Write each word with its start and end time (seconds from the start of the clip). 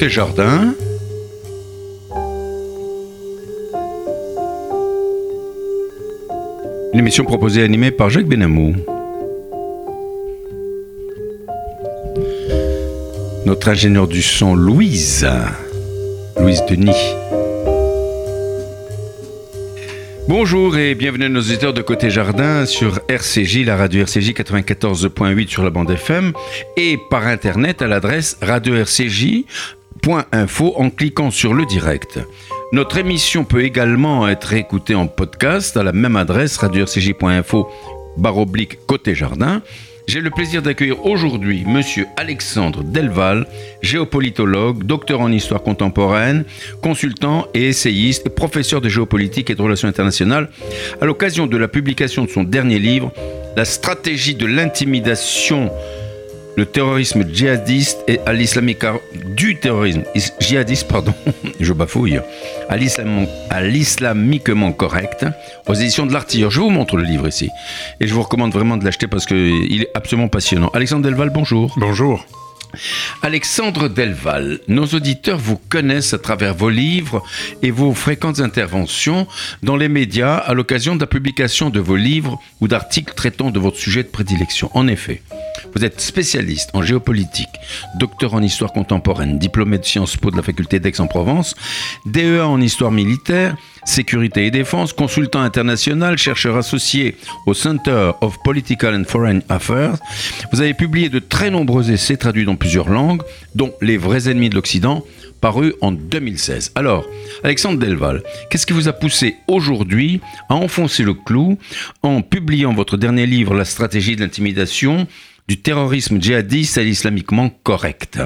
Côté 0.00 0.08
jardin. 0.08 0.74
Une 6.94 7.00
émission 7.00 7.24
proposée 7.24 7.60
et 7.60 7.64
animée 7.64 7.90
par 7.90 8.08
Jacques 8.08 8.24
Benamou. 8.24 8.74
Notre 13.44 13.68
ingénieur 13.68 14.08
du 14.08 14.22
son, 14.22 14.54
Louise. 14.54 15.28
Louise 16.38 16.62
Denis. 16.66 16.96
Bonjour 20.28 20.78
et 20.78 20.94
bienvenue 20.94 21.24
à 21.24 21.28
nos 21.28 21.40
auditeurs 21.40 21.74
de 21.74 21.82
Côté 21.82 22.08
Jardin 22.08 22.64
sur 22.64 23.00
RCJ, 23.08 23.66
la 23.66 23.76
radio 23.76 24.02
RCJ 24.02 24.30
94.8 24.30 25.48
sur 25.48 25.64
la 25.64 25.70
bande 25.70 25.90
FM 25.90 26.32
et 26.76 26.98
par 27.10 27.26
internet 27.26 27.82
à 27.82 27.88
l'adresse 27.88 28.38
radio-rcj 28.40 29.44
info 30.32 30.72
en 30.76 30.90
cliquant 30.90 31.30
sur 31.30 31.54
le 31.54 31.66
direct. 31.66 32.18
Notre 32.72 32.98
émission 32.98 33.44
peut 33.44 33.64
également 33.64 34.28
être 34.28 34.52
écoutée 34.54 34.94
en 34.94 35.06
podcast 35.06 35.76
à 35.76 35.82
la 35.82 35.92
même 35.92 36.16
adresse 36.16 36.56
radio-rcj.info 36.56 37.68
baroblique 38.16 38.78
côté 38.86 39.14
jardin. 39.14 39.62
J'ai 40.06 40.20
le 40.20 40.30
plaisir 40.30 40.62
d'accueillir 40.62 41.04
aujourd'hui 41.06 41.64
Monsieur 41.66 42.06
Alexandre 42.16 42.82
Delval, 42.82 43.46
géopolitologue, 43.82 44.84
docteur 44.84 45.20
en 45.20 45.30
histoire 45.30 45.62
contemporaine, 45.62 46.44
consultant 46.82 47.46
et 47.54 47.68
essayiste, 47.68 48.28
professeur 48.30 48.80
de 48.80 48.88
géopolitique 48.88 49.50
et 49.50 49.54
de 49.54 49.62
relations 49.62 49.86
internationales, 49.86 50.50
à 51.00 51.04
l'occasion 51.04 51.46
de 51.46 51.56
la 51.56 51.68
publication 51.68 52.24
de 52.24 52.30
son 52.30 52.42
dernier 52.42 52.78
livre, 52.78 53.12
La 53.56 53.64
stratégie 53.64 54.34
de 54.34 54.46
l'intimidation 54.46 55.70
le 56.56 56.66
terrorisme 56.66 57.24
djihadiste 57.32 57.98
et 58.08 58.20
à 58.26 58.32
l'islamique 58.32 58.84
du 59.36 59.58
terrorisme 59.58 60.02
djihadiste, 60.40 60.88
pardon, 60.88 61.14
je 61.60 61.72
bafouille, 61.72 62.20
à 62.68 63.62
l'islamiquement 63.62 64.72
correct, 64.72 65.26
aux 65.66 65.74
éditions 65.74 66.06
de 66.06 66.12
l'Artilleur. 66.12 66.50
Je 66.50 66.60
vous 66.60 66.70
montre 66.70 66.96
le 66.96 67.04
livre 67.04 67.28
ici 67.28 67.50
et 68.00 68.06
je 68.06 68.14
vous 68.14 68.22
recommande 68.22 68.52
vraiment 68.52 68.76
de 68.76 68.84
l'acheter 68.84 69.06
parce 69.06 69.26
qu'il 69.26 69.82
est 69.82 69.90
absolument 69.94 70.28
passionnant. 70.28 70.68
Alexandre 70.74 71.04
Delval, 71.04 71.30
bonjour. 71.30 71.74
Bonjour. 71.76 72.24
Alexandre 73.22 73.88
Delval, 73.88 74.60
nos 74.68 74.86
auditeurs 74.86 75.38
vous 75.38 75.60
connaissent 75.68 76.14
à 76.14 76.18
travers 76.18 76.54
vos 76.54 76.70
livres 76.70 77.22
et 77.62 77.70
vos 77.70 77.94
fréquentes 77.94 78.40
interventions 78.40 79.26
dans 79.62 79.76
les 79.76 79.88
médias 79.88 80.36
à 80.36 80.54
l'occasion 80.54 80.94
de 80.94 81.00
la 81.00 81.06
publication 81.06 81.70
de 81.70 81.80
vos 81.80 81.96
livres 81.96 82.40
ou 82.60 82.68
d'articles 82.68 83.14
traitant 83.14 83.50
de 83.50 83.58
votre 83.58 83.78
sujet 83.78 84.02
de 84.02 84.08
prédilection. 84.08 84.70
En 84.74 84.86
effet, 84.86 85.22
vous 85.74 85.84
êtes 85.84 86.00
spécialiste 86.00 86.70
en 86.74 86.82
géopolitique, 86.82 87.48
docteur 87.98 88.34
en 88.34 88.42
histoire 88.42 88.72
contemporaine, 88.72 89.38
diplômé 89.38 89.78
de 89.78 89.84
Sciences 89.84 90.16
Po 90.16 90.30
de 90.30 90.36
la 90.36 90.42
faculté 90.42 90.80
d'Aix-en-Provence, 90.80 91.54
DEA 92.06 92.46
en 92.46 92.60
histoire 92.60 92.90
militaire, 92.90 93.56
sécurité 93.84 94.46
et 94.46 94.50
défense, 94.50 94.92
consultant 94.92 95.40
international, 95.40 96.18
chercheur 96.18 96.56
associé 96.56 97.16
au 97.46 97.54
Center 97.54 98.12
of 98.20 98.38
Political 98.42 98.94
and 98.94 99.04
Foreign 99.04 99.42
Affairs. 99.48 99.96
Vous 100.52 100.60
avez 100.60 100.74
publié 100.74 101.08
de 101.08 101.18
très 101.18 101.50
nombreux 101.50 101.90
essais 101.90 102.16
traduits 102.16 102.44
dans 102.44 102.56
plusieurs 102.56 102.88
langues, 102.88 103.22
dont 103.54 103.72
Les 103.80 103.96
vrais 103.96 104.28
ennemis 104.28 104.50
de 104.50 104.54
l'Occident, 104.54 105.04
paru 105.40 105.74
en 105.80 105.92
2016. 105.92 106.72
Alors, 106.74 107.06
Alexandre 107.44 107.78
Delval, 107.78 108.22
qu'est-ce 108.50 108.66
qui 108.66 108.72
vous 108.72 108.88
a 108.88 108.92
poussé 108.92 109.36
aujourd'hui 109.48 110.20
à 110.48 110.54
enfoncer 110.54 111.02
le 111.02 111.14
clou 111.14 111.58
en 112.02 112.22
publiant 112.22 112.74
votre 112.74 112.96
dernier 112.96 113.26
livre, 113.26 113.54
La 113.54 113.64
stratégie 113.64 114.16
de 114.16 114.22
l'intimidation, 114.22 115.06
du 115.48 115.58
terrorisme 115.58 116.20
djihadiste 116.20 116.78
à 116.78 116.82
l'islamiquement 116.82 117.50
correct? 117.62 118.20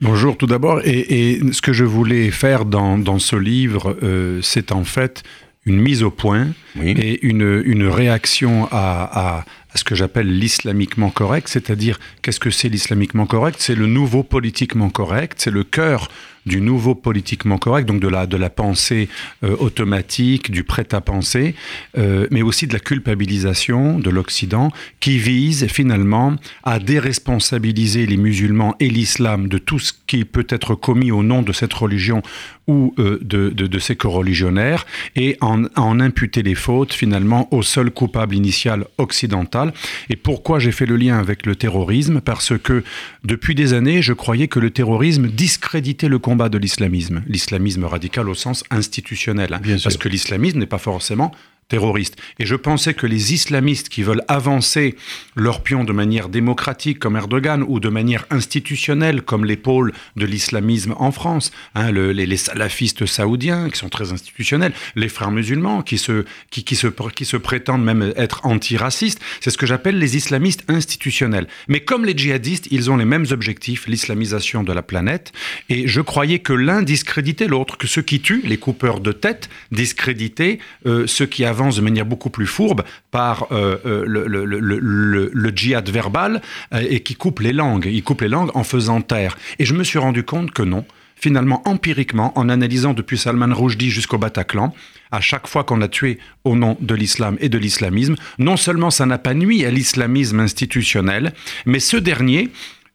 Bonjour 0.00 0.36
tout 0.36 0.46
d'abord. 0.46 0.80
Et, 0.84 1.40
ce 1.50 1.60
que 1.60 1.72
je 1.72 1.84
voulais 1.84 2.30
faire 2.30 2.64
dans, 2.64 3.18
ce 3.18 3.34
livre, 3.34 3.96
euh, 4.04 4.40
c'est 4.42 4.70
en 4.70 4.84
fait 4.84 5.24
une 5.66 5.80
mise 5.80 6.04
au 6.04 6.10
point 6.12 6.48
et 6.80 7.26
une, 7.26 7.62
une 7.66 7.86
réaction 7.88 8.68
à, 8.70 9.40
à 9.40 9.44
ce 9.74 9.82
que 9.82 9.96
j'appelle 9.96 10.38
l'islamiquement 10.38 11.10
correct, 11.10 11.48
c'est-à-dire 11.48 11.98
qu'est-ce 12.22 12.40
que 12.40 12.50
c'est 12.50 12.68
l'islamiquement 12.68 13.26
correct? 13.26 13.56
C'est 13.58 13.74
le 13.74 13.86
nouveau 13.86 14.22
politiquement 14.22 14.88
correct, 14.88 15.38
c'est 15.38 15.50
le 15.50 15.64
cœur 15.64 16.08
du 16.46 16.60
nouveau 16.60 16.94
politiquement 16.94 17.58
correct, 17.58 17.86
donc 17.86 18.00
de 18.00 18.08
la, 18.08 18.50
pensée 18.50 19.08
euh, 19.44 19.56
automatique, 19.58 20.50
du 20.50 20.64
prêt-à-penser, 20.64 21.54
euh, 21.96 22.26
mais 22.30 22.42
aussi 22.42 22.66
de 22.66 22.72
la 22.72 22.80
culpabilisation 22.80 23.98
de 23.98 24.10
l'Occident, 24.10 24.70
qui 25.00 25.18
vise 25.18 25.66
finalement 25.66 26.36
à 26.64 26.78
déresponsabiliser 26.78 28.06
les 28.06 28.16
musulmans 28.16 28.74
et 28.80 28.88
l'islam 28.88 29.48
de 29.48 29.58
tout 29.58 29.78
ce 29.78 29.92
qui 30.06 30.24
peut 30.24 30.46
être 30.48 30.74
commis 30.74 31.10
au 31.10 31.22
nom 31.22 31.42
de 31.42 31.52
cette 31.52 31.74
religion 31.74 32.22
ou 32.68 32.94
euh, 32.98 33.18
de, 33.22 33.48
de, 33.48 33.66
de, 33.66 33.78
ses 33.78 33.96
coreligionnaires, 33.96 34.86
et 35.16 35.36
en, 35.40 35.64
en 35.74 35.98
imputer 36.00 36.42
les 36.42 36.54
fautes 36.54 36.92
finalement 36.92 37.48
au 37.52 37.62
seul 37.62 37.90
coupable 37.90 38.34
initial 38.34 38.84
occidental. 38.98 39.72
Et 40.10 40.16
pourquoi 40.16 40.58
j'ai 40.58 40.72
fait 40.72 40.86
le 40.86 40.96
lien 40.96 41.18
avec 41.18 41.46
le 41.46 41.56
terrorisme? 41.56 42.20
Parce 42.20 42.56
que 42.58 42.84
depuis 43.24 43.54
des 43.54 43.72
années, 43.72 44.02
je 44.02 44.12
croyais 44.12 44.48
que 44.48 44.60
le 44.60 44.70
terrorisme 44.70 45.28
discréditait 45.28 46.08
le 46.08 46.18
combat 46.18 46.48
de 46.48 46.58
l'islamisme, 46.58 47.22
l'islamisme 47.26 47.84
radical 47.84 48.28
au 48.28 48.34
sens 48.34 48.64
institutionnel, 48.70 49.54
hein. 49.54 49.60
parce 49.82 49.96
que 49.96 50.08
l'islamisme 50.08 50.58
n'est 50.58 50.66
pas 50.66 50.78
forcément 50.78 51.32
terroristes. 51.68 52.16
Et 52.38 52.46
je 52.46 52.54
pensais 52.54 52.94
que 52.94 53.06
les 53.06 53.34
islamistes 53.34 53.90
qui 53.90 54.02
veulent 54.02 54.24
avancer 54.26 54.96
leur 55.36 55.62
pion 55.62 55.84
de 55.84 55.92
manière 55.92 56.30
démocratique 56.30 56.98
comme 56.98 57.16
Erdogan 57.16 57.62
ou 57.66 57.78
de 57.78 57.90
manière 57.90 58.24
institutionnelle 58.30 59.22
comme 59.22 59.44
les 59.44 59.56
pôles 59.56 59.92
de 60.16 60.24
l'islamisme 60.24 60.94
en 60.98 61.12
France, 61.12 61.52
hein, 61.74 61.92
les, 61.92 62.36
salafistes 62.36 63.04
saoudiens 63.04 63.68
qui 63.68 63.78
sont 63.78 63.88
très 63.88 64.12
institutionnels, 64.12 64.72
les 64.96 65.08
frères 65.08 65.30
musulmans 65.30 65.82
qui 65.82 65.98
se, 65.98 66.24
qui, 66.50 66.64
qui, 66.64 66.76
se, 66.76 66.86
qui 66.86 67.24
se 67.24 67.36
prétendent 67.36 67.84
même 67.84 68.12
être 68.16 68.46
antiracistes, 68.46 69.20
c'est 69.40 69.50
ce 69.50 69.58
que 69.58 69.66
j'appelle 69.66 69.98
les 69.98 70.16
islamistes 70.16 70.64
institutionnels. 70.68 71.48
Mais 71.68 71.80
comme 71.80 72.04
les 72.04 72.16
djihadistes, 72.16 72.68
ils 72.70 72.90
ont 72.90 72.96
les 72.96 73.04
mêmes 73.04 73.26
objectifs, 73.30 73.86
l'islamisation 73.86 74.62
de 74.62 74.72
la 74.72 74.82
planète, 74.82 75.32
et 75.68 75.86
je 75.86 76.00
croyais 76.00 76.38
que 76.38 76.52
l'un 76.52 76.82
discréditait 76.82 77.46
l'autre, 77.46 77.76
que 77.76 77.86
ceux 77.86 78.02
qui 78.02 78.20
tuent, 78.20 78.42
les 78.44 78.56
coupeurs 78.56 79.00
de 79.00 79.12
tête, 79.12 79.50
discréditaient 79.70 80.58
euh, 80.86 81.06
ceux 81.06 81.26
qui 81.26 81.44
avaient 81.60 81.76
de 81.76 81.80
manière 81.80 82.06
beaucoup 82.06 82.30
plus 82.30 82.46
fourbe 82.46 82.82
par 83.10 83.46
euh, 83.52 83.78
euh, 83.86 84.04
le, 84.06 85.52
djihad 85.54 85.88
verbal 85.88 86.40
euh, 86.74 86.84
et 86.88 87.00
qui 87.00 87.14
coupe 87.14 87.40
les 87.40 87.52
langues. 87.52 87.88
Il 87.90 88.02
coupe 88.02 88.20
les 88.20 88.28
langues 88.28 88.50
en 88.54 88.64
faisant 88.64 89.00
taire. 89.00 89.36
Et 89.58 89.64
je 89.64 89.74
me 89.74 89.84
suis 89.84 89.98
rendu 89.98 90.22
compte 90.22 90.50
que 90.52 90.62
non. 90.62 90.84
Finalement, 91.20 91.62
empiriquement, 91.68 92.32
en 92.38 92.48
analysant 92.48 92.94
depuis 92.94 93.18
Salman 93.18 93.52
Rushdie 93.52 93.90
jusqu'au 93.90 94.18
Bataclan, 94.18 94.72
à 95.10 95.20
chaque 95.20 95.48
fois 95.48 95.64
qu'on 95.64 95.82
a 95.82 95.88
tué 95.88 96.20
au 96.44 96.54
nom 96.54 96.76
de 96.80 96.94
l'islam 96.94 97.36
et 97.40 97.48
de 97.48 97.58
l'islamisme, 97.58 98.14
non 98.38 98.56
seulement 98.56 98.90
ça 98.90 99.04
n'a 99.04 99.18
pas 99.18 99.34
nuit 99.34 99.64
à 99.64 99.70
l'islamisme 99.72 100.38
institutionnel, 100.38 101.32
mais 101.66 101.80
ce 101.80 101.96
dernier 101.96 102.50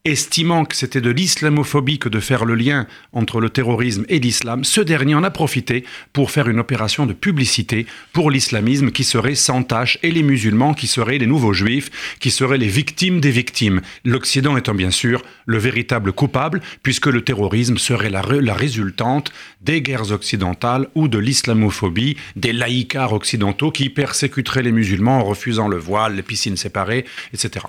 estimant 0.06 0.66
que 0.66 0.76
c'était 0.76 1.00
de 1.00 1.12
l'islamophobie 1.12 1.98
que 1.98 2.10
de 2.10 2.20
faire 2.20 2.44
le 2.44 2.56
lien 2.56 2.88
entre 3.14 3.40
le 3.40 3.50
terrorisme 3.50 4.04
et 4.10 4.20
l'islam, 4.20 4.66
ce 4.66 4.82
dernier 4.82 5.16
en 5.16 5.24
a 5.24 5.32
profité 5.32 5.86
pour 6.12 6.30
faire 6.30 6.50
une 6.50 6.60
opération 6.60 7.06
de 7.06 7.14
publicité 7.14 7.86
pour 8.12 8.30
l'islamisme 8.30 8.92
qui 8.92 9.06
serait 9.06 9.36
sans 9.36 9.64
tâche 9.64 9.98
et 10.04 10.12
les 10.12 10.22
musulmans 10.22 10.74
qui 10.74 10.88
seraient 10.88 11.20
les 11.20 11.26
nouveaux 11.26 11.54
juifs, 11.54 12.18
qui 12.20 12.32
seraient 12.32 12.58
les 12.58 12.68
victimes 12.68 13.22
des 13.22 13.32
victimes. 13.32 13.80
L'Occident 14.04 14.58
étant 14.58 14.76
bien 14.76 14.92
sûr 14.92 15.22
le 15.46 15.58
véritable 15.58 16.12
coupable, 16.12 16.60
puisque 16.82 17.08
le 17.08 17.22
terrorisme 17.22 17.78
serait 17.78 18.10
la, 18.10 18.24
la 18.42 18.54
résultante 18.56 19.32
des 19.63 19.81
guerres 19.81 20.12
occidentales 20.12 20.88
ou 20.95 21.07
de 21.07 21.18
l'islamophobie, 21.18 22.18
des 22.36 22.54
laïcars 22.54 23.13
occidentaux 23.13 23.71
qui 23.71 23.89
persécuteraient 23.89 24.63
les 24.63 24.71
musulmans 24.71 25.19
en 25.19 25.24
refusant 25.24 25.68
le 25.68 25.77
voile, 25.77 26.15
les 26.15 26.24
piscines 26.24 26.57
séparées, 26.57 27.06
etc. 27.33 27.65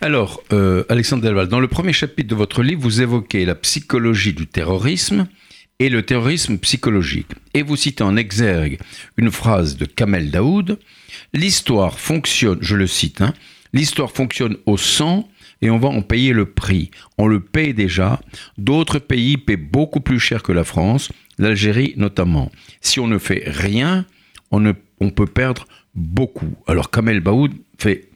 Alors, 0.00 0.42
euh, 0.52 0.84
Alexandre 0.88 1.22
Delval, 1.22 1.48
dans 1.48 1.60
le 1.60 1.68
premier 1.68 1.92
chapitre 1.92 2.28
de 2.28 2.34
votre 2.34 2.62
livre, 2.62 2.80
vous 2.82 3.00
évoquez 3.00 3.44
la 3.44 3.54
psychologie 3.54 4.32
du 4.32 4.46
terrorisme 4.46 5.26
et 5.78 5.88
le 5.88 6.02
terrorisme 6.02 6.58
psychologique. 6.58 7.28
Et 7.54 7.62
vous 7.62 7.76
citez 7.76 8.02
en 8.02 8.16
exergue 8.16 8.78
une 9.16 9.30
phrase 9.30 9.76
de 9.76 9.84
Kamel 9.84 10.30
Daoud 10.30 10.78
L'histoire 11.34 11.98
fonctionne, 11.98 12.58
je 12.60 12.76
le 12.76 12.86
cite, 12.86 13.20
hein, 13.20 13.34
l'histoire 13.72 14.10
fonctionne 14.10 14.56
au 14.66 14.76
sang 14.76 15.28
et 15.60 15.70
on 15.70 15.78
va 15.78 15.88
en 15.88 16.02
payer 16.02 16.32
le 16.32 16.46
prix. 16.46 16.90
On 17.16 17.26
le 17.26 17.40
paye 17.40 17.74
déjà. 17.74 18.20
D'autres 18.56 18.98
pays 18.98 19.36
paient 19.36 19.56
beaucoup 19.56 20.00
plus 20.00 20.20
cher 20.20 20.42
que 20.42 20.52
la 20.52 20.64
France, 20.64 21.10
l'Algérie 21.38 21.94
notamment. 21.96 22.50
Si 22.80 23.00
on 23.00 23.06
ne 23.06 23.18
fait 23.18 23.42
rien, 23.46 24.06
on, 24.50 24.74
peut 25.10 25.26
perdre 25.26 25.66
beaucoup. 25.94 26.54
Alors 26.66 26.90
Kamel 26.90 27.22
Daoud 27.22 27.52
fait 27.78 28.08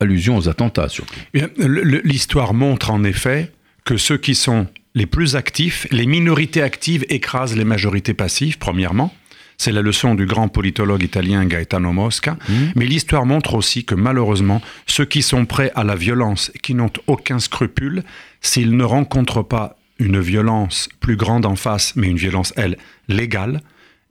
allusion 0.00 0.36
aux 0.36 0.48
attentats 0.48 0.88
surtout. 0.88 1.18
L'histoire 1.58 2.54
montre 2.54 2.90
en 2.90 3.04
effet 3.04 3.52
que 3.84 3.96
ceux 3.96 4.16
qui 4.16 4.34
sont 4.34 4.66
les 4.94 5.06
plus 5.06 5.36
actifs, 5.36 5.86
les 5.90 6.06
minorités 6.06 6.62
actives 6.62 7.04
écrasent 7.08 7.56
les 7.56 7.64
majorités 7.64 8.14
passives, 8.14 8.58
premièrement. 8.58 9.14
C'est 9.62 9.70
la 9.70 9.80
leçon 9.80 10.16
du 10.16 10.26
grand 10.26 10.48
politologue 10.48 11.04
italien 11.04 11.44
Gaetano 11.44 11.92
Mosca. 11.92 12.32
Mmh. 12.32 12.54
Mais 12.74 12.84
l'histoire 12.84 13.24
montre 13.24 13.54
aussi 13.54 13.84
que 13.84 13.94
malheureusement, 13.94 14.60
ceux 14.88 15.04
qui 15.04 15.22
sont 15.22 15.46
prêts 15.46 15.70
à 15.76 15.84
la 15.84 15.94
violence 15.94 16.50
et 16.56 16.58
qui 16.58 16.74
n'ont 16.74 16.90
aucun 17.06 17.38
scrupule, 17.38 18.02
s'ils 18.40 18.76
ne 18.76 18.82
rencontrent 18.82 19.44
pas 19.44 19.76
une 20.00 20.18
violence 20.18 20.88
plus 20.98 21.14
grande 21.14 21.46
en 21.46 21.54
face, 21.54 21.92
mais 21.94 22.08
une 22.08 22.16
violence, 22.16 22.52
elle, 22.56 22.76
légale, 23.06 23.60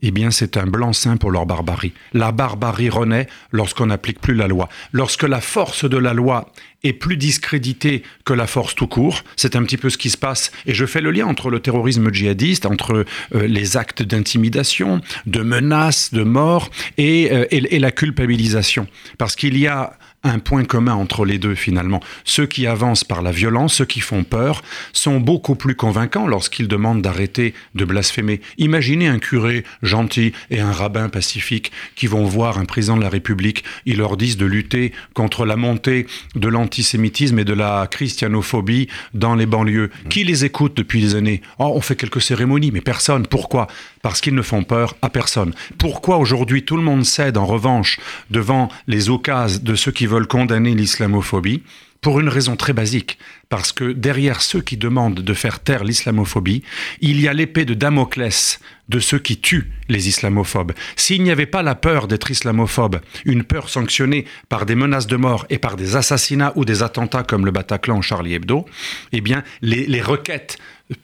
eh 0.01 0.11
bien 0.11 0.31
c'est 0.31 0.57
un 0.57 0.65
blanc-seing 0.65 1.17
pour 1.17 1.31
leur 1.31 1.45
barbarie. 1.45 1.93
La 2.13 2.31
barbarie 2.31 2.89
renaît 2.89 3.27
lorsqu'on 3.51 3.87
n'applique 3.87 4.19
plus 4.19 4.33
la 4.33 4.47
loi. 4.47 4.69
Lorsque 4.91 5.23
la 5.23 5.41
force 5.41 5.85
de 5.85 5.97
la 5.97 6.13
loi 6.13 6.51
est 6.83 6.93
plus 6.93 7.17
discréditée 7.17 8.03
que 8.25 8.33
la 8.33 8.47
force 8.47 8.73
tout 8.73 8.87
court, 8.87 9.23
c'est 9.35 9.55
un 9.55 9.63
petit 9.63 9.77
peu 9.77 9.89
ce 9.89 9.97
qui 9.97 10.09
se 10.09 10.17
passe. 10.17 10.51
Et 10.65 10.73
je 10.73 10.85
fais 10.85 11.01
le 11.01 11.11
lien 11.11 11.27
entre 11.27 11.49
le 11.49 11.59
terrorisme 11.59 12.11
djihadiste, 12.11 12.65
entre 12.65 13.05
euh, 13.35 13.47
les 13.47 13.77
actes 13.77 14.01
d'intimidation, 14.01 15.01
de 15.27 15.41
menaces, 15.41 16.11
de 16.13 16.23
mort 16.23 16.71
euh, 16.99 17.45
et 17.51 17.79
la 17.79 17.91
culpabilisation. 17.91 18.87
Parce 19.17 19.35
qu'il 19.35 19.57
y 19.57 19.67
a 19.67 19.93
un 20.23 20.39
point 20.39 20.63
commun 20.63 20.93
entre 20.93 21.25
les 21.25 21.37
deux 21.37 21.55
finalement. 21.55 21.99
Ceux 22.23 22.45
qui 22.45 22.67
avancent 22.67 23.03
par 23.03 23.21
la 23.21 23.31
violence, 23.31 23.75
ceux 23.75 23.85
qui 23.85 24.01
font 24.01 24.23
peur, 24.23 24.61
sont 24.93 25.19
beaucoup 25.19 25.55
plus 25.55 25.75
convaincants 25.75 26.27
lorsqu'ils 26.27 26.67
demandent 26.67 27.01
d'arrêter 27.01 27.53
de 27.75 27.85
blasphémer. 27.85 28.41
Imaginez 28.57 29.07
un 29.07 29.19
curé 29.19 29.63
gentil 29.81 30.33
et 30.49 30.59
un 30.59 30.71
rabbin 30.71 31.09
pacifique 31.09 31.71
qui 31.95 32.07
vont 32.07 32.25
voir 32.25 32.57
un 32.57 32.65
président 32.65 32.97
de 32.97 33.01
la 33.01 33.09
République, 33.09 33.63
ils 33.85 33.97
leur 33.97 34.17
disent 34.17 34.37
de 34.37 34.45
lutter 34.45 34.93
contre 35.13 35.45
la 35.45 35.55
montée 35.55 36.05
de 36.35 36.47
l'antisémitisme 36.47 37.39
et 37.39 37.45
de 37.45 37.53
la 37.53 37.87
christianophobie 37.89 38.87
dans 39.13 39.35
les 39.35 39.45
banlieues. 39.45 39.89
Qui 40.09 40.23
les 40.23 40.45
écoute 40.45 40.77
depuis 40.77 41.01
des 41.01 41.15
années? 41.15 41.41
Oh, 41.59 41.73
on 41.75 41.81
fait 41.81 41.95
quelques 41.95 42.21
cérémonies, 42.21 42.71
mais 42.71 42.81
personne. 42.81 43.27
Pourquoi? 43.27 43.67
Parce 44.01 44.21
qu'ils 44.21 44.35
ne 44.35 44.41
font 44.41 44.63
peur 44.63 44.95
à 45.01 45.09
personne. 45.09 45.53
Pourquoi 45.77 46.17
aujourd'hui 46.17 46.63
tout 46.63 46.77
le 46.77 46.83
monde 46.83 47.05
cède 47.05 47.37
en 47.37 47.45
revanche 47.45 47.99
devant 48.29 48.69
les 48.87 49.09
occasions 49.09 49.61
de 49.61 49.75
ceux 49.75 49.91
qui 49.91 50.07
veulent 50.11 50.27
condamner 50.27 50.75
l'islamophobie 50.75 51.63
pour 52.01 52.19
une 52.19 52.29
raison 52.29 52.55
très 52.55 52.73
basique, 52.73 53.19
parce 53.47 53.71
que 53.71 53.91
derrière 53.91 54.41
ceux 54.41 54.61
qui 54.61 54.75
demandent 54.75 55.21
de 55.21 55.33
faire 55.33 55.59
taire 55.59 55.83
l'islamophobie, 55.83 56.63
il 56.99 57.21
y 57.21 57.27
a 57.27 57.33
l'épée 57.33 57.63
de 57.63 57.75
Damoclès 57.75 58.59
de 58.89 58.99
ceux 58.99 59.19
qui 59.19 59.37
tuent 59.37 59.71
les 59.87 60.09
islamophobes. 60.09 60.73
S'il 60.95 61.21
n'y 61.21 61.31
avait 61.31 61.45
pas 61.45 61.61
la 61.61 61.75
peur 61.75 62.07
d'être 62.07 62.31
islamophobe, 62.31 62.99
une 63.23 63.43
peur 63.43 63.69
sanctionnée 63.69 64.25
par 64.49 64.65
des 64.65 64.75
menaces 64.75 65.07
de 65.07 65.15
mort 65.15 65.45
et 65.49 65.59
par 65.59 65.77
des 65.77 65.95
assassinats 65.95 66.53
ou 66.55 66.65
des 66.65 66.81
attentats 66.81 67.23
comme 67.23 67.45
le 67.45 67.51
Bataclan 67.51 68.01
Charlie 68.01 68.33
Hebdo, 68.33 68.65
eh 69.11 69.21
bien, 69.21 69.43
les 69.61 70.01
requêtes 70.01 70.57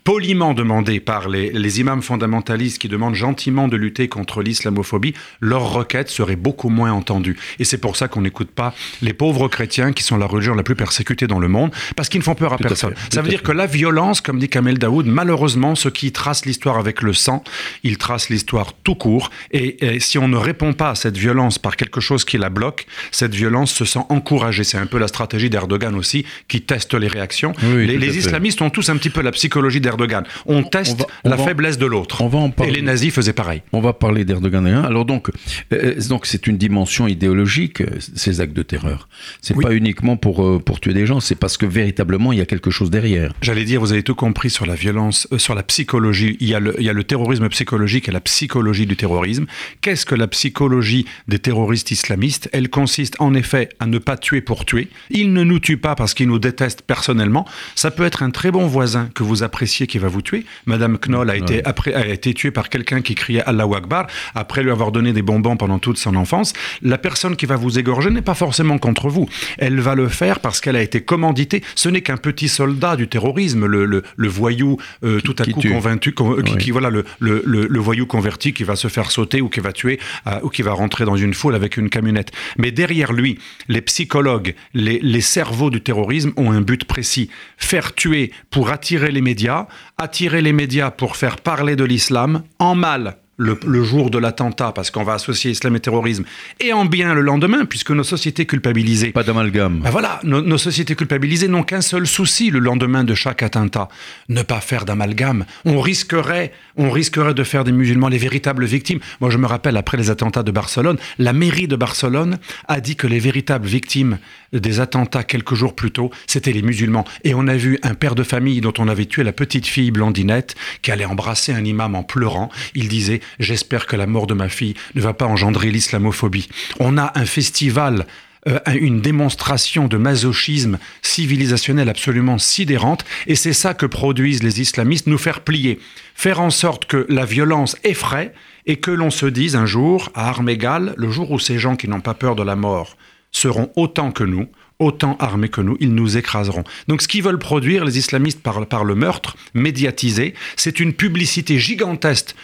poliment 0.04 0.54
demandées 0.54 1.00
par 1.00 1.30
les, 1.30 1.80
imams 1.80 2.02
fondamentalistes 2.02 2.80
qui 2.80 2.88
demandent 2.88 3.16
gentiment 3.16 3.68
de 3.68 3.78
lutter 3.78 4.08
contre 4.08 4.42
l'islamophobie, 4.42 5.14
leurs 5.42 5.72
requêtes 5.72 6.10
seraient 6.10 6.36
beaucoup 6.36 6.70
moins 6.70 6.92
entendues. 6.92 7.38
Et 7.60 7.64
c'est 7.64 7.78
pour 7.78 7.96
ça 7.96 8.08
qu'on 8.08 8.22
n'écoute 8.22 8.50
pas 8.52 8.74
les 9.02 9.14
pauvres 9.14 9.48
chrétiens 9.48 9.94
qui 9.94 10.04
sont 10.04 10.18
la 10.18 10.26
religion 10.26 10.56
la 10.56 10.64
plus 10.64 10.76
persécutée 10.76 11.28
dans 11.28 11.40
le 11.40 11.48
monde, 11.48 11.72
parce 11.96 12.10
qu'ils 12.10 12.20
ne 12.20 12.24
font 12.24 12.36
peur 12.36 12.54
à 12.54 12.58
personne. 12.58 12.94
ça 13.12 13.22
veut 13.22 13.30
dire 13.30 13.44
que 13.44 13.52
la 13.52 13.66
violence, 13.66 14.22
comme 14.22 14.40
dit 14.40 14.50
Kamel 14.50 14.78
Daoud, 14.78 15.06
malheureusement, 15.06 15.76
ceux 15.76 15.92
qui 15.92 16.12
tracent 16.12 16.46
l'histoire 16.46 16.78
avec 16.78 17.02
le 17.02 17.14
sang, 17.14 17.44
ils 17.84 17.98
tracent 17.98 18.30
l'histoire 18.30 18.74
tout 18.84 18.96
court. 18.96 19.30
Et, 19.52 20.00
si 20.00 20.18
on 20.18 20.28
ne 20.28 20.38
répond 20.38 20.74
pas 20.74 20.92
à 20.92 20.96
cette 20.96 21.18
violence 21.18 21.60
par 21.60 21.76
quelque 21.76 22.02
chose 22.02 22.26
qui 22.26 22.38
la 22.38 22.50
bloque, 22.50 22.86
cette 23.12 23.34
violence 23.34 23.74
se 23.74 23.86
sent 23.86 24.02
encouragée. 24.10 24.64
C'est 24.64 24.78
un 24.78 24.86
peu 24.86 24.98
la 24.98 25.08
stratégie 25.08 25.50
d'Erdogan 25.50 25.96
aussi, 25.96 26.26
qui 26.48 26.62
teste 26.62 26.94
les 26.94 27.08
réactions. 27.08 27.54
les 27.64 28.18
islamistes 28.18 28.62
ont 28.62 28.70
tous 28.70 28.90
un 28.90 28.98
petit 28.98 29.10
peu 29.10 29.22
la 29.22 29.32
psychologie 29.32 29.77
d'Erdogan. 29.80 30.24
On 30.46 30.64
teste 30.64 31.06
la 31.24 31.38
faiblesse 31.38 31.78
de 31.78 31.86
l'autre. 31.86 32.22
Et 32.64 32.72
les 32.72 32.82
nazis 32.82 33.14
faisaient 33.14 33.34
pareil. 33.34 33.62
On 33.72 33.82
va 33.82 33.94
parler 33.94 34.26
d'Erdogan. 34.26 34.68
Alors 34.68 35.06
donc, 35.06 35.30
euh, 35.74 35.96
donc 36.10 36.26
c'est 36.26 36.48
une 36.48 36.58
dimension 36.58 37.08
idéologique 37.08 37.82
euh, 37.82 37.88
ces 38.16 38.42
actes 38.42 38.56
de 38.56 38.64
terreur. 38.64 39.08
C'est 39.42 39.60
pas 39.60 39.74
uniquement 39.74 40.18
pour 40.18 40.44
euh, 40.44 40.60
pour 40.60 40.80
tuer 40.80 40.94
des 40.94 41.06
gens, 41.06 41.20
c'est 41.20 41.36
parce 41.36 41.58
que 41.58 41.66
véritablement 41.66 42.32
il 42.34 42.40
y 42.40 42.42
a 42.42 42.46
quelque 42.46 42.72
chose 42.72 42.90
derrière. 42.90 43.34
J'allais 43.42 43.66
dire, 43.66 43.80
vous 43.80 43.92
avez 43.94 44.04
tout 44.04 44.16
compris 44.16 44.50
sur 44.50 44.66
la 44.66 44.76
violence, 44.76 45.28
sur 45.38 45.56
la 45.56 45.64
psychologie. 45.64 46.38
Il 46.40 46.48
y 46.48 46.56
a 46.56 46.60
le 46.60 46.76
il 46.80 46.86
y 46.86 46.90
a 46.90 46.94
le 46.94 47.04
terrorisme 47.04 47.48
psychologique 47.50 48.10
et 48.10 48.12
la 48.12 48.22
psychologie 48.22 48.86
du 48.86 48.96
terrorisme. 48.96 49.46
Qu'est-ce 49.82 50.06
que 50.06 50.16
la 50.16 50.28
psychologie 50.28 51.06
des 51.28 51.40
terroristes 51.40 51.92
islamistes? 51.92 52.50
Elle 52.54 52.70
consiste 52.70 53.16
en 53.20 53.34
effet 53.34 53.70
à 53.80 53.86
ne 53.86 53.98
pas 53.98 54.18
tuer 54.18 54.42
pour 54.42 54.66
tuer. 54.66 54.90
Ils 55.10 55.34
ne 55.34 55.44
nous 55.44 55.60
tuent 55.60 55.78
pas 55.78 55.96
parce 55.96 56.14
qu'ils 56.14 56.28
nous 56.28 56.40
détestent 56.40 56.82
personnellement. 56.82 57.46
Ça 57.76 57.92
peut 57.92 58.06
être 58.06 58.24
un 58.24 58.32
très 58.32 58.52
bon 58.52 58.68
voisin 58.68 59.10
que 59.14 59.24
vous 59.24 59.44
appréciez 59.44 59.67
qui 59.68 59.98
va 59.98 60.08
vous 60.08 60.22
tuer. 60.22 60.46
Madame 60.66 60.98
Knoll 60.98 61.30
a 61.30 61.36
été, 61.36 61.64
après, 61.66 61.94
a 61.94 62.08
été 62.08 62.34
tuée 62.34 62.52
par 62.52 62.70
quelqu'un 62.70 63.02
qui 63.02 63.16
criait 63.16 63.44
Allah 63.44 63.66
Akbar 63.76 64.08
après 64.36 64.64
lui 64.64 64.72
avoir 64.72 64.92
donné 64.92 65.14
des 65.14 65.22
bonbons 65.22 65.58
pendant 65.58 65.80
toute 65.80 65.98
son 65.98 66.16
enfance. 66.16 66.54
La 66.82 66.98
personne 66.98 67.36
qui 67.36 67.46
va 67.46 67.56
vous 67.56 67.80
égorger 67.80 68.10
n'est 68.10 68.22
pas 68.22 68.34
forcément 68.34 68.78
contre 68.78 69.10
vous. 69.10 69.28
Elle 69.58 69.80
va 69.80 69.96
le 69.96 70.08
faire 70.08 70.40
parce 70.40 70.62
qu'elle 70.62 70.76
a 70.76 70.82
été 70.82 71.02
commanditée. 71.02 71.64
Ce 71.76 71.90
n'est 71.90 72.02
qu'un 72.02 72.18
petit 72.18 72.48
soldat 72.48 72.96
du 72.96 73.08
terrorisme, 73.08 73.66
le, 73.66 73.86
le, 73.86 74.28
voyou 74.28 74.78
euh, 75.04 75.20
tout 75.22 75.36
à 75.40 75.46
coup 75.46 75.62
convaincu, 75.62 76.14
qui, 76.60 76.72
voilà 76.72 76.90
le, 76.90 77.06
le, 77.20 77.80
voyou 77.80 78.06
converti 78.06 78.54
qui 78.54 78.64
va 78.64 78.76
se 78.76 78.88
faire 78.88 79.12
sauter 79.12 79.42
ou 79.42 79.50
qui 79.50 79.60
va 79.60 79.72
tuer 79.72 80.00
euh, 80.28 80.40
ou 80.44 80.50
qui 80.50 80.62
va 80.62 80.74
rentrer 80.74 81.06
dans 81.06 81.16
une 81.16 81.34
foule 81.34 81.56
avec 81.56 81.78
une 81.78 81.90
camionnette. 81.90 82.32
Mais 82.58 82.72
derrière 82.72 83.14
lui, 83.14 83.38
les 83.68 83.82
psychologues, 83.82 84.56
les, 84.74 85.00
les 85.00 85.22
cerveaux 85.22 85.70
du 85.70 85.82
terrorisme 85.82 86.32
ont 86.38 86.52
un 86.52 86.62
but 86.62 86.86
précis 86.86 87.30
faire 87.58 87.94
tuer 87.96 88.32
pour 88.50 88.70
attirer 88.70 89.12
les 89.12 89.22
médias 89.22 89.57
attirer 89.98 90.42
les 90.42 90.54
médias 90.54 90.92
pour 90.92 91.16
faire 91.16 91.38
parler 91.38 91.76
de 91.76 91.84
l'islam 91.84 92.44
en 92.60 92.76
mal 92.76 93.18
le, 93.38 93.84
jour 93.84 94.10
de 94.10 94.18
l'attentat, 94.18 94.72
parce 94.72 94.90
qu'on 94.90 95.04
va 95.04 95.14
associer 95.14 95.52
islam 95.52 95.76
et 95.76 95.80
terrorisme, 95.80 96.26
et 96.60 96.74
en 96.74 96.86
bien 96.86 97.14
le 97.14 97.22
lendemain, 97.22 97.66
puisque 97.66 97.92
nos 97.92 98.04
sociétés 98.04 98.46
culpabilisées. 98.46 99.12
Pas 99.12 99.24
d'amalgame. 99.24 99.82
Ben 99.84 99.92
voilà, 99.92 100.20
nos, 100.24 100.58
sociétés 100.58 100.96
culpabilisées 100.96 101.48
n'ont 101.48 101.64
qu'un 101.64 101.82
seul 101.82 102.08
souci 102.08 102.50
le 102.50 102.60
lendemain 102.60 103.04
de 103.04 103.14
chaque 103.14 103.44
attentat 103.44 103.90
ne 104.30 104.42
pas 104.42 104.60
faire 104.60 104.86
d'amalgame. 104.86 105.46
On 105.66 105.80
risquerait, 105.80 106.52
on 106.78 106.90
risquerait 106.90 107.36
de 107.36 107.44
faire 107.44 107.64
des 107.64 107.72
musulmans 107.72 108.08
les 108.08 108.18
véritables 108.18 108.66
victimes. 108.66 109.00
Moi, 109.22 109.30
je 109.30 109.38
me 109.38 109.46
rappelle, 109.46 109.78
après 109.78 109.98
les 109.98 110.10
attentats 110.10 110.44
de 110.44 110.52
Barcelone, 110.52 110.98
la 111.20 111.34
mairie 111.34 111.68
de 111.68 111.76
Barcelone 111.76 112.40
a 112.68 112.80
dit 112.80 112.96
que 112.96 113.08
les 113.08 113.20
véritables 113.20 113.68
victimes 113.68 114.18
des 114.54 114.80
attentats 114.80 115.24
quelques 115.24 115.54
jours 115.54 115.76
plus 115.76 115.92
tôt, 115.92 116.10
c'était 116.26 116.54
les 116.54 116.62
musulmans. 116.62 117.06
Et 117.24 117.34
on 117.36 117.48
a 117.48 117.56
vu 117.56 117.78
un 117.84 117.94
père 117.94 118.16
de 118.16 118.24
famille 118.24 118.62
dont 118.62 118.74
on 118.80 118.88
avait 118.88 119.06
tué 119.06 119.24
la 119.24 119.34
petite 119.34 119.68
fille 119.68 119.92
blondinette, 119.92 120.56
qui 120.82 120.92
allait 120.92 121.06
embrasser 121.06 121.54
un 121.54 121.64
imam 121.64 121.96
en 121.96 122.04
pleurant. 122.04 122.50
Il 122.74 122.88
disait 122.88 123.22
J'espère 123.40 123.86
que 123.86 123.96
la 123.96 124.08
mort 124.08 124.28
de 124.28 124.34
ma 124.34 124.50
fille 124.50 124.76
ne 124.96 125.02
va 125.02 125.14
pas 125.14 125.26
engendrer 125.26 125.72
l'islamophobie. 125.72 126.50
On 126.80 126.98
a 126.98 127.12
un 127.16 127.26
festival 127.26 128.06
euh, 128.48 128.60
une 128.80 129.02
démonstration 129.02 129.88
de 129.88 129.98
masochisme 129.98 130.78
civilisationnel 131.02 131.90
absolument 131.90 132.38
sidérante, 132.38 133.04
et 133.26 133.36
c'est 133.36 133.54
ça 133.54 133.74
que 133.74 133.86
produisent 133.86 134.44
les 134.44 134.62
islamistes, 134.62 135.08
nous 135.08 135.18
faire 135.18 135.42
plier, 135.42 135.80
faire 136.16 136.40
en 136.40 136.50
sorte 136.50 136.86
que 136.86 137.06
la 137.10 137.26
violence 137.26 137.76
effraie, 137.84 138.34
et 138.66 138.78
que 138.78 138.92
l'on 138.92 139.10
se 139.10 139.26
dise 139.26 139.56
un 139.56 139.66
jour, 139.66 140.12
à 140.14 140.30
armes 140.30 140.50
égales, 140.50 140.94
le 140.98 141.10
jour 141.10 141.32
où 141.32 141.40
ces 141.40 141.58
gens 141.58 141.76
qui 141.76 141.88
n'ont 141.88 142.02
pas 142.02 142.14
peur 142.14 142.36
de 142.36 142.44
la 142.44 142.56
mort 142.56 142.98
seront 143.32 143.72
autant 143.76 144.12
que 144.12 144.24
nous, 144.24 144.48
autant 144.80 145.18
armés 145.20 145.50
que 145.50 145.62
nous, 145.62 145.78
ils 145.80 145.94
nous 145.94 146.18
écraseront. 146.18 146.64
Donc 146.88 147.02
ce 147.02 147.08
qu'ils 147.08 147.24
veulent 147.24 147.40
produire, 147.40 147.84
les 147.84 147.98
islamistes, 147.98 148.42
par, 148.42 148.66
par 148.68 148.84
le 148.84 148.96
meurtre 148.96 149.36
médiatisé, 149.54 150.34
c'est 150.56 150.80
une 150.80 150.94
publicité 150.94 151.60
gigantesque 151.60 152.36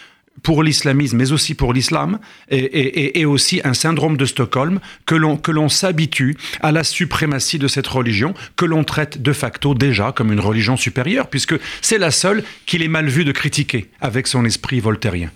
pour 0.42 0.62
l'islamisme, 0.62 1.16
mais 1.16 1.32
aussi 1.32 1.54
pour 1.54 1.72
l'islam, 1.72 2.18
et, 2.50 3.24
aussi 3.24 3.60
un 3.64 3.74
syndrome 3.74 4.16
de 4.16 4.26
Stockholm, 4.26 4.80
que 5.06 5.14
l'on, 5.14 5.68
s'habitue 5.68 6.36
à 6.60 6.72
la 6.72 6.84
suprématie 6.84 7.58
de 7.58 7.68
cette 7.68 7.86
religion, 7.86 8.34
que 8.56 8.64
l'on 8.64 8.84
traite 8.84 9.22
de 9.22 9.32
facto 9.32 9.74
déjà 9.74 10.12
comme 10.12 10.32
une 10.32 10.40
religion 10.40 10.76
supérieure, 10.76 11.28
puisque 11.28 11.54
c'est 11.80 11.98
la 11.98 12.10
seule 12.10 12.44
qu'il 12.66 12.82
est 12.82 12.88
mal 12.88 13.08
vu 13.08 13.24
de 13.24 13.32
critiquer 13.32 13.88
avec 14.00 14.26
son 14.26 14.44
esprit 14.44 14.80
voltairien. 14.80 15.30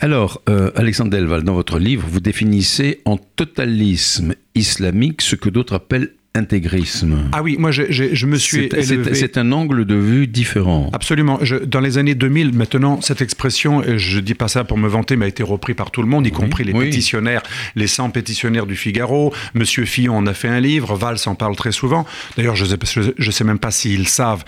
Alors, 0.00 0.42
euh, 0.48 0.70
Alexandre 0.74 1.10
Delval, 1.10 1.44
dans 1.44 1.54
votre 1.54 1.78
livre, 1.78 2.06
vous 2.08 2.20
définissez 2.20 3.00
en 3.04 3.16
totalisme 3.16 4.34
islamique 4.54 5.22
ce 5.22 5.36
que 5.36 5.48
d'autres 5.48 5.74
appellent 5.74 6.10
intégrisme. 6.34 7.28
Ah 7.32 7.42
oui, 7.42 7.56
moi 7.58 7.72
je, 7.72 7.82
je, 7.90 8.26
me 8.26 8.36
suis 8.36 8.68
C'est 9.12 9.36
un 9.36 9.50
angle 9.50 9.84
de 9.84 9.96
vue 9.96 10.26
différent. 10.28 10.88
Absolument. 10.92 11.38
Je, 11.42 11.56
dans 11.56 11.80
les 11.80 11.98
années 11.98 12.14
2000, 12.14 12.54
maintenant, 12.54 13.00
cette 13.00 13.20
expression, 13.20 13.82
je 13.96 14.20
dis 14.20 14.34
pas 14.34 14.46
ça 14.48 14.62
pour 14.62 14.78
me 14.78 14.88
vanter, 14.88 15.16
mais 15.16 15.24
a 15.24 15.28
été 15.28 15.42
repris 15.42 15.74
par 15.74 15.90
tout 15.90 16.02
le 16.02 16.08
monde, 16.08 16.26
y 16.26 16.30
compris 16.30 16.64
les 16.64 16.72
pétitionnaires, 16.72 17.42
les 17.74 17.88
100 17.88 18.10
pétitionnaires 18.10 18.66
du 18.66 18.76
Figaro. 18.76 19.34
Monsieur 19.54 19.84
Fillon 19.84 20.16
en 20.16 20.26
a 20.26 20.34
fait 20.34 20.48
un 20.48 20.60
livre, 20.60 20.94
Valls 20.94 21.18
en 21.26 21.34
parle 21.34 21.56
très 21.56 21.72
souvent. 21.72 22.06
D'ailleurs, 22.36 22.56
je 22.56 22.64
ne 22.64 23.30
sais 23.30 23.44
même 23.44 23.58
pas 23.58 23.72
s'ils 23.72 24.08
savent 24.08 24.44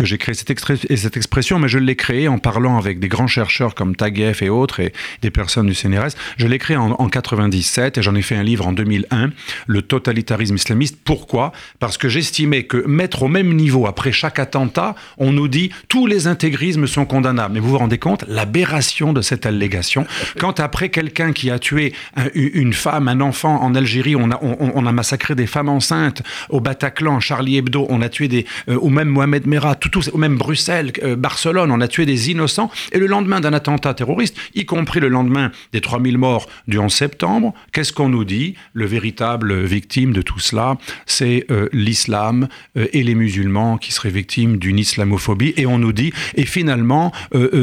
que 0.00 0.06
j'ai 0.06 0.16
créé 0.16 0.34
cette, 0.34 0.50
cette, 0.96 1.16
expression, 1.18 1.58
mais 1.58 1.68
je 1.68 1.78
l'ai 1.78 1.94
créée 1.94 2.26
en 2.26 2.38
parlant 2.38 2.78
avec 2.78 3.00
des 3.00 3.08
grands 3.08 3.26
chercheurs 3.26 3.74
comme 3.74 3.94
Taguieff 3.94 4.40
et 4.40 4.48
autres, 4.48 4.80
et 4.80 4.94
des 5.20 5.30
personnes 5.30 5.66
du 5.66 5.74
CNRS. 5.74 6.12
Je 6.38 6.46
l'ai 6.46 6.58
créée 6.58 6.78
en, 6.78 6.92
en 6.92 7.08
97 7.10 7.98
et 7.98 8.02
j'en 8.02 8.14
ai 8.14 8.22
fait 8.22 8.34
un 8.34 8.42
livre 8.42 8.66
en 8.66 8.72
2001, 8.72 9.30
Le 9.66 9.82
totalitarisme 9.82 10.54
islamiste. 10.54 10.98
Pourquoi? 11.04 11.52
Parce 11.80 11.98
que 11.98 12.08
j'estimais 12.08 12.62
que 12.62 12.78
mettre 12.86 13.24
au 13.24 13.28
même 13.28 13.54
niveau, 13.54 13.86
après 13.86 14.10
chaque 14.10 14.38
attentat, 14.38 14.94
on 15.18 15.32
nous 15.32 15.48
dit 15.48 15.70
tous 15.88 16.06
les 16.06 16.26
intégrismes 16.26 16.86
sont 16.86 17.04
condamnables. 17.04 17.54
Mais 17.54 17.60
vous 17.60 17.68
vous 17.68 17.78
rendez 17.78 17.98
compte? 17.98 18.24
L'aberration 18.26 19.12
de 19.12 19.20
cette 19.20 19.44
allégation 19.44 20.06
Quand 20.38 20.60
après 20.60 20.88
quelqu'un 20.88 21.32
qui 21.32 21.50
a 21.50 21.58
tué 21.58 21.92
une 22.34 22.72
femme, 22.72 23.08
un 23.08 23.20
enfant 23.20 23.62
en 23.62 23.74
Algérie, 23.74 24.16
on 24.16 24.30
a, 24.30 24.38
on, 24.40 24.86
a 24.86 24.92
massacré 24.92 25.34
des 25.34 25.46
femmes 25.46 25.68
enceintes, 25.68 26.22
au 26.48 26.60
Bataclan, 26.60 27.20
Charlie 27.20 27.58
Hebdo, 27.58 27.86
on 27.90 28.00
a 28.00 28.08
tué 28.08 28.28
des... 28.28 28.46
Euh, 28.68 28.78
ou 28.80 28.88
même 28.88 29.08
Mohamed 29.08 29.46
Merah, 29.46 29.74
tout, 29.74 29.89
même 30.16 30.36
Bruxelles, 30.36 30.92
euh, 31.02 31.16
Barcelone, 31.16 31.70
on 31.70 31.80
a 31.80 31.88
tué 31.88 32.06
des 32.06 32.30
innocents. 32.30 32.70
Et 32.92 32.98
le 32.98 33.06
lendemain 33.06 33.40
d'un 33.40 33.52
attentat 33.52 33.94
terroriste, 33.94 34.36
y 34.54 34.64
compris 34.64 35.00
le 35.00 35.08
lendemain 35.08 35.50
des 35.72 35.80
3000 35.80 36.18
morts 36.18 36.48
du 36.68 36.78
11 36.78 36.92
septembre, 36.92 37.54
qu'est-ce 37.72 37.92
qu'on 37.92 38.08
nous 38.08 38.24
dit? 38.24 38.54
Le 38.72 38.86
véritable 38.86 39.64
victime 39.64 40.12
de 40.12 40.22
tout 40.22 40.38
cela, 40.38 40.76
c'est 41.06 41.46
euh, 41.50 41.68
l'islam 41.72 42.48
euh, 42.76 42.86
et 42.92 43.02
les 43.02 43.14
musulmans 43.14 43.78
qui 43.78 43.92
seraient 43.92 44.10
victimes 44.10 44.58
d'une 44.58 44.78
islamophobie. 44.78 45.54
Et 45.56 45.66
on 45.66 45.78
nous 45.78 45.92
dit, 45.92 46.12
et 46.34 46.46
finalement, 46.46 47.12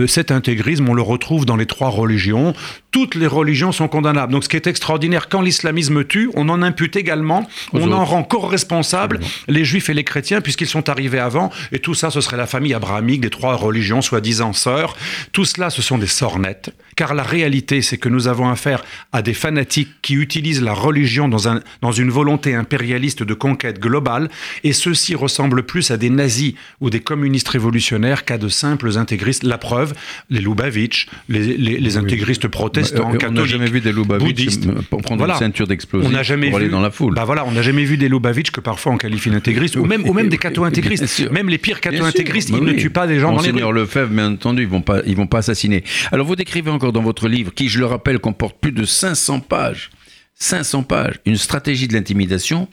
cet 0.07 0.31
intégrisme, 0.31 0.87
on 0.89 0.93
le 0.93 1.01
retrouve 1.01 1.45
dans 1.45 1.55
les 1.55 1.65
trois 1.65 1.89
religions. 1.89 2.53
Toutes 2.91 3.15
les 3.15 3.27
religions 3.27 3.71
sont 3.71 3.87
condamnables. 3.87 4.31
Donc 4.31 4.43
ce 4.43 4.49
qui 4.49 4.55
est 4.55 4.67
extraordinaire, 4.67 5.29
quand 5.29 5.41
l'islamisme 5.41 6.05
tue, 6.05 6.31
on 6.35 6.49
en 6.49 6.61
impute 6.61 6.95
également, 6.95 7.47
on 7.73 7.91
en 7.91 8.05
rend 8.05 8.23
co-responsables 8.23 9.19
les 9.47 9.65
juifs 9.65 9.89
et 9.89 9.93
les 9.93 10.03
chrétiens, 10.03 10.41
puisqu'ils 10.41 10.67
sont 10.67 10.89
arrivés 10.89 11.19
avant. 11.19 11.51
Et 11.71 11.79
tout 11.79 11.93
ça, 11.93 12.09
ce 12.09 12.21
serait 12.21 12.37
la 12.37 12.47
famille 12.47 12.73
abrahamique 12.73 13.21
des 13.21 13.29
trois 13.29 13.55
religions, 13.55 14.01
soi-disant 14.01 14.53
sœurs. 14.53 14.95
Tout 15.31 15.45
cela, 15.45 15.69
ce 15.69 15.81
sont 15.81 15.97
des 15.97 16.07
sornettes, 16.07 16.71
car 16.97 17.13
la 17.13 17.23
réalité, 17.23 17.81
c'est 17.81 17.97
que 17.97 18.09
nous 18.09 18.27
avons 18.27 18.49
affaire 18.49 18.83
à 19.13 19.21
des 19.21 19.35
fanatiques 19.35 19.89
qui 20.01 20.15
utilisent 20.15 20.63
la 20.63 20.73
religion 20.73 21.29
dans, 21.29 21.47
un, 21.47 21.61
dans 21.81 21.91
une 21.91 22.09
volonté 22.09 22.55
impérialiste 22.55 23.23
de 23.23 23.33
conquête 23.33 23.79
globale, 23.79 24.29
et 24.63 24.73
ceux-ci 24.73 25.15
ressemblent 25.15 25.63
plus 25.63 25.91
à 25.91 25.97
des 25.97 26.09
nazis 26.09 26.55
ou 26.81 26.89
des 26.89 26.99
communistes 26.99 27.47
révolutionnaires 27.49 28.25
qu'à 28.25 28.37
de 28.37 28.49
simples 28.49 28.97
intégristes. 28.97 29.43
La 29.43 29.59
preuve, 29.59 29.93
les 30.31 30.41
Lubavitch, 30.41 31.07
les, 31.29 31.55
les, 31.55 31.97
intégristes 31.97 32.47
protestants, 32.47 33.11
catholiques, 33.11 33.27
on 33.29 33.41
n'a 33.41 33.45
jamais 33.45 33.67
vu 33.67 33.79
des 33.79 33.93
Lubavitch 33.93 34.57
pour 34.89 35.03
prendre 35.03 35.23
une 35.29 35.35
ceinture 35.35 35.67
d'explosifs 35.67 36.09
pour 36.49 36.57
aller 36.57 36.69
dans 36.69 36.81
la 36.81 36.91
foule. 36.91 37.13
Bah 37.13 37.25
voilà, 37.25 37.45
on 37.45 37.51
n'a 37.51 37.61
jamais 37.61 37.85
vu 37.85 37.97
des 37.97 38.09
Lubavitch 38.09 38.49
que 38.49 38.59
parfois 38.59 38.93
on 38.93 38.97
qualifie 38.97 39.29
d'intégristes, 39.29 39.75
ou 39.75 39.85
même, 39.85 40.03
ou 40.09 40.13
même 40.13 40.29
des 40.29 40.39
catho-intégristes. 40.39 41.29
Même 41.31 41.49
les 41.49 41.59
pires 41.59 41.79
catho 41.79 42.03
intégristes, 42.03 42.49
ils 42.49 42.63
ne 42.63 42.73
tuent 42.73 42.89
pas 42.89 43.05
des 43.05 43.19
gens 43.19 43.33
dans 43.33 43.41
les 43.41 43.51
rues. 43.51 43.73
Lefebvre, 43.73 44.11
bien 44.11 44.31
entendu, 44.31 44.63
ils 44.63 44.67
vont 44.67 44.81
pas, 44.81 45.01
ils 45.05 45.15
vont 45.15 45.27
pas 45.27 45.39
assassiner. 45.39 45.83
Alors 46.11 46.25
vous 46.25 46.35
décrivez 46.35 46.71
encore 46.71 46.86
dans 46.91 47.01
votre 47.01 47.27
livre, 47.27 47.53
qui 47.53 47.69
je 47.69 47.79
le 47.79 47.85
rappelle 47.85 48.19
comporte 48.19 48.59
plus 48.59 48.71
de 48.71 48.85
500 48.85 49.41
pages, 49.41 49.89
500 50.35 50.83
pages, 50.83 51.19
une 51.25 51.37
stratégie 51.37 51.87
de 51.87 51.93
l'intimidation. 51.93 52.67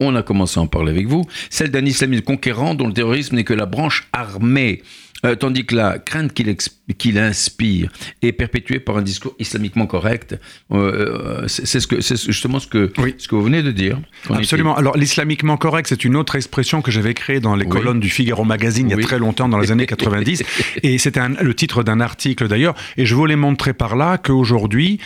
On 0.00 0.14
a 0.14 0.22
commencé 0.22 0.60
à 0.60 0.62
en 0.62 0.66
parler 0.66 0.92
avec 0.92 1.06
vous, 1.06 1.24
celle 1.50 1.70
d'un 1.70 1.84
islamisme 1.84 2.22
conquérant 2.22 2.74
dont 2.74 2.86
le 2.86 2.92
terrorisme 2.92 3.36
n'est 3.36 3.44
que 3.44 3.54
la 3.54 3.66
branche 3.66 4.08
armée. 4.12 4.82
Euh, 5.26 5.34
tandis 5.34 5.66
que 5.66 5.74
la 5.74 5.98
crainte 5.98 6.32
qu'il 6.32 6.48
inspire 7.16 7.90
est 8.22 8.32
perpétuée 8.32 8.80
par 8.80 8.96
un 8.96 9.02
discours 9.02 9.34
islamiquement 9.38 9.86
correct. 9.86 10.38
Euh, 10.72 11.42
euh, 11.42 11.48
c'est 11.48 11.80
ce 11.80 11.86
que, 11.86 12.00
justement 12.00 12.58
ce 12.58 12.66
que, 12.66 12.90
ce 13.18 13.28
que 13.28 13.34
vous 13.34 13.42
venez 13.42 13.62
de 13.62 13.70
dire. 13.70 13.98
Absolument. 14.30 14.76
Alors 14.76 14.96
l'islamiquement 14.96 15.56
correct, 15.56 15.86
c'est 15.88 16.04
une 16.04 16.16
autre 16.16 16.36
expression 16.36 16.82
que 16.82 16.90
j'avais 16.90 17.14
créée 17.14 17.40
dans 17.40 17.56
les 17.56 17.66
colonnes 17.66 18.00
du 18.00 18.10
Figaro 18.10 18.44
Magazine 18.44 18.88
il 18.90 18.96
y 18.96 19.00
a 19.00 19.06
très 19.06 19.18
longtemps, 19.18 19.48
dans 19.48 19.58
les 19.58 19.72
années 19.72 19.86
90. 19.98 20.42
et 20.82 20.98
c'était 20.98 21.20
le 21.28 21.54
titre 21.54 21.82
d'un 21.82 22.00
article 22.00 22.48
d'ailleurs. 22.48 22.74
Et 22.96 23.06
je 23.06 23.14
voulais 23.14 23.36
montrer 23.36 23.72
par 23.72 23.96
là 23.96 24.18
qu'aujourd'hui, 24.18 24.98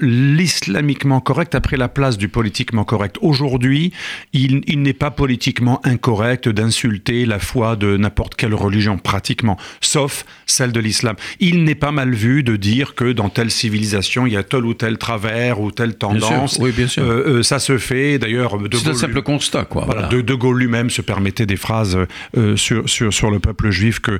l'islamiquement 0.00 1.20
correct 1.20 1.54
a 1.54 1.60
pris 1.60 1.76
la 1.76 1.88
place 1.88 2.18
du 2.18 2.28
politiquement 2.28 2.84
correct. 2.84 3.16
Aujourd'hui, 3.20 3.92
il, 4.32 4.62
il 4.66 4.82
n'est 4.82 4.92
pas 4.92 5.10
politiquement 5.10 5.80
incorrect 5.84 6.48
d'insulter 6.48 7.26
la 7.26 7.38
foi 7.38 7.76
de 7.76 7.96
n'importe 7.96 8.34
quelle 8.34 8.54
religion, 8.54 8.98
pratiquement 8.98 9.56
sauf 9.80 10.24
celle 10.46 10.72
de 10.72 10.80
l'islam. 10.80 11.16
Il 11.38 11.64
n'est 11.64 11.74
pas 11.74 11.92
mal 11.92 12.12
vu 12.12 12.42
de 12.42 12.56
dire 12.56 12.94
que 12.94 13.12
dans 13.12 13.28
telle 13.28 13.50
civilisation, 13.50 14.26
il 14.26 14.32
y 14.32 14.36
a 14.36 14.42
tel 14.42 14.64
ou 14.64 14.74
tel 14.74 14.98
travers 14.98 15.60
ou 15.60 15.70
telle 15.70 15.94
tendance. 15.94 16.58
Oui, 16.60 16.72
bien 16.72 16.86
sûr. 16.86 17.02
Euh, 17.02 17.38
euh, 17.38 17.42
ça 17.42 17.58
se 17.58 17.78
fait, 17.78 18.18
d'ailleurs... 18.18 18.58
C'est 18.72 18.88
un 18.88 18.94
simple 18.94 19.22
constat, 19.22 19.64
quoi. 19.64 19.84
Voilà, 19.84 20.08
De, 20.08 20.20
de, 20.20 20.34
Gaulle 20.34 20.58
lui-même 20.58 20.90
se 20.90 21.02
permettait 21.02 21.46
des 21.46 21.56
phrases 21.56 21.98
euh, 22.36 22.56
sur, 22.56 22.88
sur, 22.88 23.12
sur, 23.12 23.30
le 23.30 23.38
peuple 23.38 23.70
juif 23.70 24.00
que 24.00 24.18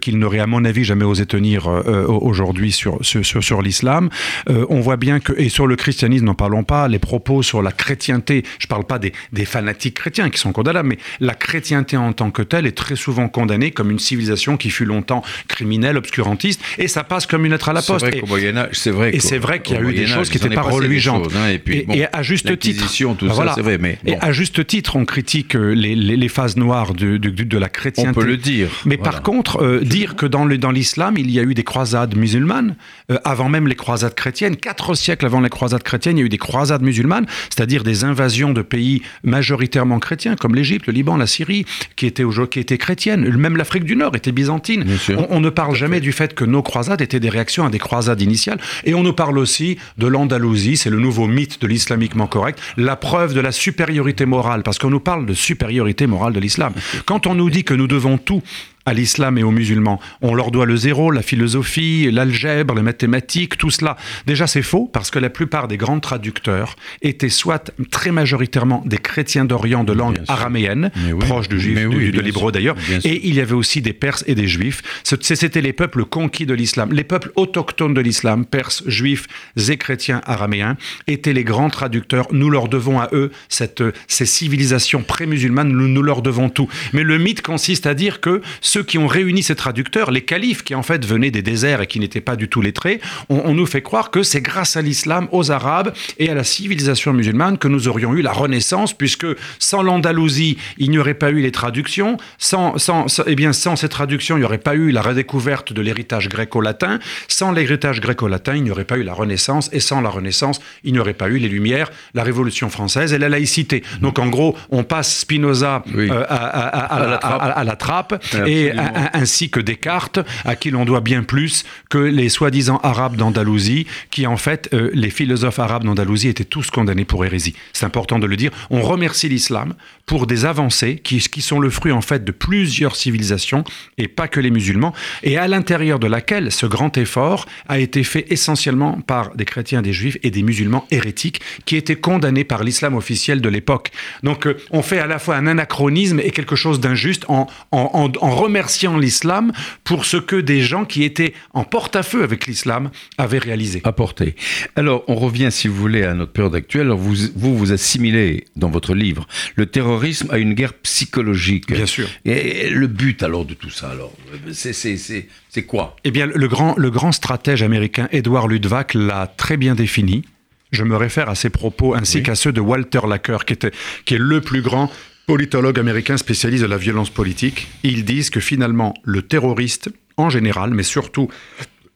qu'il 0.00 0.18
n'aurait, 0.18 0.40
à 0.40 0.46
mon 0.46 0.64
avis, 0.64 0.84
jamais 0.84 1.04
osé 1.04 1.26
tenir 1.26 1.66
aujourd'hui 1.66 2.72
sur, 2.72 2.98
sur, 3.02 3.24
sur 3.24 3.62
l'islam. 3.62 4.10
on 4.48 4.80
voit 4.80 4.96
bien 4.96 5.20
que... 5.20 5.32
Et 5.36 5.48
sur 5.48 5.66
le 5.66 5.76
christianisme, 5.76 6.26
n'en 6.26 6.34
parlons 6.34 6.64
pas, 6.64 6.88
les 6.88 6.98
propos 6.98 7.42
sur 7.42 7.62
la 7.62 7.72
chrétienté, 7.72 8.44
je 8.58 8.66
ne 8.66 8.68
parle 8.68 8.84
pas 8.84 8.98
des, 8.98 9.12
des 9.32 9.44
fanatiques 9.44 9.94
chrétiens 9.94 10.30
qui 10.30 10.38
sont 10.38 10.52
condamnables, 10.52 10.88
mais 10.88 10.98
la 11.20 11.34
chrétienté 11.34 11.96
en 11.96 12.12
tant 12.12 12.30
que 12.30 12.42
telle 12.42 12.66
est 12.66 12.76
très 12.76 12.96
souvent 12.96 13.28
condamnée 13.28 13.70
comme 13.70 13.90
une 13.90 13.98
civilisation 13.98 14.56
qui 14.56 14.70
fut 14.70 14.84
longtemps 14.84 15.22
criminel, 15.48 15.96
obscurantiste, 15.96 16.41
et 16.78 16.88
ça 16.88 17.04
passe 17.04 17.26
comme 17.26 17.44
une 17.44 17.52
lettre 17.52 17.68
à 17.68 17.72
la 17.72 17.82
poste. 17.82 18.06
C'est 18.06 18.20
vrai 18.20 18.52
c'est 18.72 18.90
vrai. 18.90 19.14
Et 19.14 19.20
c'est 19.20 19.38
vrai 19.38 19.60
qu'il 19.60 19.76
y 19.76 19.78
a 19.78 19.82
eu 19.82 19.94
des 19.94 20.06
choses 20.06 20.28
qui 20.28 20.38
n'étaient 20.38 20.54
pas 20.54 20.62
reluisantes. 20.62 21.32
Hein, 21.34 21.50
et, 21.50 21.58
puis, 21.58 21.84
et, 21.92 22.06
à 22.12 22.22
juste 22.22 22.58
titre, 22.58 22.86
tout 23.16 23.28
ça, 23.28 23.52
c'est 23.54 23.62
vrai. 23.62 23.78
Mais 23.78 23.98
et 24.04 24.16
à 24.20 24.32
juste 24.32 24.66
titre, 24.66 24.96
on 24.96 25.04
critique 25.04 25.54
euh, 25.56 25.72
les, 25.72 25.94
les, 25.94 26.28
phases 26.28 26.56
noires 26.56 26.94
de, 26.94 27.16
de, 27.16 27.30
de, 27.30 27.58
la 27.58 27.68
chrétienté. 27.68 28.08
On 28.08 28.12
peut 28.12 28.26
le 28.26 28.36
dire. 28.36 28.68
Mais 28.84 28.96
par 28.96 29.22
contre, 29.22 29.62
euh, 29.62 29.80
dire 29.80 30.16
que 30.16 30.26
dans 30.26 30.44
l'islam, 30.44 31.16
il 31.18 31.30
y 31.30 31.38
a 31.38 31.42
eu 31.42 31.54
des 31.54 31.64
croisades 31.64 32.16
musulmanes 32.16 32.76
euh, 33.10 33.18
avant 33.24 33.48
même 33.48 33.68
les 33.68 33.74
croisades 33.74 34.14
chrétiennes, 34.14 34.56
quatre 34.56 34.94
siècles 34.94 35.26
avant 35.26 35.40
les 35.40 35.48
croisades 35.48 35.82
chrétiennes, 35.82 36.18
il 36.18 36.20
y 36.20 36.22
a 36.22 36.26
eu 36.26 36.30
des 36.30 36.38
croisades 36.38 36.82
musulmanes, 36.82 37.26
c'est-à-dire 37.50 37.82
des 37.84 38.04
invasions 38.04 38.52
de 38.52 38.62
pays 38.62 39.02
majoritairement 39.24 39.98
chrétiens, 39.98 40.36
comme 40.36 40.54
l'Égypte, 40.54 40.86
le 40.86 40.92
Liban, 40.92 41.16
la 41.16 41.26
Syrie, 41.26 41.64
qui 41.96 42.06
étaient, 42.06 42.24
qui 42.50 42.60
étaient 42.60 42.78
chrétiennes. 42.78 43.28
Même 43.36 43.56
l'Afrique 43.56 43.84
du 43.84 43.96
Nord 43.96 44.14
était 44.16 44.32
byzantine. 44.32 44.84
On, 45.30 45.40
ne 45.40 45.50
parle 45.50 45.74
jamais 45.74 46.00
du 46.00 46.12
fait 46.12 46.31
que 46.34 46.44
nos 46.44 46.62
croisades 46.62 47.00
étaient 47.00 47.20
des 47.20 47.28
réactions 47.28 47.64
à 47.64 47.70
des 47.70 47.78
croisades 47.78 48.20
initiales. 48.20 48.60
Et 48.84 48.94
on 48.94 49.02
nous 49.02 49.12
parle 49.12 49.38
aussi 49.38 49.78
de 49.98 50.06
l'Andalousie, 50.06 50.76
c'est 50.76 50.90
le 50.90 50.98
nouveau 50.98 51.26
mythe 51.26 51.60
de 51.60 51.66
l'islamiquement 51.66 52.26
correct, 52.26 52.58
la 52.76 52.96
preuve 52.96 53.34
de 53.34 53.40
la 53.40 53.52
supériorité 53.52 54.26
morale, 54.26 54.62
parce 54.62 54.78
qu'on 54.78 54.90
nous 54.90 55.00
parle 55.00 55.26
de 55.26 55.34
supériorité 55.34 56.06
morale 56.06 56.32
de 56.32 56.40
l'islam. 56.40 56.72
Quand 57.06 57.26
on 57.26 57.34
nous 57.34 57.50
dit 57.50 57.64
que 57.64 57.74
nous 57.74 57.86
devons 57.86 58.18
tout 58.18 58.42
à 58.86 58.94
l'islam 58.94 59.38
et 59.38 59.42
aux 59.42 59.50
musulmans. 59.50 60.00
On 60.20 60.34
leur 60.34 60.50
doit 60.50 60.66
le 60.66 60.76
zéro, 60.76 61.10
la 61.10 61.22
philosophie, 61.22 62.10
l'algèbre, 62.10 62.74
les 62.74 62.82
mathématiques, 62.82 63.56
tout 63.58 63.70
cela. 63.70 63.96
Déjà, 64.26 64.46
c'est 64.46 64.62
faux 64.62 64.88
parce 64.92 65.10
que 65.10 65.18
la 65.18 65.30
plupart 65.30 65.68
des 65.68 65.76
grands 65.76 66.00
traducteurs 66.00 66.76
étaient 67.00 67.28
soit 67.28 67.72
très 67.90 68.12
majoritairement 68.12 68.82
des 68.86 68.98
chrétiens 68.98 69.44
d'Orient 69.44 69.84
de 69.84 69.92
langue 69.92 70.18
araméenne, 70.28 70.90
proches 71.20 71.48
du 71.48 71.60
juif, 71.60 71.78
de 71.88 72.20
l'hébreu 72.20 72.52
d'ailleurs, 72.52 72.76
et 73.04 73.26
il 73.28 73.34
y 73.34 73.40
avait 73.40 73.54
aussi 73.54 73.80
des 73.80 73.92
Perses 73.92 74.24
et 74.26 74.34
des 74.34 74.48
Juifs. 74.48 74.82
C'était 75.04 75.60
les 75.60 75.72
peuples 75.72 76.04
conquis 76.04 76.46
de 76.46 76.54
l'islam. 76.54 76.92
Les 76.92 77.04
peuples 77.04 77.32
autochtones 77.36 77.94
de 77.94 78.00
l'islam, 78.00 78.44
Perses, 78.44 78.82
Juifs 78.86 79.26
et 79.68 79.76
chrétiens 79.76 80.20
araméens, 80.24 80.76
étaient 81.06 81.32
les 81.32 81.44
grands 81.44 81.70
traducteurs. 81.70 82.26
Nous 82.32 82.50
leur 82.50 82.68
devons 82.68 83.00
à 83.00 83.08
eux 83.12 83.30
cette, 83.48 83.82
ces 84.08 84.26
civilisations 84.26 85.02
pré-musulmanes, 85.02 85.68
nous, 85.68 85.88
nous 85.88 86.02
leur 86.02 86.22
devons 86.22 86.48
tout. 86.48 86.68
Mais 86.92 87.02
le 87.02 87.18
mythe 87.18 87.42
consiste 87.42 87.86
à 87.86 87.94
dire 87.94 88.20
que 88.20 88.42
ceux 88.72 88.82
qui 88.82 88.96
ont 88.96 89.06
réuni 89.06 89.42
ces 89.42 89.54
traducteurs, 89.54 90.10
les 90.10 90.22
califes 90.22 90.62
qui 90.62 90.74
en 90.74 90.82
fait 90.82 91.04
venaient 91.04 91.30
des 91.30 91.42
déserts 91.42 91.82
et 91.82 91.86
qui 91.86 92.00
n'étaient 92.00 92.22
pas 92.22 92.36
du 92.36 92.48
tout 92.48 92.62
lettrés, 92.62 93.00
on, 93.28 93.52
nous 93.52 93.66
fait 93.66 93.82
croire 93.82 94.10
que 94.10 94.22
c'est 94.22 94.40
grâce 94.40 94.78
à 94.78 94.82
l'islam, 94.82 95.28
aux 95.30 95.50
Arabes 95.50 95.92
et 96.18 96.30
à 96.30 96.34
la 96.34 96.42
civilisation 96.42 97.12
musulmane 97.12 97.58
que 97.58 97.68
nous 97.68 97.86
aurions 97.86 98.14
eu 98.14 98.22
la 98.22 98.32
Renaissance, 98.32 98.94
puisque 98.94 99.26
sans 99.58 99.82
l'Andalousie, 99.82 100.56
il 100.78 100.90
n'y 100.90 100.98
aurait 100.98 101.12
pas 101.12 101.30
eu 101.30 101.40
les 101.42 101.52
traductions, 101.52 102.16
sans, 102.38 102.78
sans, 102.78 103.06
eh 103.26 103.34
bien, 103.34 103.52
sans 103.52 103.76
ces 103.76 103.90
traductions, 103.90 104.36
il 104.36 104.40
n'y 104.40 104.46
aurait 104.46 104.56
pas 104.56 104.74
eu 104.74 104.90
la 104.90 105.02
redécouverte 105.02 105.74
de 105.74 105.82
l'héritage 105.82 106.30
gréco-latin, 106.30 106.98
sans 107.28 107.52
l'héritage 107.52 108.00
gréco-latin, 108.00 108.56
il 108.56 108.62
n'y 108.62 108.70
aurait 108.70 108.86
pas 108.86 108.96
eu 108.96 109.02
la 109.02 109.12
Renaissance, 109.12 109.68
et 109.72 109.80
sans 109.80 110.00
la 110.00 110.08
Renaissance, 110.08 110.62
il 110.82 110.94
n'y 110.94 110.98
aurait 110.98 111.12
pas 111.12 111.28
eu 111.28 111.36
les 111.36 111.48
Lumières, 111.50 111.90
la 112.14 112.22
Révolution 112.22 112.70
française 112.70 113.12
et 113.12 113.18
la 113.18 113.28
laïcité. 113.28 113.82
Donc 114.00 114.18
en 114.18 114.28
gros, 114.28 114.56
on 114.70 114.82
passe 114.82 115.14
Spinoza 115.18 115.84
euh, 115.94 116.24
à, 116.26 117.64
la 117.64 117.76
trappe, 117.76 118.24
et 118.46 118.61
ainsi 118.70 119.50
que 119.50 119.60
Descartes, 119.60 120.20
à 120.44 120.56
qui 120.56 120.70
l'on 120.70 120.84
doit 120.84 121.00
bien 121.00 121.22
plus 121.22 121.64
que 121.90 121.98
les 121.98 122.28
soi-disant 122.28 122.78
arabes 122.82 123.16
d'Andalousie, 123.16 123.86
qui 124.10 124.26
en 124.26 124.36
fait, 124.36 124.68
euh, 124.72 124.90
les 124.94 125.10
philosophes 125.10 125.58
arabes 125.58 125.84
d'Andalousie 125.84 126.28
étaient 126.28 126.44
tous 126.44 126.70
condamnés 126.70 127.04
pour 127.04 127.24
hérésie. 127.24 127.54
C'est 127.72 127.86
important 127.86 128.18
de 128.18 128.26
le 128.26 128.36
dire. 128.36 128.50
On 128.70 128.82
remercie 128.82 129.28
l'islam 129.28 129.74
pour 130.06 130.26
des 130.26 130.44
avancées 130.44 131.00
qui, 131.02 131.18
qui 131.18 131.40
sont 131.40 131.60
le 131.60 131.70
fruit 131.70 131.92
en 131.92 132.00
fait 132.00 132.24
de 132.24 132.32
plusieurs 132.32 132.96
civilisations 132.96 133.64
et 133.98 134.08
pas 134.08 134.28
que 134.28 134.40
les 134.40 134.50
musulmans, 134.50 134.92
et 135.22 135.38
à 135.38 135.48
l'intérieur 135.48 135.98
de 135.98 136.06
laquelle 136.06 136.52
ce 136.52 136.66
grand 136.66 136.96
effort 136.98 137.46
a 137.68 137.78
été 137.78 138.04
fait 138.04 138.26
essentiellement 138.30 139.00
par 139.00 139.34
des 139.34 139.44
chrétiens, 139.44 139.82
des 139.82 139.92
juifs 139.92 140.18
et 140.22 140.30
des 140.30 140.42
musulmans 140.42 140.86
hérétiques 140.90 141.40
qui 141.64 141.76
étaient 141.76 141.96
condamnés 141.96 142.44
par 142.44 142.64
l'islam 142.64 142.94
officiel 142.94 143.40
de 143.40 143.48
l'époque. 143.48 143.90
Donc 144.22 144.46
euh, 144.46 144.56
on 144.70 144.82
fait 144.82 144.98
à 144.98 145.06
la 145.06 145.18
fois 145.18 145.36
un 145.36 145.46
anachronisme 145.46 146.20
et 146.20 146.30
quelque 146.30 146.56
chose 146.56 146.80
d'injuste 146.80 147.24
en, 147.28 147.46
en, 147.70 148.10
en, 148.20 148.30
remerciant 148.52 148.98
l'islam 148.98 149.50
pour 149.82 150.04
ce 150.04 150.18
que 150.18 150.36
des 150.36 150.60
gens 150.60 150.84
qui 150.84 151.04
étaient 151.04 151.32
en 151.54 151.64
porte-à-feu 151.64 152.22
avec 152.22 152.46
l'islam 152.46 152.90
avaient 153.16 153.38
réalisé. 153.38 153.80
Apporté. 153.84 154.36
Alors 154.76 155.04
on 155.08 155.14
revient, 155.14 155.48
si 155.50 155.68
vous 155.68 155.74
voulez, 155.74 156.02
à 156.02 156.12
notre 156.12 156.32
période 156.32 156.54
actuelle. 156.54 156.88
vous, 156.90 157.14
vous 157.34 157.56
vous 157.56 157.72
assimilez 157.72 158.44
dans 158.54 158.68
votre 158.68 158.94
livre 158.94 159.26
le 159.56 159.64
terrorisme 159.64 160.28
à 160.30 160.36
une 160.36 160.52
guerre 160.52 160.74
psychologique. 160.74 161.72
Bien 161.72 161.86
sûr. 161.86 162.08
Et 162.26 162.68
le 162.68 162.88
but 162.88 163.22
alors 163.22 163.46
de 163.46 163.54
tout 163.54 163.70
ça, 163.70 163.88
alors, 163.88 164.12
c'est 164.52 165.62
quoi? 165.62 165.96
Eh 166.04 166.10
bien, 166.10 166.26
le 166.26 166.48
grand, 166.48 166.74
le 166.76 166.90
grand 166.90 167.12
stratège 167.12 167.62
américain 167.62 168.08
Edward 168.12 168.50
Ludwig 168.50 168.94
l'a 168.94 169.32
très 169.34 169.56
bien 169.56 169.74
défini. 169.74 170.24
Je 170.72 170.84
me 170.84 170.96
réfère 170.96 171.30
à 171.30 171.34
ses 171.34 171.50
propos 171.50 171.94
ainsi 171.94 172.22
qu'à 172.22 172.34
ceux 172.34 172.52
de 172.52 172.60
Walter 172.60 173.00
Lacker, 173.08 173.44
qui, 173.46 173.54
était, 173.54 173.72
qui 174.04 174.14
est 174.14 174.18
le 174.18 174.40
plus 174.40 174.62
grand 174.62 174.90
politologue 175.26 175.78
américain 175.78 176.16
spécialiste 176.16 176.62
de 176.62 176.68
la 176.68 176.76
violence 176.76 177.10
politique. 177.10 177.68
Ils 177.82 178.04
disent 178.04 178.30
que 178.30 178.40
finalement, 178.40 178.94
le 179.04 179.22
terroriste, 179.22 179.90
en 180.16 180.30
général, 180.30 180.70
mais 180.70 180.82
surtout 180.82 181.28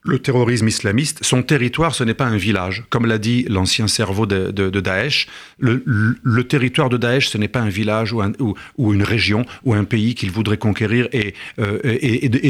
le 0.06 0.18
terrorisme 0.18 0.68
islamiste, 0.68 1.18
son 1.22 1.42
territoire, 1.42 1.94
ce 1.94 2.04
n'est 2.04 2.14
pas 2.14 2.26
un 2.26 2.36
village. 2.36 2.84
Comme 2.90 3.06
l'a 3.06 3.18
dit 3.18 3.44
l'ancien 3.48 3.88
cerveau 3.88 4.26
de, 4.26 4.50
Daesh, 4.50 5.26
le, 5.58 6.42
territoire 6.44 6.88
de 6.88 6.96
Daesh, 6.96 7.28
ce 7.28 7.38
n'est 7.38 7.48
pas 7.48 7.60
un 7.60 7.68
village 7.68 8.12
ou, 8.12 8.92
une 8.92 9.02
région 9.02 9.44
ou 9.64 9.74
un 9.74 9.84
pays 9.84 10.14
qu'il 10.14 10.30
voudrait 10.30 10.58
conquérir 10.58 11.08
et, 11.12 11.34
euh, 11.58 11.80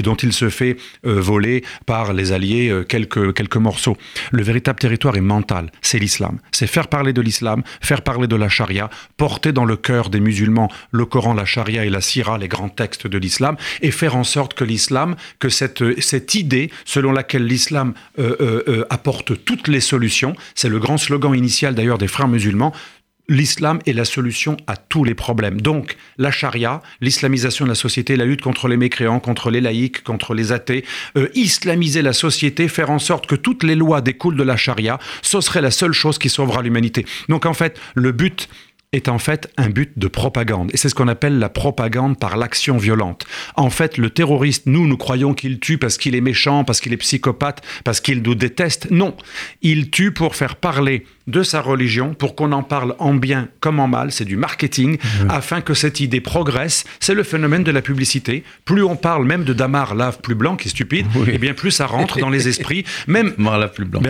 dont 0.02 0.14
il 0.16 0.32
se 0.32 0.50
fait 0.50 0.76
euh, 1.06 1.20
voler 1.20 1.64
par 1.86 2.12
les 2.12 2.32
alliés 2.32 2.68
euh, 2.68 2.84
quelques, 2.84 3.56
morceaux. 3.56 3.96
Le 4.32 4.42
véritable 4.42 4.78
territoire 4.78 5.16
est 5.16 5.22
mental, 5.22 5.72
c'est 5.80 5.98
l'islam. 5.98 6.38
C'est 6.52 6.66
faire 6.66 6.88
parler 6.88 7.12
de 7.12 7.20
l'islam, 7.20 7.62
faire 7.80 8.02
parler 8.02 8.26
de 8.26 8.36
la 8.36 8.48
charia, 8.48 8.90
porter 9.16 9.52
dans 9.52 9.64
le 9.64 9.76
cœur 9.76 10.10
des 10.10 10.20
musulmans 10.20 10.70
le 10.90 11.06
Coran, 11.06 11.32
la 11.32 11.44
charia 11.44 11.84
et 11.84 11.90
la 11.90 12.00
sira, 12.00 12.38
les 12.38 12.48
grands 12.48 12.68
textes 12.68 13.06
de 13.06 13.18
l'islam, 13.18 13.56
et 13.80 13.90
faire 13.90 14.16
en 14.16 14.24
sorte 14.24 14.54
que 14.54 14.64
l'islam, 14.64 15.16
que 15.38 15.48
cette 15.48 16.34
idée 16.34 16.70
selon 16.84 17.12
laquelle 17.12 17.45
l'islam 17.46 17.94
euh, 18.18 18.36
euh, 18.40 18.62
euh, 18.68 18.84
apporte 18.90 19.44
toutes 19.44 19.68
les 19.68 19.80
solutions. 19.80 20.34
C'est 20.54 20.68
le 20.68 20.78
grand 20.78 20.98
slogan 20.98 21.34
initial 21.34 21.74
d'ailleurs 21.74 21.98
des 21.98 22.08
frères 22.08 22.28
musulmans. 22.28 22.72
L'islam 23.28 23.80
est 23.86 23.92
la 23.92 24.04
solution 24.04 24.56
à 24.68 24.76
tous 24.76 25.02
les 25.02 25.14
problèmes. 25.14 25.60
Donc, 25.60 25.96
la 26.16 26.30
charia, 26.30 26.80
l'islamisation 27.00 27.64
de 27.64 27.70
la 27.70 27.74
société, 27.74 28.14
la 28.14 28.24
lutte 28.24 28.40
contre 28.40 28.68
les 28.68 28.76
mécréants, 28.76 29.18
contre 29.18 29.50
les 29.50 29.60
laïcs, 29.60 30.04
contre 30.04 30.32
les 30.32 30.52
athées, 30.52 30.84
islamiser 31.34 32.02
la 32.02 32.12
société, 32.12 32.68
faire 32.68 32.88
en 32.88 33.00
sorte 33.00 33.26
que 33.26 33.34
toutes 33.34 33.64
les 33.64 33.74
lois 33.74 34.00
découlent 34.00 34.36
de 34.36 34.44
la 34.44 34.56
charia, 34.56 35.00
ce 35.22 35.40
serait 35.40 35.60
la 35.60 35.72
seule 35.72 35.92
chose 35.92 36.18
qui 36.18 36.28
sauvera 36.28 36.62
l'humanité. 36.62 37.04
Donc, 37.28 37.46
en 37.46 37.54
fait, 37.54 37.80
le 37.96 38.12
but 38.12 38.48
est 38.96 39.08
en 39.08 39.18
fait 39.18 39.50
un 39.56 39.68
but 39.68 39.92
de 39.96 40.08
propagande. 40.08 40.70
Et 40.72 40.76
c'est 40.76 40.88
ce 40.88 40.94
qu'on 40.94 41.08
appelle 41.08 41.38
la 41.38 41.48
propagande 41.48 42.18
par 42.18 42.36
l'action 42.36 42.78
violente. 42.78 43.26
En 43.54 43.70
fait, 43.70 43.98
le 43.98 44.10
terroriste, 44.10 44.64
nous, 44.66 44.86
nous 44.86 44.96
croyons 44.96 45.34
qu'il 45.34 45.60
tue 45.60 45.78
parce 45.78 45.98
qu'il 45.98 46.14
est 46.14 46.20
méchant, 46.20 46.64
parce 46.64 46.80
qu'il 46.80 46.92
est 46.92 46.98
psychopathe, 46.98 47.62
parce 47.84 48.00
qu'il 48.00 48.22
nous 48.22 48.34
déteste. 48.34 48.90
Non, 48.90 49.14
il 49.62 49.90
tue 49.90 50.12
pour 50.12 50.34
faire 50.34 50.56
parler 50.56 51.04
de 51.26 51.42
sa 51.42 51.60
religion 51.60 52.14
pour 52.14 52.36
qu'on 52.36 52.52
en 52.52 52.62
parle 52.62 52.94
en 52.98 53.14
bien 53.14 53.48
comme 53.60 53.80
en 53.80 53.88
mal, 53.88 54.12
c'est 54.12 54.24
du 54.24 54.36
marketing, 54.36 54.96
mmh. 54.96 55.30
afin 55.30 55.60
que 55.60 55.74
cette 55.74 56.00
idée 56.00 56.20
progresse. 56.20 56.84
C'est 57.00 57.14
le 57.14 57.24
phénomène 57.24 57.64
de 57.64 57.72
la 57.72 57.82
publicité. 57.82 58.44
Plus 58.64 58.84
on 58.84 58.96
parle 58.96 59.24
même 59.24 59.44
de 59.44 59.52
Damar 59.52 59.94
lave 59.94 60.20
plus 60.20 60.34
blanc, 60.34 60.56
qui 60.56 60.68
est 60.68 60.70
stupide, 60.70 61.06
et 61.26 61.32
eh 61.34 61.38
bien 61.38 61.52
plus 61.52 61.72
ça 61.72 61.86
rentre 61.86 62.18
dans 62.18 62.30
les 62.30 62.48
esprits. 62.48 62.84
Même, 63.06 63.34
lave 63.38 63.72
plus 63.72 63.84
blanc. 63.84 64.00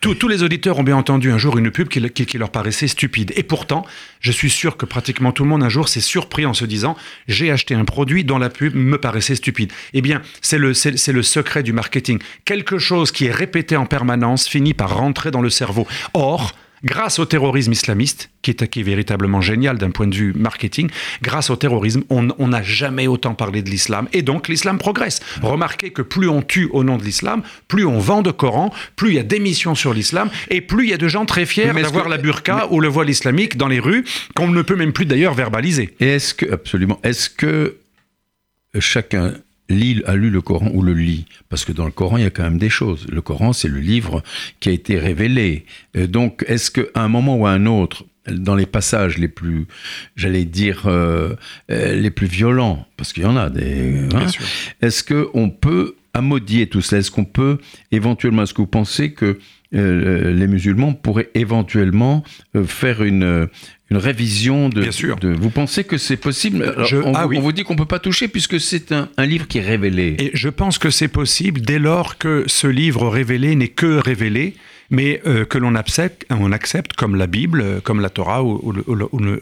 tous 0.00 0.28
les 0.28 0.42
auditeurs 0.42 0.78
ont 0.78 0.82
bien 0.82 0.96
entendu 0.96 1.30
un 1.30 1.38
jour 1.38 1.58
une 1.58 1.70
pub 1.70 1.88
qui, 1.88 2.00
qui, 2.10 2.38
leur 2.38 2.50
paraissait 2.50 2.88
stupide. 2.88 3.32
Et 3.36 3.42
pourtant, 3.42 3.84
je 4.20 4.32
suis 4.34 4.50
sûr 4.50 4.76
que 4.76 4.84
pratiquement 4.84 5.32
tout 5.32 5.44
le 5.44 5.48
monde 5.48 5.62
un 5.62 5.68
jour 5.68 5.88
s'est 5.88 6.00
surpris 6.00 6.44
en 6.46 6.54
se 6.54 6.64
disant 6.64 6.96
j'ai 7.28 7.50
acheté 7.50 7.74
un 7.74 7.84
produit 7.84 8.24
dont 8.24 8.38
la 8.38 8.50
pub 8.50 8.74
me 8.74 8.98
paraissait 8.98 9.36
stupide. 9.36 9.72
Eh 9.92 10.02
bien, 10.02 10.22
c'est 10.40 10.58
le, 10.58 10.74
c'est 10.74 11.12
le 11.12 11.22
secret 11.22 11.62
du 11.62 11.72
marketing. 11.72 12.18
Quelque 12.44 12.78
chose 12.78 13.12
qui 13.12 13.26
est 13.26 13.32
répété 13.32 13.76
en 13.76 13.86
permanence 13.86 14.48
finit 14.48 14.74
par 14.74 14.96
rentrer 14.96 15.30
dans 15.30 15.42
le 15.42 15.50
cerveau. 15.50 15.86
Or, 16.12 16.52
grâce 16.84 17.18
au 17.18 17.24
terrorisme 17.24 17.72
islamiste, 17.72 18.30
qui 18.42 18.50
est, 18.50 18.82
véritablement 18.82 19.40
génial 19.40 19.78
d'un 19.78 19.90
point 19.90 20.06
de 20.06 20.14
vue 20.14 20.32
marketing, 20.34 20.90
grâce 21.22 21.50
au 21.50 21.56
terrorisme, 21.56 22.02
on 22.10 22.48
n'a 22.48 22.62
jamais 22.62 23.06
autant 23.06 23.34
parlé 23.34 23.62
de 23.62 23.70
l'islam, 23.70 24.08
et 24.12 24.22
donc 24.22 24.48
l'islam 24.48 24.78
progresse. 24.78 25.20
Remarquez 25.42 25.90
que 25.90 26.02
plus 26.02 26.28
on 26.28 26.42
tue 26.42 26.68
au 26.72 26.84
nom 26.84 26.96
de 26.96 27.04
l'islam, 27.04 27.42
plus 27.68 27.86
on 27.86 27.98
vend 27.98 28.22
de 28.22 28.30
Coran, 28.30 28.72
plus 28.96 29.10
il 29.10 29.14
y 29.14 29.18
a 29.18 29.22
d'émissions 29.22 29.74
sur 29.74 29.94
l'islam, 29.94 30.30
et 30.50 30.60
plus 30.60 30.84
il 30.84 30.90
y 30.90 30.94
a 30.94 30.98
de 30.98 31.08
gens 31.08 31.24
très 31.24 31.46
fiers 31.46 31.72
d'avoir 31.72 32.08
la 32.08 32.18
burqa 32.18 32.68
ou 32.70 32.80
le 32.80 32.88
voile 32.88 33.10
islamique 33.10 33.56
dans 33.56 33.68
les 33.68 33.80
rues, 33.80 34.04
qu'on 34.34 34.48
ne 34.48 34.62
peut 34.62 34.76
même 34.76 34.92
plus 34.92 35.06
d'ailleurs 35.06 35.34
verbaliser. 35.34 35.94
Et 36.00 36.08
est-ce 36.08 36.34
que, 36.34 36.52
absolument, 36.52 37.00
est-ce 37.02 37.30
que 37.30 37.78
chacun 38.80 39.34
lit, 39.68 40.02
a 40.06 40.14
lu 40.14 40.30
le 40.30 40.40
Coran 40.40 40.70
ou 40.72 40.82
le 40.82 40.94
lit 40.94 41.26
Parce 41.48 41.64
que 41.64 41.72
dans 41.72 41.84
le 41.84 41.90
Coran, 41.90 42.16
il 42.16 42.24
y 42.24 42.26
a 42.26 42.30
quand 42.30 42.42
même 42.42 42.58
des 42.58 42.68
choses. 42.70 43.06
Le 43.10 43.22
Coran, 43.22 43.52
c'est 43.52 43.68
le 43.68 43.80
livre 43.80 44.22
qui 44.60 44.68
a 44.68 44.72
été 44.72 44.98
révélé. 44.98 45.66
Euh, 45.96 46.06
donc, 46.06 46.44
est-ce 46.46 46.70
qu'à 46.70 47.00
un 47.00 47.08
moment 47.08 47.36
ou 47.36 47.46
à 47.46 47.50
un 47.50 47.66
autre, 47.66 48.04
dans 48.30 48.54
les 48.54 48.66
passages 48.66 49.18
les 49.18 49.28
plus, 49.28 49.66
j'allais 50.16 50.44
dire, 50.44 50.84
euh, 50.86 51.34
euh, 51.70 51.94
les 51.94 52.10
plus 52.10 52.26
violents, 52.26 52.86
parce 52.96 53.12
qu'il 53.12 53.22
y 53.22 53.26
en 53.26 53.36
a 53.36 53.50
des... 53.50 54.08
Hein, 54.14 54.26
est-ce 54.80 55.04
qu'on 55.04 55.50
peut 55.50 55.96
amodier 56.14 56.66
tout 56.66 56.80
cela? 56.80 57.00
Est-ce 57.00 57.10
qu'on 57.10 57.24
peut 57.24 57.58
éventuellement, 57.92 58.42
est-ce 58.42 58.54
que 58.54 58.62
vous 58.62 58.66
pensez 58.66 59.12
que 59.12 59.38
les 59.74 60.46
musulmans 60.46 60.92
pourraient 60.92 61.30
éventuellement 61.34 62.22
faire 62.66 63.02
une, 63.02 63.48
une 63.90 63.96
révision 63.96 64.68
de, 64.68 64.80
Bien 64.80 64.90
sûr. 64.90 65.16
Vous 65.22 65.50
pensez 65.50 65.84
que 65.84 65.98
c'est 65.98 66.16
possible? 66.16 66.74
On, 67.04 67.12
ah 67.14 67.26
on, 67.26 67.40
vous 67.40 67.52
dit 67.52 67.64
qu'on 67.64 67.74
ne 67.74 67.78
peut 67.78 67.84
pas 67.84 67.98
toucher 67.98 68.28
puisque 68.28 68.60
c'est 68.60 68.92
un, 68.92 69.08
un, 69.16 69.26
livre 69.26 69.46
qui 69.46 69.58
est 69.58 69.66
révélé. 69.66 70.16
Et 70.18 70.30
je 70.34 70.48
pense 70.48 70.78
que 70.78 70.90
c'est 70.90 71.08
possible 71.08 71.60
dès 71.60 71.78
lors 71.78 72.16
que 72.18 72.44
ce 72.46 72.66
livre 72.66 73.08
révélé 73.08 73.54
n'est 73.56 73.68
que 73.68 73.98
révélé 73.98 74.54
mais 74.90 75.20
euh, 75.26 75.44
que 75.44 75.58
l'on 75.58 75.74
accepte, 75.74 76.26
on 76.30 76.52
accepte 76.52 76.94
comme 76.94 77.16
la 77.16 77.26
Bible, 77.26 77.60
euh, 77.60 77.80
comme 77.80 78.00
la 78.00 78.10
Torah 78.10 78.42
ou, 78.42 78.72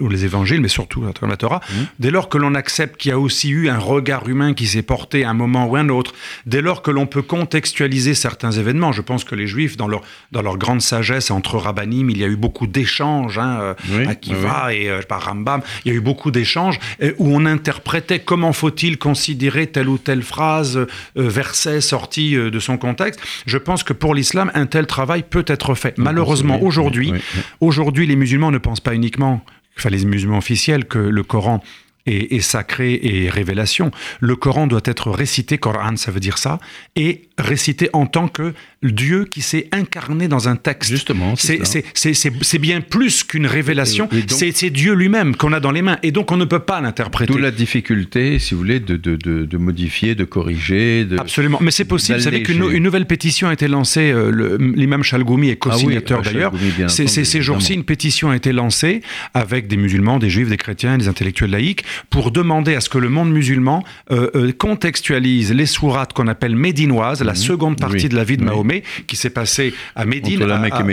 les 0.08 0.24
évangiles, 0.24 0.60
mais 0.60 0.68
surtout 0.68 1.04
comme 1.18 1.30
la 1.30 1.36
Torah, 1.36 1.60
mmh. 1.68 1.74
dès 1.98 2.10
lors 2.10 2.28
que 2.28 2.38
l'on 2.38 2.54
accepte 2.54 2.96
qu'il 3.00 3.10
y 3.10 3.12
a 3.12 3.18
aussi 3.18 3.50
eu 3.50 3.68
un 3.68 3.78
regard 3.78 4.28
humain 4.28 4.54
qui 4.54 4.66
s'est 4.66 4.82
porté 4.82 5.24
à 5.24 5.30
un 5.30 5.34
moment 5.34 5.66
ou 5.66 5.76
un 5.76 5.88
autre, 5.88 6.12
dès 6.46 6.60
lors 6.60 6.82
que 6.82 6.90
l'on 6.90 7.06
peut 7.06 7.22
contextualiser 7.22 8.14
certains 8.14 8.52
événements, 8.52 8.92
je 8.92 9.02
pense 9.02 9.24
que 9.24 9.34
les 9.34 9.46
Juifs, 9.46 9.76
dans 9.76 9.88
leur, 9.88 10.02
dans 10.32 10.42
leur 10.42 10.58
grande 10.58 10.82
sagesse 10.82 11.30
entre 11.30 11.56
rabbinim, 11.56 12.10
il 12.10 12.18
y 12.18 12.24
a 12.24 12.28
eu 12.28 12.36
beaucoup 12.36 12.66
d'échanges, 12.66 13.38
hein, 13.38 13.74
euh, 13.90 14.06
Akiva 14.06 14.74
et 14.74 14.90
par 15.08 15.26
Rambam, 15.26 15.62
il 15.84 15.92
y 15.92 15.94
a 15.94 15.96
eu 15.96 16.00
beaucoup 16.00 16.30
d'échanges 16.30 16.78
où 17.18 17.34
on 17.34 17.46
interprétait 17.46 18.20
comment 18.20 18.52
faut-il 18.52 18.98
considérer 18.98 19.66
telle 19.66 19.88
ou 19.88 19.98
telle 19.98 20.22
phrase, 20.22 20.86
verset 21.14 21.80
sorti 21.80 22.34
de 22.34 22.58
son 22.58 22.76
contexte. 22.78 23.20
Je 23.46 23.58
pense 23.58 23.82
que 23.82 23.92
pour 23.92 24.14
l'islam, 24.14 24.50
un 24.54 24.66
tel 24.66 24.86
travail 24.86 25.24
peut 25.32 25.44
être 25.48 25.74
fait. 25.74 25.98
Malheureusement, 25.98 26.62
aujourd'hui, 26.62 27.12
aujourd'hui, 27.60 28.06
les 28.06 28.16
musulmans 28.16 28.52
ne 28.52 28.58
pensent 28.58 28.80
pas 28.80 28.94
uniquement, 28.94 29.40
enfin 29.76 29.88
les 29.88 30.04
musulmans 30.04 30.38
officiels, 30.38 30.84
que 30.84 30.98
le 30.98 31.22
Coran 31.24 31.60
est, 32.06 32.40
sacré 32.40 33.00
et 33.02 33.28
révélation. 33.28 33.90
Le 34.20 34.36
Coran 34.36 34.66
doit 34.66 34.82
être 34.84 35.10
récité, 35.10 35.58
Coran 35.58 35.96
ça 35.96 36.10
veut 36.10 36.20
dire 36.20 36.38
ça, 36.38 36.58
et 36.96 37.28
récité 37.38 37.88
en 37.92 38.06
tant 38.06 38.28
que 38.28 38.54
Dieu 38.82 39.24
qui 39.24 39.42
s'est 39.42 39.68
incarné 39.72 40.28
dans 40.28 40.48
un 40.48 40.56
texte. 40.56 40.90
Justement, 40.90 41.34
c'est 41.36 42.58
bien 42.58 42.80
plus 42.80 43.24
qu'une 43.24 43.46
révélation, 43.46 44.08
c'est 44.26 44.70
Dieu 44.70 44.94
lui-même 44.94 45.36
qu'on 45.36 45.52
a 45.52 45.60
dans 45.60 45.70
les 45.70 45.82
mains, 45.82 45.98
et 46.02 46.10
donc 46.10 46.32
on 46.32 46.36
ne 46.36 46.44
peut 46.44 46.58
pas 46.58 46.80
l'interpréter. 46.80 47.32
D'où 47.32 47.38
la 47.38 47.50
difficulté, 47.50 48.38
si 48.38 48.54
vous 48.54 48.58
voulez, 48.58 48.80
de, 48.80 48.96
de, 48.96 49.16
de, 49.16 49.56
modifier, 49.56 50.14
de 50.14 50.24
corriger. 50.24 51.04
De, 51.04 51.18
Absolument, 51.18 51.58
mais 51.60 51.70
c'est 51.70 51.84
possible. 51.84 52.18
Vous 52.18 52.24
savez 52.24 52.42
qu'une 52.42 52.62
une 52.70 52.82
nouvelle 52.82 53.06
pétition 53.06 53.48
a 53.48 53.52
été 53.52 53.68
lancée, 53.68 54.12
euh, 54.12 54.56
l'imam 54.58 55.02
Chalgoumi 55.02 55.48
est 55.50 55.56
co-signateur 55.56 56.22
ah 56.24 56.28
d'ailleurs. 56.28 56.52
Ces 56.88 57.42
jours-ci, 57.42 57.74
une 57.74 57.84
pétition 57.84 58.30
a 58.30 58.36
été 58.36 58.52
lancée 58.52 59.02
avec 59.34 59.68
des 59.68 59.76
musulmans, 59.76 60.18
des 60.18 60.30
juifs, 60.30 60.48
des 60.48 60.56
chrétiens, 60.56 60.98
des 60.98 61.08
intellectuels 61.08 61.50
laïcs, 61.50 61.84
pour 62.10 62.30
demander 62.30 62.74
à 62.74 62.80
ce 62.80 62.88
que 62.88 62.98
le 62.98 63.08
monde 63.08 63.30
musulman 63.32 63.84
euh, 64.10 64.30
euh, 64.34 64.52
contextualise 64.52 65.52
les 65.52 65.66
sourates 65.66 66.12
qu'on 66.12 66.28
appelle 66.28 66.56
médinoises, 66.56 67.22
la 67.22 67.32
mhm. 67.32 67.38
seconde 67.38 67.78
partie 67.78 68.08
de 68.08 68.16
la 68.16 68.24
vie 68.24 68.36
de 68.36 68.44
Mahomet, 68.44 68.71
qui 69.06 69.16
s'est 69.16 69.30
passée 69.30 69.74
à 69.94 70.04
Médine, 70.04 70.46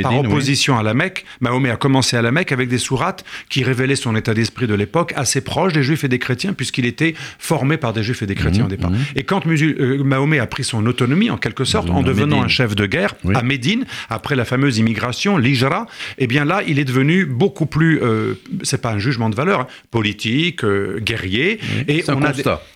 par 0.04 0.20
opposition 0.20 0.78
à 0.78 0.84
la 0.84 0.94
Mecque. 0.94 1.26
Mahomet 1.40 1.72
a 1.72 1.76
commencé 1.76 2.18
à 2.18 2.22
la 2.22 2.32
Mecque 2.32 2.52
avec 2.52 2.70
des 2.70 2.78
sourates 2.78 3.24
qui 3.50 3.64
révélaient 3.64 3.96
son 3.96 4.16
état 4.16 4.34
d'esprit 4.34 4.68
de 4.68 4.74
l'époque, 4.74 5.14
assez 5.16 5.42
proche 5.42 5.74
des 5.74 5.84
juifs 5.84 6.04
et 6.04 6.08
des 6.08 6.20
chrétiens, 6.20 6.54
puisqu'il 6.54 6.86
était 6.86 7.14
formé 7.38 7.78
par 7.78 7.94
des 7.94 8.04
juifs 8.04 8.22
et 8.22 8.26
des 8.26 8.36
chrétiens 8.36 8.64
au 8.64 8.66
mhm, 8.66 8.76
départ. 8.76 8.92
Mhm. 8.92 9.00
Et 9.16 9.24
quand 9.24 9.46
euh, 9.46 10.04
Mahomet 10.04 10.40
a 10.40 10.48
pris 10.48 10.64
son 10.64 10.86
autonomie, 10.86 11.30
en 11.30 11.38
quelque 11.38 11.64
sorte, 11.64 11.90
en 11.90 12.02
devenant 12.02 12.44
un 12.44 12.48
chef 12.48 12.76
de 12.76 12.86
guerre 12.86 13.16
à 13.34 13.44
Médine, 13.44 13.86
après 14.10 14.36
la 14.36 14.46
fameuse 14.46 14.78
immigration, 14.78 15.38
l'Ijra, 15.38 15.88
eh 16.18 16.28
bien 16.28 16.46
là, 16.46 16.62
il 16.68 16.80
est 16.80 16.86
devenu 16.86 17.26
beaucoup 17.26 17.66
plus, 17.66 18.02
euh, 18.02 18.36
c'est 18.64 18.82
pas 18.82 18.92
un 18.92 19.00
jugement 19.00 19.30
de 19.30 19.36
valeur, 19.36 19.62
hein, 19.62 19.68
politique, 19.92 20.64
euh, 20.64 21.00
guerrier. 21.00 21.60
et, 21.88 22.04
on 22.08 22.24
a 22.24 22.32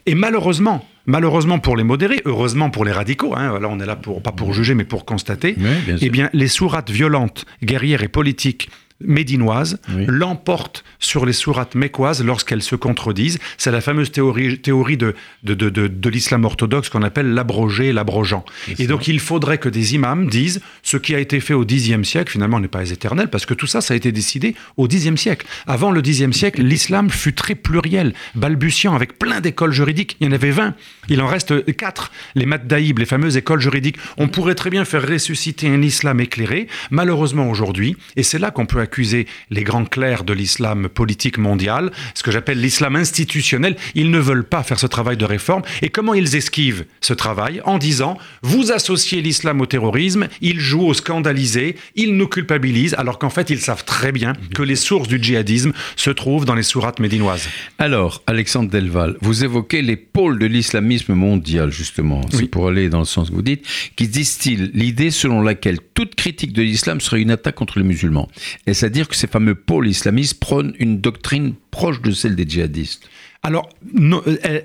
et 0.05 0.15
malheureusement, 0.15 0.85
Malheureusement 1.05 1.59
pour 1.59 1.75
les 1.75 1.83
modérés, 1.83 2.21
heureusement 2.25 2.69
pour 2.69 2.85
les 2.85 2.93
radicaux, 2.93 3.35
hein, 3.35 3.59
là 3.59 3.67
on 3.69 3.79
est 3.79 3.85
là 3.85 3.97
pour, 3.97 4.21
pas 4.21 4.31
pour 4.31 4.53
juger 4.53 4.73
mais 4.73 4.85
pour 4.85 5.05
constater, 5.05 5.55
eh 6.01 6.09
bien 6.09 6.29
les 6.33 6.47
sourates 6.47 6.89
violentes, 6.89 7.45
guerrières 7.61 8.03
et 8.03 8.07
politiques 8.07 8.69
médinoise 9.05 9.79
l'emporte 10.07 10.83
sur 10.99 11.25
les 11.25 11.33
sourates 11.33 11.75
mécoises 11.75 12.23
lorsqu'elles 12.23 12.61
se 12.61 12.75
contredisent. 12.75 13.39
C'est 13.57 13.71
la 13.71 13.81
fameuse 13.81 14.11
théorie, 14.11 14.59
théorie 14.59 14.97
de, 14.97 15.15
de, 15.43 15.53
de, 15.53 15.69
de, 15.69 16.09
l'islam 16.09 16.45
orthodoxe 16.45 16.89
qu'on 16.89 17.03
appelle 17.03 17.33
l'abrogé, 17.33 17.93
l'abrogeant. 17.93 18.45
Et 18.79 18.87
donc 18.87 19.07
il 19.07 19.19
faudrait 19.19 19.57
que 19.57 19.69
des 19.69 19.95
imams 19.95 20.27
disent 20.27 20.61
ce 20.81 20.97
qui 20.97 21.15
a 21.15 21.19
été 21.19 21.39
fait 21.39 21.53
au 21.53 21.65
Xe 21.65 22.03
siècle, 22.03 22.31
finalement, 22.31 22.59
n'est 22.59 22.67
pas 22.67 22.89
éternel, 22.89 23.29
parce 23.29 23.45
que 23.45 23.53
tout 23.53 23.67
ça, 23.67 23.81
ça 23.81 23.93
a 23.93 23.97
été 23.97 24.11
décidé 24.11 24.55
au 24.77 24.87
Xe 24.87 25.15
siècle. 25.15 25.45
Avant 25.67 25.91
le 25.91 26.01
Xe 26.01 26.31
siècle, 26.31 26.61
l'islam 26.61 27.09
fut 27.09 27.33
très 27.33 27.55
pluriel, 27.55 28.13
balbutiant, 28.35 28.95
avec 28.95 29.17
plein 29.17 29.41
d'écoles 29.41 29.71
juridiques. 29.71 30.17
Il 30.19 30.27
y 30.27 30.29
en 30.29 30.33
avait 30.33 30.51
20. 30.51 30.75
Il 31.09 31.21
en 31.21 31.27
reste 31.27 31.75
4. 31.75 32.11
Les 32.35 32.45
Maddaïb, 32.45 32.99
les 32.99 33.05
fameuses 33.05 33.37
écoles 33.37 33.59
juridiques. 33.59 33.97
On 34.17 34.27
pourrait 34.27 34.55
très 34.55 34.69
bien 34.69 34.85
faire 34.85 35.07
ressusciter 35.07 35.67
un 35.67 35.81
islam 35.81 36.19
éclairé. 36.19 36.67
Malheureusement, 36.91 37.49
aujourd'hui, 37.49 37.95
et 38.15 38.23
c'est 38.23 38.39
là 38.39 38.51
qu'on 38.51 38.65
peut 38.65 38.81
accuser 38.93 39.25
les 39.49 39.63
grands 39.63 39.85
clercs 39.85 40.23
de 40.23 40.33
l'islam 40.33 40.87
politique 40.87 41.39
mondial, 41.39 41.91
ce 42.13 42.21
que 42.21 42.31
j'appelle 42.31 42.61
l'islam 42.61 42.95
institutionnel. 42.95 43.75
Ils 43.95 44.11
ne 44.11 44.19
veulent 44.19 44.43
pas 44.43 44.61
faire 44.61 44.77
ce 44.79 44.85
travail 44.85 45.17
de 45.17 45.25
réforme. 45.25 45.63
Et 45.81 45.89
comment 45.89 46.13
ils 46.13 46.35
esquivent 46.35 46.85
ce 47.01 47.13
travail 47.13 47.59
En 47.65 47.79
disant, 47.79 48.19
vous 48.43 48.71
associez 48.71 49.23
l'islam 49.23 49.61
au 49.61 49.65
terrorisme, 49.65 50.27
ils 50.41 50.59
jouent 50.59 50.85
au 50.85 50.93
scandalisé, 50.93 51.75
ils 51.95 52.15
nous 52.15 52.27
culpabilisent, 52.27 52.93
alors 52.99 53.17
qu'en 53.17 53.31
fait, 53.31 53.49
ils 53.49 53.59
savent 53.59 53.83
très 53.83 54.11
bien 54.11 54.33
que 54.53 54.61
les 54.61 54.75
sources 54.75 55.07
du 55.07 55.21
djihadisme 55.21 55.73
se 55.95 56.11
trouvent 56.11 56.45
dans 56.45 56.55
les 56.55 56.61
sourates 56.61 56.99
médinoises. 56.99 57.49
Alors, 57.79 58.21
Alexandre 58.27 58.69
Delval, 58.69 59.17
vous 59.21 59.43
évoquez 59.43 59.81
les 59.81 59.95
pôles 59.95 60.37
de 60.37 60.45
l'islamisme 60.45 61.13
mondial, 61.13 61.71
justement. 61.71 62.21
C'est 62.29 62.47
pour 62.47 62.67
aller 62.67 62.89
dans 62.89 62.99
le 62.99 63.05
sens 63.05 63.31
que 63.31 63.35
vous 63.35 63.41
dites, 63.41 63.65
qui 63.95 64.07
distille 64.07 64.69
l'idée 64.75 65.09
selon 65.09 65.41
laquelle 65.41 65.79
toute 65.95 66.13
critique 66.13 66.53
de 66.53 66.61
l'islam 66.61 67.01
serait 67.01 67.21
une 67.21 67.31
attaque 67.31 67.55
contre 67.55 67.79
les 67.79 67.85
musulmans. 67.85 68.29
Est-ce 68.67 68.82
à 68.83 68.89
dire 68.89 69.07
que 69.07 69.15
ces 69.15 69.27
fameux 69.27 69.55
pôles 69.55 69.87
islamistes 69.87 70.39
prônent 70.39 70.73
une 70.79 70.99
doctrine 70.99 71.53
proche 71.71 72.01
de 72.01 72.11
celle 72.11 72.35
des 72.35 72.47
djihadistes. 72.47 73.09
Alors, 73.45 73.67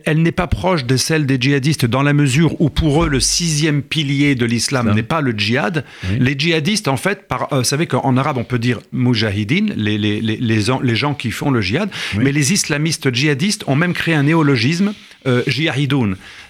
elle, 0.05 0.23
n'est 0.23 0.31
pas 0.31 0.47
proche 0.47 0.85
de 0.85 0.97
celle 0.97 1.27
des 1.27 1.37
djihadistes 1.41 1.85
dans 1.85 2.03
la 2.03 2.13
mesure 2.13 2.61
où 2.61 2.71
pour 2.71 3.03
eux 3.03 3.09
le 3.09 3.19
sixième 3.19 3.83
pilier 3.83 4.37
de 4.37 4.47
l'islam 4.47 4.95
n'est 4.95 5.03
pas 5.03 5.21
le 5.21 5.33
djihad. 5.33 5.85
Les 6.21 6.39
djihadistes, 6.39 6.87
en 6.87 6.97
fait, 6.97 7.27
par, 7.27 7.53
euh, 7.53 7.59
vous 7.59 7.65
savez 7.65 7.89
qu'en 7.89 8.17
arabe 8.17 8.39
on 8.39 8.45
peut 8.45 8.61
dire 8.61 8.79
mujahidin, 8.93 9.67
les, 9.75 9.99
les, 9.99 10.21
les, 10.21 10.37
les, 10.37 10.97
gens 10.97 11.15
qui 11.15 11.33
font 11.33 11.51
le 11.51 11.61
djihad, 11.61 11.91
mais 12.19 12.31
les 12.31 12.53
islamistes 12.53 13.13
djihadistes 13.13 13.65
ont 13.67 13.75
même 13.75 13.95
créé 13.95 14.15
un 14.15 14.23
néologisme 14.23 14.95
euh, 15.27 15.43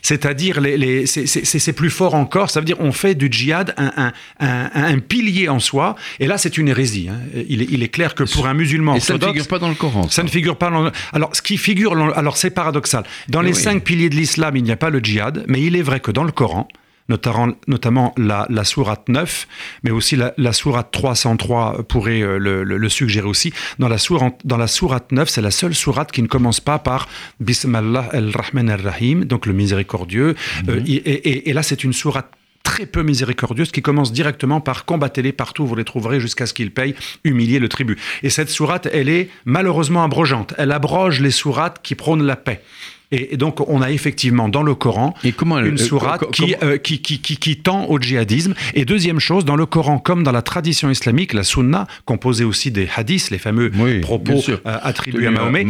c'est-à-dire 0.02 0.60
les, 0.60 1.06
c'est 1.06 1.72
plus 1.72 1.90
fort 1.90 2.14
encore, 2.14 2.50
ça 2.50 2.60
veut 2.60 2.66
dire 2.66 2.80
on 2.80 2.92
fait 2.92 3.14
du 3.14 3.28
djihad 3.30 3.74
un, 3.76 4.12
un, 4.40 4.70
un, 4.74 4.98
pilier 4.98 5.48
en 5.48 5.58
soi, 5.58 5.96
et 6.20 6.26
là 6.26 6.38
c'est 6.38 6.58
une 6.58 6.68
hérésie. 6.68 7.08
Hein. 7.10 7.18
Il, 7.48 7.62
est, 7.62 7.66
il, 7.70 7.82
est, 7.82 7.88
clair 7.88 8.14
que 8.14 8.24
pour 8.24 8.46
un 8.46 8.54
musulman 8.54 8.96
et 8.96 9.00
ça 9.00 9.14
ne 9.14 9.24
figure 9.24 9.46
pas 9.46 9.58
dans 9.58 9.68
le 9.68 9.74
Coran. 9.74 10.08
Ça, 10.08 10.22
ne 10.22 10.28
figure 10.28 10.56
pas 10.56 10.70
dans 10.70 10.82
le... 10.82 10.92
Alors 11.12 11.34
ce 11.34 11.42
qui 11.42 11.56
figure, 11.56 11.96
alors 12.16 12.36
c'est 12.36 12.50
paradoxal. 12.50 13.04
Dans 13.28 13.42
les 13.42 13.54
cinq 13.54 13.84
piliers 13.84 14.10
de 14.10 14.16
l'islam, 14.16 14.56
il 14.56 14.62
n'y 14.62 14.72
a 14.72 14.76
pas 14.76 14.90
le 14.90 15.00
djihad, 15.00 15.44
mais 15.48 15.62
il 15.62 15.76
est 15.76 15.82
vrai 15.82 16.00
que 16.00 16.10
dans 16.10 16.24
le 16.24 16.32
Coran, 16.32 16.68
notamment, 17.08 17.48
notamment 17.66 18.14
la, 18.16 18.46
la 18.50 18.64
sourate 18.64 19.08
9, 19.08 19.48
mais 19.82 19.90
aussi 19.90 20.16
la, 20.16 20.34
la 20.36 20.52
sourate 20.52 20.90
303 20.90 21.84
pourrait 21.84 22.22
euh, 22.22 22.38
le, 22.38 22.64
le, 22.64 22.88
suggérer 22.88 23.26
aussi. 23.26 23.52
Dans 23.78 23.88
la, 23.88 23.98
sourate, 23.98 24.40
dans 24.44 24.56
la 24.56 24.66
sourate 24.66 25.12
9, 25.12 25.28
c'est 25.28 25.42
la 25.42 25.50
seule 25.50 25.74
sourate 25.74 26.12
qui 26.12 26.22
ne 26.22 26.28
commence 26.28 26.60
pas 26.60 26.78
par 26.78 27.08
Bismillah 27.40 28.08
al-Rahman 28.12 28.70
al-Rahim, 28.70 29.24
donc 29.24 29.46
le 29.46 29.52
miséricordieux. 29.52 30.34
Euh, 30.68 30.80
mhm. 30.80 30.84
et, 30.86 31.50
et, 31.50 31.52
là, 31.52 31.62
c'est 31.62 31.84
une 31.84 31.92
sourate 31.92 32.30
très 32.62 32.84
peu 32.84 33.02
miséricordieuse 33.02 33.70
qui 33.70 33.80
commence 33.80 34.12
directement 34.12 34.60
par 34.60 34.84
combattez-les 34.84 35.32
partout, 35.32 35.66
vous 35.66 35.74
les 35.74 35.84
trouverez 35.84 36.20
jusqu'à 36.20 36.44
ce 36.44 36.52
qu'ils 36.52 36.70
payent, 36.70 36.94
humilier 37.24 37.58
le 37.58 37.68
tribut. 37.68 37.98
Et 38.22 38.28
cette 38.28 38.50
sourate, 38.50 38.86
elle 38.92 39.08
est 39.08 39.30
malheureusement 39.46 40.04
abrogeante. 40.04 40.52
Elle 40.58 40.72
abroge 40.72 41.20
les 41.20 41.30
sourates 41.30 41.80
qui 41.82 41.94
prônent 41.94 42.24
la 42.24 42.36
paix. 42.36 42.62
Et, 43.10 43.36
donc, 43.36 43.66
on 43.68 43.80
a 43.80 43.90
effectivement 43.90 44.48
dans 44.48 44.62
le 44.62 44.74
Coran 44.74 45.14
une 45.24 45.32
euh, 45.74 45.76
sourate 45.76 46.24
euh, 46.62 46.76
qui, 46.76 47.00
qui, 47.00 47.20
qui, 47.20 47.36
qui, 47.38 47.56
tend 47.56 47.86
au 47.86 47.98
djihadisme. 47.98 48.54
Et 48.74 48.84
deuxième 48.84 49.18
chose, 49.18 49.44
dans 49.44 49.56
le 49.56 49.64
Coran, 49.64 49.98
comme 49.98 50.22
dans 50.22 50.32
la 50.32 50.42
tradition 50.42 50.90
islamique, 50.90 51.32
la 51.32 51.42
sunna, 51.42 51.86
composée 52.04 52.44
aussi 52.44 52.70
des 52.70 52.88
hadiths, 52.94 53.30
les 53.30 53.38
fameux 53.38 53.70
propos 54.02 54.40
euh, 54.48 54.56
attribués 54.64 55.26
à 55.26 55.30
Mahomet, 55.30 55.66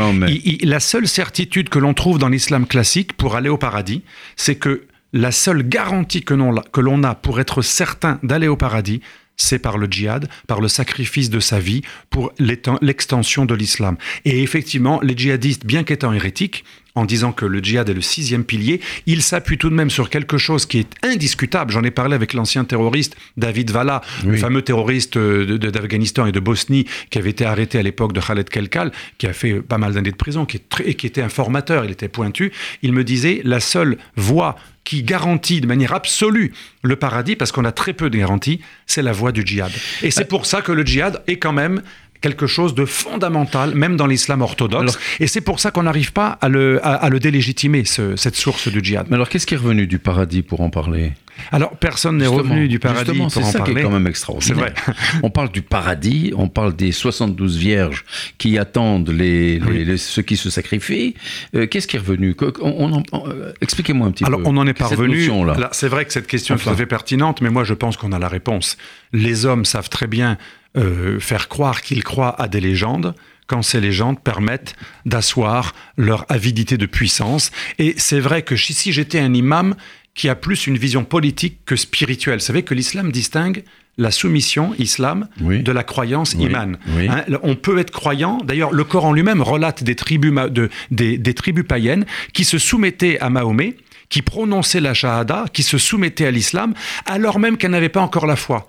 la 0.63 0.81
seule 0.81 1.07
certitude 1.07 1.69
que 1.69 1.79
l'on 1.79 1.95
trouve 1.95 2.19
dans 2.19 2.29
l'islam 2.29 2.67
classique 2.67 3.13
pour 3.13 3.37
aller 3.37 3.49
au 3.49 3.59
paradis, 3.59 4.03
c'est 4.37 4.57
que 4.57 4.83
la 5.13 5.31
seule 5.31 5.63
garantie 5.63 6.23
que 6.23 6.35
l'on 6.35 7.03
a 7.05 7.15
pour 7.15 7.41
être 7.41 7.63
certain 7.63 8.19
d'aller 8.23 8.49
au 8.49 8.57
paradis, 8.57 9.01
c'est 9.39 9.61
par 9.61 9.79
le 9.79 9.87
djihad, 9.87 10.29
par 10.47 10.61
le 10.61 10.69
sacrifice 10.69 11.31
de 11.31 11.41
sa 11.41 11.61
vie 11.61 11.83
pour 12.11 12.33
l'extension 12.39 13.47
de 13.47 13.55
l'islam. 13.55 13.97
Et 14.25 14.43
effectivement, 14.43 15.01
les 15.01 15.17
djihadistes, 15.17 15.65
bien 15.65 15.85
qu'étant 15.85 16.13
hérétiques, 16.13 16.65
en 16.99 17.05
disant 17.05 17.33
que 17.33 17.45
le 17.45 17.61
djihad 17.61 17.89
est 17.89 17.95
le 17.95 18.01
sixième 18.01 18.45
pilier, 18.45 18.81
il 19.07 19.23
s'appuie 19.23 19.59
tout 19.59 19.71
de 19.71 19.75
même 19.75 19.91
sur 19.91 20.11
quelque 20.11 20.39
chose 20.39 20.67
qui 20.67 20.79
est 20.79 20.91
indiscutable. 21.03 21.73
J'en 21.73 21.83
ai 21.83 21.91
parlé 21.91 22.15
avec 22.15 22.33
l'ancien 22.33 22.65
terroriste 22.65 23.17
David 23.37 23.71
Vala, 23.71 24.01
le 24.25 24.37
fameux 24.37 24.63
terroriste 24.63 25.19
d'Afghanistan 25.19 26.27
et 26.27 26.33
de 26.33 26.41
Bosnie 26.41 26.87
qui 27.11 27.19
avait 27.19 27.31
été 27.31 27.45
arrêté 27.45 27.79
à 27.79 27.83
l'époque 27.83 28.13
de 28.13 28.21
Khaled 28.21 28.49
Kelkal, 28.49 28.93
qui 29.19 29.27
a 29.27 29.33
fait 29.33 29.61
pas 29.61 29.79
mal 29.79 29.95
d'années 29.95 30.11
de 30.11 30.17
prison, 30.17 30.45
qui 30.45 30.59
est 30.59 30.95
qui 30.95 31.07
était 31.07 31.23
un 31.23 31.29
formateur, 31.29 31.85
il 31.85 31.91
était 31.91 32.09
pointu. 32.09 32.53
Il 32.83 32.93
me 32.93 33.05
disait 33.05 33.41
la 33.45 33.61
seule 33.61 33.99
voie 34.17 34.57
qui 34.85 35.03
garantit 35.03 35.61
de 35.61 35.67
manière 35.67 35.93
absolue 35.93 36.53
le 36.83 36.97
paradis, 36.97 37.37
parce 37.37 37.53
qu'on 37.53 37.67
a 37.67 37.73
très 37.73 37.93
peu 37.93 38.09
de 38.09 38.17
garanties, 38.17 38.61
c'est 38.87 39.03
la 39.03 39.13
voie 39.13 39.33
du 39.33 39.43
djihad. 39.45 39.71
Et 40.03 40.11
c'est 40.11 40.25
pour 40.25 40.47
ça 40.47 40.63
que 40.63 40.73
le 40.73 40.85
djihad 40.85 41.23
est 41.27 41.37
quand 41.37 41.53
même 41.53 41.83
quelque 42.21 42.47
chose 42.47 42.75
de 42.75 42.85
fondamental, 42.85 43.75
même 43.75 43.97
dans 43.97 44.07
l'islam 44.07 44.43
orthodoxe. 44.43 44.99
et 45.21 45.27
c'est 45.27 45.41
pour 45.41 45.61
ça 45.61 45.71
qu'on 45.71 45.85
n'arrive 45.85 46.13
pas 46.13 46.39
à 46.41 46.49
le, 46.49 46.85
à, 46.85 47.09
le 47.09 47.21
délégitimer, 47.21 47.85
cette 47.85 48.37
source 48.37 48.69
du 48.69 48.81
djihad. 48.83 49.07
Mais 49.09 49.15
alors, 49.17 49.29
qu'est-ce 49.29 49.47
qui 49.47 49.55
est 49.55 49.59
revenu 49.59 49.87
du 49.87 49.99
paradis 49.99 50.43
pour 50.43 50.61
en 50.61 50.71
parler? 50.71 51.13
Alors, 51.53 51.77
personne 51.77 52.19
n'est 52.19 52.27
revenu 52.27 52.69
du 52.69 52.79
paradis 52.79 53.13
pour 53.13 53.27
en 53.27 53.29
parler. 53.29 53.47
C'est 53.47 53.59
ça 53.59 53.61
qui 53.61 53.71
est 53.71 53.83
quand 53.83 53.91
même 53.91 54.07
extraordinaire. 54.07 54.73
C'est 54.75 54.83
vrai. 54.83 54.97
on 55.23 55.31
parle 55.31 55.51
du 55.51 55.63
paradis, 55.63 56.33
on 56.37 56.49
parle 56.49 56.75
des 56.75 56.93
72 56.93 57.57
vierges 57.57 58.05
qui 58.39 58.59
attendent 58.59 59.11
les, 59.11 59.61
ceux 59.97 60.23
qui 60.23 60.37
se 60.37 60.51
sacrifient. 60.51 61.15
Euh, 61.55 61.67
qu'est-ce 61.67 61.87
qui 61.87 61.97
est 61.97 62.01
revenu? 62.01 62.35
Euh, 62.43 63.53
Expliquez-moi 63.61 64.09
un 64.09 64.11
petit 64.11 64.25
peu. 64.25 64.29
Alors, 64.29 64.41
on 64.45 64.57
en 64.57 64.67
est 64.67 64.75
parvenu. 64.75 65.29
Là, 65.47 65.69
c'est 65.73 65.89
vrai 65.89 66.05
que 66.05 66.13
cette 66.13 66.27
question 66.27 66.57
est 66.57 66.59
tout 66.59 66.71
à 66.71 66.75
fait 66.75 66.87
pertinente, 66.87 67.41
mais 67.41 67.51
moi, 67.51 67.65
je 67.65 67.75
pense 67.75 67.97
qu'on 67.97 68.13
a 68.13 68.19
la 68.19 68.29
réponse. 68.29 68.77
Les 69.13 69.47
hommes 69.47 69.65
savent 69.65 69.89
très 69.89 70.07
bien 70.07 70.39
euh, 70.77 71.19
faire 71.21 71.49
croire 71.49 71.83
qu'ils 71.83 72.05
croient 72.05 72.41
à 72.41 72.49
des 72.49 72.61
légendes 72.61 73.15
quand 73.47 73.63
ces 73.63 73.81
légendes 73.81 74.21
permettent 74.21 74.77
d'asseoir 75.07 75.75
leur 75.97 76.27
avidité 76.29 76.77
de 76.77 76.87
puissance. 76.87 77.51
Et 77.79 77.95
c'est 77.97 78.21
vrai 78.21 78.43
que 78.43 78.57
si 78.57 78.93
j'étais 78.93 79.19
un 79.19 79.33
imam 79.33 79.75
qui 80.15 80.29
a 80.29 80.35
plus 80.35 80.67
une 80.67 80.77
vision 80.77 81.05
politique 81.05 81.61
que 81.65 81.75
spirituelle, 81.75 82.41
vous 82.41 82.45
savez 82.45 82.63
que 82.63 82.75
l'islam 82.75 83.11
distingue 83.11 83.65
la 83.97 84.11
soumission 84.11 84.75
islam 84.79 85.29
de 85.41 85.73
la 85.73 85.83
croyance 85.83 86.35
iman. 86.35 86.79
Hein, 86.89 87.25
on 87.43 87.57
peut 87.57 87.79
être 87.79 87.91
croyant. 87.91 88.39
D'ailleurs, 88.45 88.73
le 88.73 88.85
Coran 88.85 89.13
lui-même 89.13 89.43
relate 89.43 89.83
des 89.83 89.97
tribus, 89.97 90.33
de, 90.51 90.71
des, 90.91 91.19
des 91.19 91.35
tribus 91.35 91.65
païennes 91.67 92.07
qui 92.33 92.45
se 92.45 92.59
soumettaient 92.59 93.19
à 93.19 93.29
Mahomet 93.29 93.77
qui 94.09 94.23
prononçaient 94.23 94.81
la 94.81 94.95
shahada, 94.95 95.45
qui 95.53 95.63
se 95.63 95.77
soumettaient 95.79 96.27
à 96.27 96.31
l'islam, 96.31 96.75
alors 97.07 97.39
même 97.39 97.57
qu'elles 97.57 97.71
n'avaient 97.71 97.89
pas 97.89 98.01
encore 98.01 98.27
la 98.27 98.37
foi. 98.37 98.67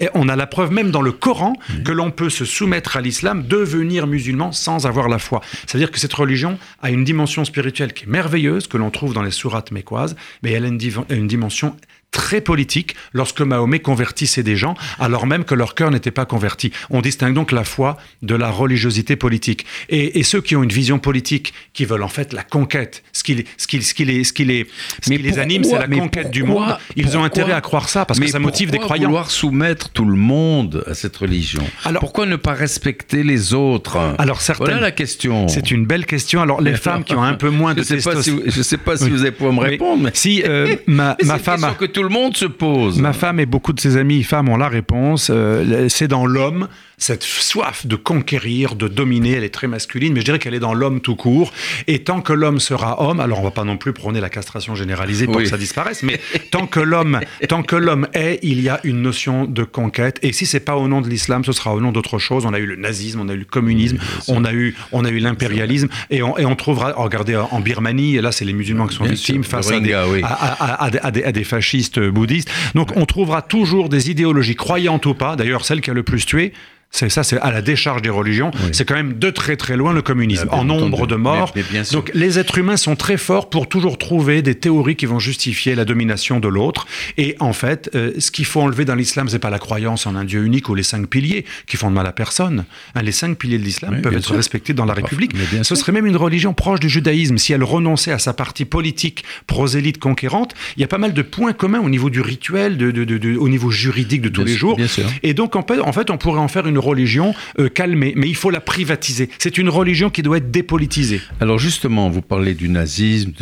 Et 0.00 0.08
on 0.14 0.28
a 0.28 0.36
la 0.36 0.46
preuve 0.46 0.72
même 0.72 0.90
dans 0.90 1.02
le 1.02 1.12
Coran 1.12 1.54
que 1.84 1.92
l'on 1.92 2.10
peut 2.10 2.30
se 2.30 2.44
soumettre 2.44 2.96
à 2.96 3.00
l'islam, 3.00 3.46
devenir 3.46 4.06
musulman 4.06 4.50
sans 4.52 4.86
avoir 4.86 5.08
la 5.08 5.18
foi. 5.18 5.42
C'est-à-dire 5.66 5.90
que 5.90 5.98
cette 5.98 6.14
religion 6.14 6.58
a 6.82 6.90
une 6.90 7.04
dimension 7.04 7.44
spirituelle 7.44 7.92
qui 7.92 8.04
est 8.04 8.08
merveilleuse, 8.08 8.66
que 8.66 8.78
l'on 8.78 8.90
trouve 8.90 9.12
dans 9.12 9.22
les 9.22 9.30
sourates 9.30 9.70
mécoises, 9.70 10.16
mais 10.42 10.52
elle 10.52 10.64
a 10.64 10.68
une, 10.68 11.26
dimension 11.26 11.76
très 12.10 12.40
politique 12.40 12.96
lorsque 13.12 13.40
Mahomet 13.40 13.80
convertissait 13.80 14.42
des 14.42 14.56
gens, 14.56 14.74
alors 14.98 15.26
même 15.26 15.44
que 15.44 15.54
leur 15.54 15.74
cœur 15.74 15.90
n'était 15.90 16.10
pas 16.10 16.24
converti. 16.24 16.72
On 16.90 17.00
distingue 17.00 17.34
donc 17.34 17.52
la 17.52 17.64
foi 17.64 17.96
de 18.22 18.34
la 18.34 18.50
religiosité 18.50 19.16
politique. 19.16 19.66
Et, 19.88 20.22
ceux 20.22 20.40
qui 20.40 20.54
ont 20.54 20.62
une 20.62 20.70
vision 20.70 20.98
politique, 20.98 21.54
qui 21.72 21.84
veulent 21.84 22.02
en 22.02 22.08
fait 22.08 22.32
la 22.32 22.42
conquête, 22.42 23.02
ce 23.12 23.24
qui, 23.24 23.44
ce 23.56 23.66
qui, 23.66 23.82
ce 23.82 23.94
qui 23.94 24.04
les, 24.04 24.22
ce 24.22 24.32
qui 24.32 24.44
les, 24.44 24.66
ce 25.02 25.10
qui 25.10 25.18
les 25.18 25.38
anime, 25.38 25.64
c'est 25.64 25.78
la 25.78 25.88
conquête 25.88 26.30
du 26.30 26.44
monde. 26.44 26.76
Ils 26.94 27.16
ont 27.16 27.24
intérêt 27.24 27.52
à 27.52 27.60
croire 27.60 27.88
ça 27.88 28.04
parce 28.04 28.20
que 28.20 28.26
ça 28.26 28.38
motive 28.38 28.70
des 28.70 28.78
croyants. 28.78 29.08
vouloir 29.08 29.30
soumettre 29.30 29.90
tout 29.90 30.04
le 30.04 30.16
monde 30.16 30.84
à 30.86 30.94
cette 30.94 31.16
religion? 31.16 31.62
Alors, 31.84 32.00
Pourquoi 32.00 32.26
ne 32.26 32.36
pas 32.36 32.52
respecter 32.52 33.22
les 33.22 33.54
autres? 33.54 33.98
Alors 34.18 34.40
certaines, 34.40 34.66
voilà 34.66 34.80
la 34.80 34.92
question. 34.92 35.48
C'est 35.48 35.70
une 35.70 35.86
belle 35.86 36.06
question. 36.06 36.42
Alors 36.42 36.60
les 36.60 36.76
femmes 36.76 37.04
qui 37.04 37.14
ont 37.14 37.22
un 37.22 37.34
peu 37.34 37.50
moins 37.50 37.74
de 37.74 37.82
testostérone... 37.84 38.42
je 38.46 38.58
ne 38.58 38.62
sais 38.62 38.76
pas 38.76 38.96
si 38.96 39.08
vous 39.08 39.22
allez 39.22 39.32
pouvoir 39.32 39.54
me 39.54 39.60
répondre. 39.60 40.02
Mais... 40.04 40.10
Si 40.14 40.42
euh, 40.44 40.76
ma, 40.86 41.16
ma 41.24 41.38
femme... 41.38 41.64
A... 41.64 41.72
que 41.72 41.86
tout 41.86 41.99
le 42.02 42.08
monde 42.08 42.36
se 42.36 42.46
pose. 42.46 43.00
Ma 43.00 43.12
femme 43.12 43.40
et 43.40 43.46
beaucoup 43.46 43.72
de 43.72 43.80
ses 43.80 43.96
amis 43.96 44.22
femmes 44.22 44.48
ont 44.48 44.56
la 44.56 44.68
réponse. 44.68 45.30
Euh, 45.30 45.88
c'est 45.88 46.08
dans 46.08 46.26
l'homme 46.26 46.68
cette 47.00 47.24
soif 47.24 47.86
de 47.86 47.96
conquérir, 47.96 48.76
de 48.76 48.86
dominer, 48.86 49.32
elle 49.32 49.44
est 49.44 49.54
très 49.54 49.66
masculine, 49.66 50.12
mais 50.12 50.20
je 50.20 50.26
dirais 50.26 50.38
qu'elle 50.38 50.54
est 50.54 50.60
dans 50.60 50.74
l'homme 50.74 51.00
tout 51.00 51.16
court. 51.16 51.52
Et 51.86 52.00
tant 52.00 52.20
que 52.20 52.32
l'homme 52.32 52.60
sera 52.60 53.02
homme, 53.02 53.18
alors 53.18 53.40
on 53.40 53.42
va 53.42 53.50
pas 53.50 53.64
non 53.64 53.76
plus 53.76 53.92
prôner 53.92 54.20
la 54.20 54.28
castration 54.28 54.74
généralisée 54.74 55.26
pour 55.26 55.38
que 55.38 55.46
ça 55.46 55.58
disparaisse, 55.58 56.02
mais 56.02 56.20
tant 56.50 56.66
que 56.66 56.80
l'homme, 56.80 57.20
tant 57.48 57.62
que 57.62 57.76
l'homme 57.76 58.06
est, 58.12 58.38
il 58.42 58.60
y 58.60 58.68
a 58.68 58.80
une 58.84 59.02
notion 59.02 59.46
de 59.46 59.64
conquête. 59.64 60.18
Et 60.22 60.32
si 60.32 60.46
c'est 60.46 60.60
pas 60.60 60.76
au 60.76 60.86
nom 60.88 61.00
de 61.00 61.08
l'islam, 61.08 61.44
ce 61.44 61.52
sera 61.52 61.74
au 61.74 61.80
nom 61.80 61.90
d'autre 61.90 62.18
chose. 62.18 62.44
On 62.46 62.52
a 62.52 62.58
eu 62.58 62.66
le 62.66 62.76
nazisme, 62.76 63.20
on 63.20 63.28
a 63.28 63.34
eu 63.34 63.38
le 63.38 63.44
communisme, 63.44 63.98
on 64.28 64.44
a 64.44 64.52
eu, 64.52 64.76
on 64.92 65.04
a 65.04 65.10
eu 65.10 65.18
l'impérialisme, 65.18 65.88
et 66.10 66.22
on, 66.22 66.36
et 66.36 66.44
on 66.44 66.54
trouvera, 66.54 66.92
regardez 66.92 67.36
en 67.36 67.60
Birmanie, 67.60 68.16
et 68.16 68.20
là 68.20 68.30
c'est 68.30 68.44
les 68.44 68.52
musulmans 68.52 68.86
qui 68.86 68.96
sont 68.96 69.04
victimes 69.04 69.44
face 69.44 69.70
à, 69.70 69.80
des, 69.80 69.94
à, 69.94 71.10
des, 71.10 71.24
à 71.24 71.32
des 71.32 71.44
fascistes 71.44 71.98
bouddhistes. 71.98 72.50
Donc 72.74 72.90
on 72.96 73.06
trouvera 73.06 73.42
toujours 73.42 73.88
des 73.88 74.10
idéologies 74.10 74.56
croyantes 74.56 75.06
ou 75.06 75.14
pas. 75.14 75.36
D'ailleurs, 75.36 75.64
celle 75.64 75.80
qui 75.80 75.90
a 75.90 75.94
le 75.94 76.02
plus 76.02 76.26
tué, 76.26 76.52
c'est 76.90 77.08
ça, 77.08 77.22
c'est 77.22 77.38
à 77.38 77.50
la 77.50 77.62
décharge 77.62 78.02
des 78.02 78.10
religions. 78.10 78.50
C'est 78.72 78.84
quand 78.84 78.94
même 78.94 79.18
de 79.18 79.30
très 79.30 79.56
très 79.56 79.76
loin 79.76 79.92
le 79.92 80.02
communisme, 80.02 80.48
en 80.50 80.64
nombre 80.64 81.06
de 81.06 81.16
morts. 81.16 81.54
Donc 81.92 82.10
les 82.14 82.38
êtres 82.38 82.58
humains 82.58 82.76
sont 82.76 82.96
très 82.96 83.16
forts 83.16 83.48
pour 83.48 83.68
toujours 83.68 83.96
trouver 83.96 84.42
des 84.42 84.54
théories 84.54 84.96
qui 84.96 85.06
vont 85.06 85.18
justifier 85.18 85.74
la 85.74 85.84
domination 85.84 86.40
de 86.40 86.48
l'autre. 86.48 86.86
Et 87.16 87.36
en 87.40 87.52
fait, 87.52 87.90
euh, 87.94 88.12
ce 88.18 88.30
qu'il 88.30 88.44
faut 88.44 88.60
enlever 88.60 88.84
dans 88.84 88.94
l'islam, 88.94 89.28
c'est 89.28 89.38
pas 89.38 89.50
la 89.50 89.58
croyance 89.58 90.06
en 90.06 90.16
un 90.16 90.24
Dieu 90.24 90.44
unique 90.44 90.68
ou 90.68 90.74
les 90.74 90.82
cinq 90.82 91.06
piliers 91.06 91.44
qui 91.66 91.76
font 91.76 91.90
de 91.90 91.94
mal 91.94 92.06
à 92.06 92.12
personne. 92.12 92.64
Hein, 92.94 93.02
les 93.02 93.12
cinq 93.12 93.38
piliers 93.38 93.58
de 93.58 93.64
l'islam 93.64 94.00
peuvent 94.02 94.16
être 94.16 94.34
respectés 94.34 94.74
dans 94.74 94.84
la 94.84 94.94
République. 94.94 95.32
Ce 95.62 95.74
serait 95.74 95.92
même 95.92 96.06
une 96.06 96.16
religion 96.16 96.54
proche 96.54 96.80
du 96.80 96.88
judaïsme 96.88 97.38
si 97.38 97.52
elle 97.52 97.64
renonçait 97.64 98.12
à 98.12 98.18
sa 98.18 98.32
partie 98.32 98.64
politique 98.64 99.24
prosélyte 99.46 99.98
conquérante. 99.98 100.54
Il 100.76 100.80
y 100.80 100.84
a 100.84 100.88
pas 100.88 100.98
mal 100.98 101.12
de 101.12 101.22
points 101.22 101.52
communs 101.52 101.80
au 101.80 101.88
niveau 101.88 102.10
du 102.10 102.20
rituel, 102.20 102.76
de, 102.76 103.36
au 103.36 103.48
niveau 103.48 103.70
juridique 103.70 104.22
de 104.22 104.28
tous 104.28 104.44
les 104.44 104.54
jours. 104.54 104.76
Et 105.22 105.34
donc 105.34 105.56
en 105.56 105.62
fait, 105.62 105.80
en 105.80 105.92
fait, 105.92 106.10
on 106.10 106.18
pourrait 106.18 106.40
en 106.40 106.48
faire 106.48 106.66
une 106.66 106.79
religion 106.80 107.34
euh, 107.58 107.68
calmée, 107.68 108.14
mais 108.16 108.28
il 108.28 108.34
faut 108.34 108.50
la 108.50 108.60
privatiser. 108.60 109.30
C'est 109.38 109.58
une 109.58 109.68
religion 109.68 110.10
qui 110.10 110.22
doit 110.22 110.38
être 110.38 110.50
dépolitisée. 110.50 111.20
Alors 111.40 111.58
justement, 111.58 112.10
vous 112.10 112.22
parlez 112.22 112.54
du 112.54 112.68
nazisme, 112.68 113.32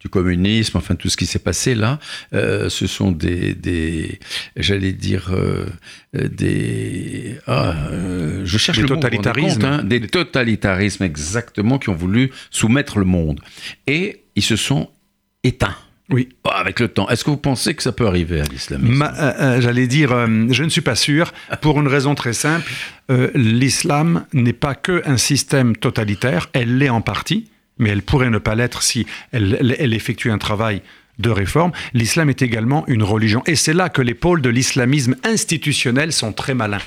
du 0.00 0.08
communisme, 0.08 0.76
enfin 0.78 0.94
tout 0.94 1.08
ce 1.08 1.16
qui 1.16 1.26
s'est 1.26 1.38
passé 1.38 1.74
là. 1.74 1.98
Euh, 2.32 2.68
ce 2.68 2.86
sont 2.86 3.10
des, 3.10 3.54
des 3.54 4.18
j'allais 4.56 4.92
dire, 4.92 5.30
euh, 5.32 5.66
des, 6.14 7.38
ah, 7.46 7.74
je 8.44 8.58
cherche 8.58 8.78
le 8.78 8.86
totalitarismes, 8.86 9.64
hein, 9.64 9.82
des 9.82 10.00
totalitarismes 10.00 11.04
exactement 11.04 11.78
qui 11.78 11.88
ont 11.88 11.94
voulu 11.94 12.30
soumettre 12.50 12.98
le 12.98 13.04
monde 13.04 13.40
et 13.86 14.22
ils 14.36 14.42
se 14.42 14.56
sont 14.56 14.90
éteints. 15.42 15.76
Oui. 16.10 16.28
Oh, 16.44 16.50
avec 16.52 16.78
le 16.78 16.88
temps. 16.88 17.08
Est-ce 17.08 17.24
que 17.24 17.30
vous 17.30 17.36
pensez 17.36 17.74
que 17.74 17.82
ça 17.82 17.92
peut 17.92 18.06
arriver 18.06 18.40
à 18.40 18.44
l'islamisme 18.44 19.02
euh, 19.02 19.32
euh, 19.40 19.60
J'allais 19.60 19.86
dire, 19.86 20.12
euh, 20.12 20.46
je 20.50 20.62
ne 20.62 20.68
suis 20.68 20.80
pas 20.80 20.94
sûr, 20.94 21.32
pour 21.60 21.80
une 21.80 21.88
raison 21.88 22.14
très 22.14 22.32
simple. 22.32 22.70
L'islam 23.34 24.26
n'est 24.32 24.52
pas 24.52 24.74
que 24.74 25.02
un 25.04 25.16
système 25.16 25.76
totalitaire, 25.76 26.48
elle 26.52 26.78
l'est 26.78 26.88
en 26.88 27.00
partie, 27.00 27.48
mais 27.78 27.90
elle 27.90 28.02
pourrait 28.02 28.30
ne 28.30 28.38
pas 28.38 28.56
l'être 28.56 28.82
si 28.82 29.06
elle, 29.30 29.76
elle 29.78 29.94
effectue 29.94 30.32
un 30.32 30.38
travail 30.38 30.82
de 31.20 31.30
réforme. 31.30 31.70
L'islam 31.94 32.30
est 32.30 32.42
également 32.42 32.84
une 32.88 33.04
religion. 33.04 33.42
Et 33.46 33.54
c'est 33.54 33.74
là 33.74 33.88
que 33.88 34.02
les 34.02 34.14
pôles 34.14 34.42
de 34.42 34.50
l'islamisme 34.50 35.14
institutionnel 35.24 36.12
sont 36.12 36.32
très 36.32 36.54
malins 36.54 36.82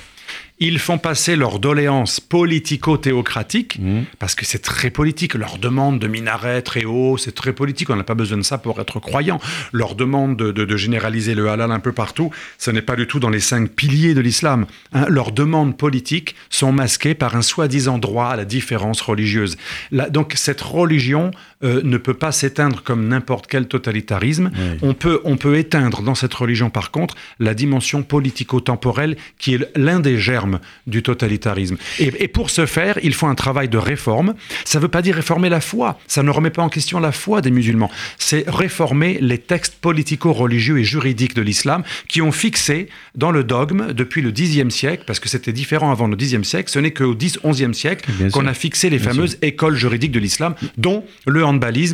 ils 0.60 0.78
font 0.78 0.98
passer 0.98 1.36
leurs 1.36 1.58
doléances 1.58 2.20
politico-théocratiques, 2.20 3.78
mmh. 3.80 4.02
parce 4.18 4.34
que 4.34 4.44
c'est 4.44 4.58
très 4.58 4.90
politique. 4.90 5.34
Leur 5.34 5.56
demande 5.56 5.98
de 5.98 6.06
minaret 6.06 6.60
très 6.60 6.84
haut, 6.84 7.16
c'est 7.16 7.34
très 7.34 7.54
politique. 7.54 7.88
On 7.88 7.96
n'a 7.96 8.04
pas 8.04 8.14
besoin 8.14 8.36
de 8.36 8.42
ça 8.42 8.58
pour 8.58 8.78
être 8.78 9.00
croyant. 9.00 9.40
Leur 9.72 9.94
demande 9.94 10.36
de, 10.36 10.76
généraliser 10.76 11.34
le 11.34 11.48
halal 11.48 11.72
un 11.72 11.80
peu 11.80 11.92
partout, 11.92 12.30
ce 12.58 12.70
n'est 12.70 12.82
pas 12.82 12.96
du 12.96 13.06
tout 13.06 13.20
dans 13.20 13.30
les 13.30 13.40
cinq 13.40 13.70
piliers 13.70 14.14
de 14.14 14.20
l'islam. 14.20 14.66
Hein. 14.92 15.06
Leurs 15.08 15.32
demandes 15.32 15.76
politiques 15.76 16.36
sont 16.50 16.72
masquées 16.72 17.14
par 17.14 17.36
un 17.36 17.42
soi-disant 17.42 17.98
droit 17.98 18.26
à 18.26 18.36
la 18.36 18.44
différence 18.44 19.00
religieuse. 19.00 19.56
donc 20.10 20.34
cette 20.36 20.60
religion 20.60 21.30
euh, 21.62 21.82
ne 21.84 21.98
peut 21.98 22.14
pas 22.14 22.32
s'éteindre 22.32 22.82
comme 22.82 23.08
n'importe 23.08 23.46
quel 23.46 23.68
totalitarisme. 23.68 24.50
On, 24.82 24.94
peut, 24.94 25.20
on 25.24 25.36
peut 25.36 25.58
éteindre 25.58 26.02
dans 26.02 26.14
cette 26.14 26.32
religion, 26.32 26.70
par 26.70 26.90
contre, 26.90 27.14
la 27.38 27.54
dimension 27.54 28.02
politico-temporelle 28.02 29.16
qui 29.38 29.54
est 29.54 29.76
l'un 29.76 30.00
des 30.00 30.18
germes 30.18 30.60
du 30.86 31.02
totalitarisme. 31.02 31.76
Et, 31.98 32.28
pour 32.28 32.50
ce 32.50 32.66
faire, 32.66 32.98
il 33.02 33.12
faut 33.12 33.26
un 33.26 33.34
travail 33.34 33.68
de 33.68 33.78
réforme. 33.78 34.34
Ça 34.64 34.78
ne 34.78 34.82
veut 34.82 34.88
pas 34.88 35.02
dire 35.02 35.14
réformer 35.14 35.48
la 35.48 35.60
foi. 35.60 35.98
Ça 36.06 36.22
ne 36.22 36.30
remet 36.30 36.50
pas 36.50 36.62
en 36.62 36.68
question 36.68 36.98
la 36.98 37.12
foi 37.12 37.40
des 37.42 37.50
musulmans. 37.50 37.90
C'est 38.18 38.48
réformer 38.48 39.18
les 39.20 39.38
textes 39.38 39.76
politico-religieux 39.80 40.78
et 40.78 40.84
juridiques 40.84 41.34
de 41.34 41.42
l'islam 41.42 41.82
qui 42.08 42.22
ont 42.22 42.32
fixé 42.32 42.88
dans 43.14 43.30
le 43.30 43.44
dogme 43.44 43.92
depuis 43.92 44.22
le 44.22 44.30
Xe 44.30 44.68
siècle, 44.70 45.04
parce 45.06 45.20
que 45.20 45.28
c'était 45.28 45.52
différent 45.52 45.90
avant 45.90 46.06
le 46.06 46.16
Xe 46.16 46.42
siècle, 46.42 46.70
ce 46.70 46.78
n'est 46.78 46.92
qu'au 46.92 47.14
X, 47.14 47.38
XIe 47.44 47.74
siècle 47.74 48.10
qu'on 48.32 48.46
a 48.46 48.54
fixé 48.54 48.90
les 48.90 48.98
fameuses 48.98 49.38
écoles 49.42 49.76
juridiques 49.76 50.12
de 50.12 50.20
l'islam, 50.20 50.54
dont 50.78 51.04
le 51.26 51.44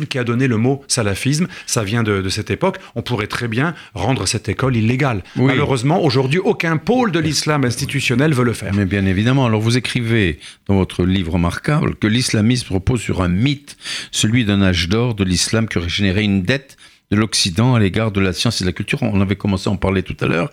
qui 0.07 0.19
a 0.19 0.23
donné 0.23 0.47
le 0.47 0.57
mot 0.57 0.83
salafisme. 0.87 1.47
Ça 1.65 1.83
vient 1.83 2.03
de, 2.03 2.27
cette 2.29 2.51
époque. 2.51 2.77
On 2.95 3.01
pourrait 3.01 3.27
très 3.27 3.47
bien 3.47 3.73
rendre 3.93 4.27
cette 4.27 4.49
école 4.49 4.75
illégale. 4.75 5.23
Malheureusement, 5.35 6.03
aujourd'hui, 6.03 6.39
aucun 6.39 6.77
pôle 6.77 7.11
de 7.11 7.19
l'islam 7.19 7.65
institutionnel 7.65 8.33
veut 8.33 8.43
le 8.43 8.53
faire. 8.53 8.73
Mais 8.73 8.85
bien 8.85 9.05
évidemment. 9.05 9.45
Alors 9.45 9.61
vous 9.61 9.77
écrivez 9.77 10.39
dans 10.67 10.75
votre 10.75 11.05
livre 11.05 11.33
remarquable 11.33 11.95
que 11.95 12.07
l'islamisme 12.07 12.73
repose 12.73 13.01
sur 13.01 13.21
un 13.21 13.29
mythe, 13.29 13.77
celui 14.11 14.45
d'un 14.45 14.61
âge 14.61 14.89
d'or 14.89 15.15
de 15.15 15.23
l'islam 15.23 15.67
qui 15.67 15.77
aurait 15.77 15.89
généré 15.89 16.23
une 16.23 16.43
dette 16.43 16.77
de 17.11 17.15
l'Occident 17.15 17.75
à 17.75 17.79
l'égard 17.79 18.11
de 18.11 18.19
la 18.19 18.33
science 18.33 18.61
et 18.61 18.63
de 18.63 18.69
la 18.69 18.73
culture. 18.73 19.01
On 19.03 19.21
avait 19.21 19.35
commencé 19.35 19.69
à 19.69 19.71
en 19.71 19.77
parler 19.77 20.03
tout 20.03 20.17
à 20.19 20.27
l'heure. 20.27 20.49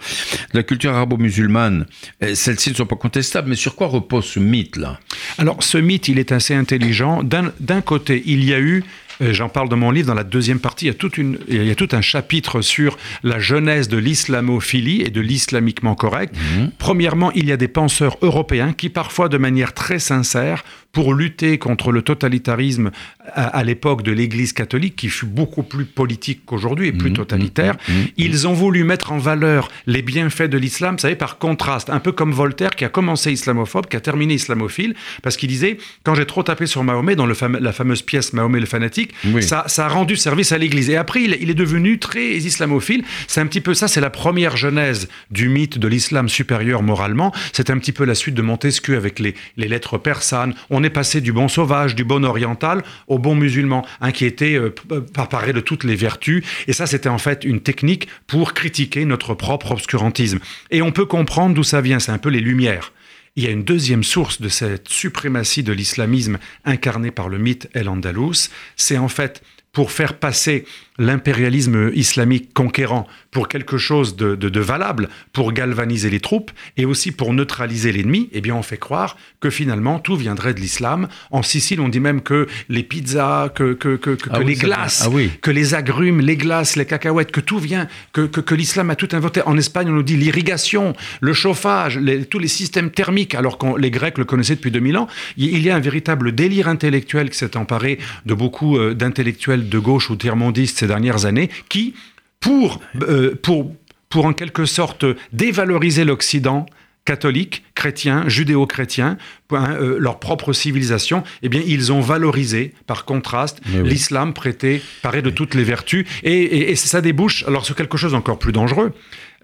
La 0.52 0.62
culture 0.62 0.92
arabo-musulmane, 0.92 1.86
euh, 2.22 2.34
celles-ci 2.34 2.70
ne 2.70 2.74
sont 2.76 2.86
pas 2.86 2.96
contestables, 2.96 3.48
mais 3.48 3.56
sur 3.56 3.74
quoi 3.74 3.88
repose 3.88 4.24
ce 4.24 4.40
mythe-là? 4.40 5.00
Alors, 5.38 5.62
ce 5.62 5.78
mythe, 5.78 6.08
il 6.08 6.18
est 6.18 6.32
assez 6.32 6.54
intelligent. 6.54 7.22
D'un 7.22 7.80
côté, 7.80 8.22
il 8.26 8.44
y 8.44 8.54
a 8.54 8.60
eu 8.60 8.84
euh, 9.20 9.32
j'en 9.32 9.48
parle 9.48 9.68
dans 9.68 9.76
mon 9.76 9.90
livre, 9.90 10.08
dans 10.08 10.14
la 10.14 10.24
deuxième 10.24 10.58
partie, 10.58 10.86
il 10.86 10.88
y, 10.88 10.90
a 10.90 10.94
toute 10.94 11.18
une, 11.18 11.38
il 11.48 11.64
y 11.64 11.70
a 11.70 11.74
tout 11.74 11.88
un 11.92 12.00
chapitre 12.00 12.62
sur 12.62 12.98
la 13.22 13.38
genèse 13.38 13.88
de 13.88 13.96
l'islamophilie 13.96 15.02
et 15.02 15.10
de 15.10 15.20
l'islamiquement 15.20 15.94
correct. 15.94 16.34
Mhm. 16.34 16.70
Premièrement, 16.78 17.30
il 17.32 17.46
y 17.46 17.52
a 17.52 17.56
des 17.56 17.68
penseurs 17.68 18.16
européens 18.22 18.72
qui, 18.72 18.88
parfois 18.88 19.28
de 19.28 19.38
manière 19.38 19.72
très 19.72 19.98
sincère, 19.98 20.64
pour 20.94 21.12
lutter 21.12 21.58
contre 21.58 21.92
le 21.92 22.00
totalitarisme 22.02 22.90
à, 23.34 23.64
l'époque 23.64 24.02
de 24.02 24.12
l'Église 24.12 24.52
catholique, 24.52 24.96
qui 24.96 25.08
fut 25.08 25.26
beaucoup 25.26 25.62
plus 25.62 25.84
politique 25.84 26.42
qu'aujourd'hui 26.46 26.88
et 26.88 26.92
plus 26.92 27.10
mmh, 27.10 27.14
totalitaire, 27.14 27.74
mmh, 27.74 27.92
mmh, 27.92 28.06
ils 28.16 28.46
ont 28.46 28.52
voulu 28.52 28.84
mettre 28.84 29.12
en 29.12 29.18
valeur 29.18 29.68
les 29.86 30.02
bienfaits 30.02 30.44
de 30.44 30.56
l'islam, 30.56 30.94
vous 30.94 31.00
savez, 31.00 31.16
par 31.16 31.38
contraste, 31.38 31.90
un 31.90 31.98
peu 31.98 32.12
comme 32.12 32.32
Voltaire 32.32 32.70
qui 32.70 32.84
a 32.84 32.88
commencé 32.88 33.32
islamophobe, 33.32 33.86
qui 33.86 33.96
a 33.96 34.00
terminé 34.00 34.34
islamophile, 34.34 34.94
parce 35.22 35.36
qu'il 35.36 35.48
disait, 35.48 35.78
quand 36.04 36.14
j'ai 36.14 36.26
trop 36.26 36.44
tapé 36.44 36.66
sur 36.66 36.84
Mahomet, 36.84 37.16
dans 37.16 37.26
le 37.26 37.34
la 37.60 37.72
fameuse 37.72 38.02
pièce 38.02 38.32
Mahomet 38.32 38.60
le 38.60 38.66
fanatique, 38.66 39.12
ça, 39.40 39.64
ça, 39.66 39.86
a 39.86 39.88
rendu 39.88 40.16
service 40.16 40.52
à 40.52 40.58
l'Église. 40.58 40.88
Et 40.88 40.96
après, 40.96 41.22
il, 41.22 41.36
il, 41.40 41.50
est 41.50 41.54
devenu 41.54 41.98
très 41.98 42.36
islamophile. 42.36 43.04
C'est 43.26 43.40
un 43.40 43.46
petit 43.46 43.60
peu 43.60 43.74
ça, 43.74 43.88
c'est 43.88 44.00
la 44.00 44.10
première 44.10 44.56
genèse 44.56 45.08
du 45.32 45.48
mythe 45.48 45.78
de 45.78 45.88
l'islam 45.88 46.28
supérieur 46.28 46.82
moralement. 46.82 47.32
C'est 47.52 47.70
un 47.70 47.78
petit 47.78 47.92
peu 47.92 48.04
la 48.04 48.14
suite 48.14 48.34
de 48.34 48.42
Montesquieu 48.42 48.96
avec 48.96 49.18
les, 49.18 49.34
les 49.56 49.66
lettres 49.66 49.98
persanes. 49.98 50.54
On 50.70 50.83
est 50.84 50.90
passé 50.90 51.20
du 51.20 51.32
bon 51.32 51.48
sauvage, 51.48 51.94
du 51.94 52.04
bon 52.04 52.24
oriental 52.24 52.82
au 53.06 53.18
bon 53.18 53.34
musulman, 53.34 53.86
hein, 54.00 54.12
qui 54.12 54.24
était 54.24 54.58
de 54.58 55.60
toutes 55.60 55.84
les 55.84 55.96
vertus. 55.96 56.44
Et 56.66 56.72
ça, 56.72 56.86
c'était 56.86 57.08
en 57.08 57.18
fait 57.18 57.44
une 57.44 57.60
technique 57.60 58.08
pour 58.26 58.54
critiquer 58.54 59.04
notre 59.04 59.34
propre 59.34 59.72
obscurantisme. 59.72 60.38
Et 60.70 60.82
on 60.82 60.92
peut 60.92 61.06
comprendre 61.06 61.54
d'où 61.54 61.64
ça 61.64 61.80
vient, 61.80 61.98
c'est 61.98 62.12
un 62.12 62.18
peu 62.18 62.30
les 62.30 62.40
Lumières. 62.40 62.92
Il 63.36 63.42
y 63.42 63.48
a 63.48 63.50
une 63.50 63.64
deuxième 63.64 64.04
source 64.04 64.40
de 64.40 64.48
cette 64.48 64.88
suprématie 64.88 65.64
de 65.64 65.72
l'islamisme 65.72 66.38
incarnée 66.64 67.10
par 67.10 67.28
le 67.28 67.38
mythe 67.38 67.68
El 67.74 67.88
Andalus, 67.88 68.50
c'est 68.76 68.98
en 68.98 69.08
fait 69.08 69.42
pour 69.72 69.90
faire 69.90 70.18
passer 70.18 70.64
l'impérialisme 70.98 71.90
islamique 71.94 72.54
conquérant 72.54 73.06
pour 73.30 73.48
quelque 73.48 73.78
chose 73.78 74.14
de, 74.16 74.60
valable, 74.60 75.08
pour 75.32 75.52
galvaniser 75.52 76.08
les 76.08 76.20
troupes 76.20 76.52
et 76.76 76.84
aussi 76.84 77.10
pour 77.10 77.34
neutraliser 77.34 77.90
l'ennemi, 77.90 78.28
eh 78.32 78.40
bien 78.40 78.54
on 78.54 78.62
fait 78.62 78.76
croire 78.76 79.16
que 79.40 79.50
finalement 79.50 79.98
tout 79.98 80.16
viendrait 80.16 80.54
de 80.54 80.60
l'islam. 80.60 81.08
En 81.30 81.42
Sicile, 81.42 81.80
on 81.80 81.88
dit 81.88 82.00
même 82.00 82.22
que 82.22 82.46
les 82.68 82.84
pizzas, 82.84 83.48
que, 83.48 83.72
que, 83.72 83.96
que, 83.96 84.10
que 84.10 84.30
ah 84.30 84.38
les 84.38 84.54
glaces, 84.54 85.06
ah 85.06 85.10
que 85.42 85.50
les 85.50 85.74
agrumes, 85.74 86.20
les 86.20 86.36
glaces, 86.36 86.76
les 86.76 86.86
cacahuètes, 86.86 87.32
que 87.32 87.40
tout 87.40 87.58
vient, 87.58 87.88
que, 88.12 88.26
que, 88.26 88.54
l'islam 88.54 88.90
a 88.90 88.96
tout 88.96 89.08
inventé. 89.12 89.42
En 89.46 89.58
Espagne, 89.58 89.88
on 89.88 89.94
nous 89.94 90.02
dit 90.04 90.16
l'irrigation, 90.16 90.94
le 91.20 91.32
chauffage, 91.32 91.98
tous 92.30 92.38
les 92.38 92.48
systèmes 92.48 92.90
thermiques, 92.90 93.34
alors 93.34 93.58
que 93.58 93.78
les 93.78 93.90
Grecs 93.90 94.16
le 94.16 94.24
connaissaient 94.24 94.54
depuis 94.54 94.70
2000 94.70 94.96
ans. 94.96 95.08
Il 95.36 95.60
y 95.60 95.70
a 95.70 95.76
un 95.76 95.80
véritable 95.80 96.32
délire 96.32 96.68
intellectuel 96.68 97.30
qui 97.30 97.38
s'est 97.38 97.56
emparé 97.56 97.98
de 98.26 98.34
beaucoup 98.34 98.78
euh, 98.78 98.94
d'intellectuels 98.94 99.68
de 99.68 99.78
gauche 99.78 100.10
ou 100.10 100.16
tiers-mondistes 100.16 100.83
ces 100.84 100.88
dernières 100.88 101.24
années, 101.24 101.48
qui, 101.70 101.94
pour, 102.40 102.80
euh, 103.02 103.34
pour, 103.42 103.74
pour 104.10 104.26
en 104.26 104.34
quelque 104.34 104.66
sorte 104.66 105.06
dévaloriser 105.32 106.04
l'Occident, 106.04 106.66
catholique, 107.06 107.64
chrétien, 107.74 108.28
judéo-chrétien, 108.28 109.16
hein, 109.52 109.76
euh, 109.80 109.96
leur 109.98 110.20
propre 110.20 110.52
civilisation, 110.52 111.22
eh 111.42 111.48
bien, 111.48 111.62
ils 111.66 111.90
ont 111.92 112.00
valorisé, 112.00 112.74
par 112.86 113.04
contraste, 113.04 113.60
l'islam 113.66 114.32
prêté, 114.34 114.82
paraît 115.02 115.22
de 115.22 115.30
toutes 115.30 115.54
les 115.54 115.64
vertus, 115.64 116.06
et, 116.22 116.70
et, 116.70 116.76
ça 116.76 117.00
débouche 117.00 117.44
alors 117.46 117.64
sur 117.64 117.76
quelque 117.76 117.96
chose 117.96 118.12
d'encore 118.12 118.38
plus 118.38 118.52
dangereux. 118.52 118.92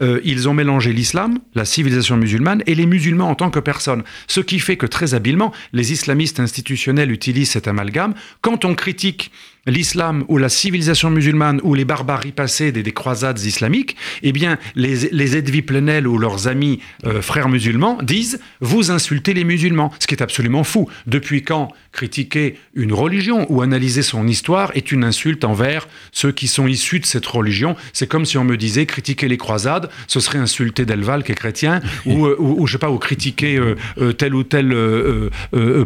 Euh, 0.03 0.21
ils 0.25 0.49
ont 0.49 0.55
mélangé 0.55 0.93
l'islam, 0.93 1.39
la 1.55 1.67
civilisation 1.67 2.17
musulmane 2.17 2.63
et 2.67 2.75
les 2.75 2.87
musulmans 2.87 3.29
en 3.29 3.35
tant 3.35 3.51
que 3.51 3.61
personnes. 3.61 4.03
Ce 4.27 4.41
qui 4.41 4.59
fait 4.59 4.77
que 4.77 4.87
très 4.87 5.13
habilement, 5.13 5.53
les 5.73 5.93
islamistes 5.93 6.41
institutionnels 6.41 7.11
utilisent 7.11 7.51
cet 7.51 7.69
amalgame. 7.69 8.15
Quand 8.41 8.65
on 8.65 8.75
critique 8.75 9.31
l'islam 9.67 10.25
ou 10.29 10.39
la 10.39 10.49
civilisation 10.49 11.11
musulmane 11.11 11.61
ou 11.63 11.75
les 11.75 11.85
barbaries 11.85 12.33
passées 12.33 12.73
des, 12.73 12.91
croisades 12.93 13.41
islamiques, 13.41 13.97
eh 14.23 14.33
bien, 14.33 14.59
les, 14.75 15.09
les 15.13 15.37
Edwy 15.37 15.63
Plenel 15.63 16.07
ou 16.07 16.19
leurs 16.19 16.49
amis 16.49 16.81
euh, 17.07 17.23
frères 17.23 17.49
musulmans 17.49 17.99
disent 18.03 18.41
vous 18.61 18.91
insultez 18.91 19.35
les 19.35 19.45
musulmans, 19.45 19.93
ce 19.99 20.07
qui 20.07 20.15
est 20.15 20.23
absolument 20.23 20.65
fou. 20.65 20.89
Depuis 21.07 21.43
quand 21.43 21.73
critiquer 21.93 22.57
une 22.75 22.93
religion 22.93 23.47
ou 23.51 23.63
analyser 23.63 24.03
son 24.03 24.27
histoire 24.27 24.71
est 24.75 24.93
une 24.93 25.05
insulte 25.05 25.45
envers 25.45 25.89
ceux 26.13 26.33
qui 26.33 26.49
sont 26.49 26.67
issus 26.67 27.01
de 27.01 27.07
cette 27.07 27.27
religion? 27.27 27.77
C'est 27.93 28.07
comme 28.07 28.25
si 28.25 28.39
on 28.39 28.45
me 28.45 28.57
disait 28.57 28.87
critiquer 28.87 29.29
les 29.29 29.37
croisades, 29.37 29.91
ce 30.07 30.21
serait 30.21 30.39
insulter 30.39 30.85
Delval 30.85 31.23
qui 31.23 31.33
est 31.33 31.37
chrétien, 31.37 31.81
ou, 32.07 32.27
euh, 32.27 32.37
ou, 32.39 32.67
je 32.67 32.73
sais 32.73 32.79
pas, 32.79 32.91
ou 32.91 32.99
critiquer 32.99 33.57
euh, 33.57 34.13
tel 34.13 34.35
ou 34.35 34.43
tel 34.43 34.71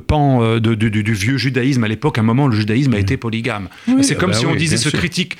pan 0.06 0.58
de, 0.58 0.74
du, 0.74 1.12
vieux 1.12 1.36
judaïsme. 1.36 1.84
À 1.84 1.88
l'époque, 1.88 2.18
à 2.18 2.20
un 2.20 2.24
moment, 2.24 2.48
le 2.48 2.56
judaïsme 2.56 2.94
a 2.94 2.98
été 2.98 3.16
polygame 3.16 3.63
c'est 4.02 4.16
comme 4.16 4.30
ah 4.30 4.34
bah 4.34 4.38
si 4.38 4.46
on 4.46 4.54
disait 4.54 4.76
ceux, 4.76 4.90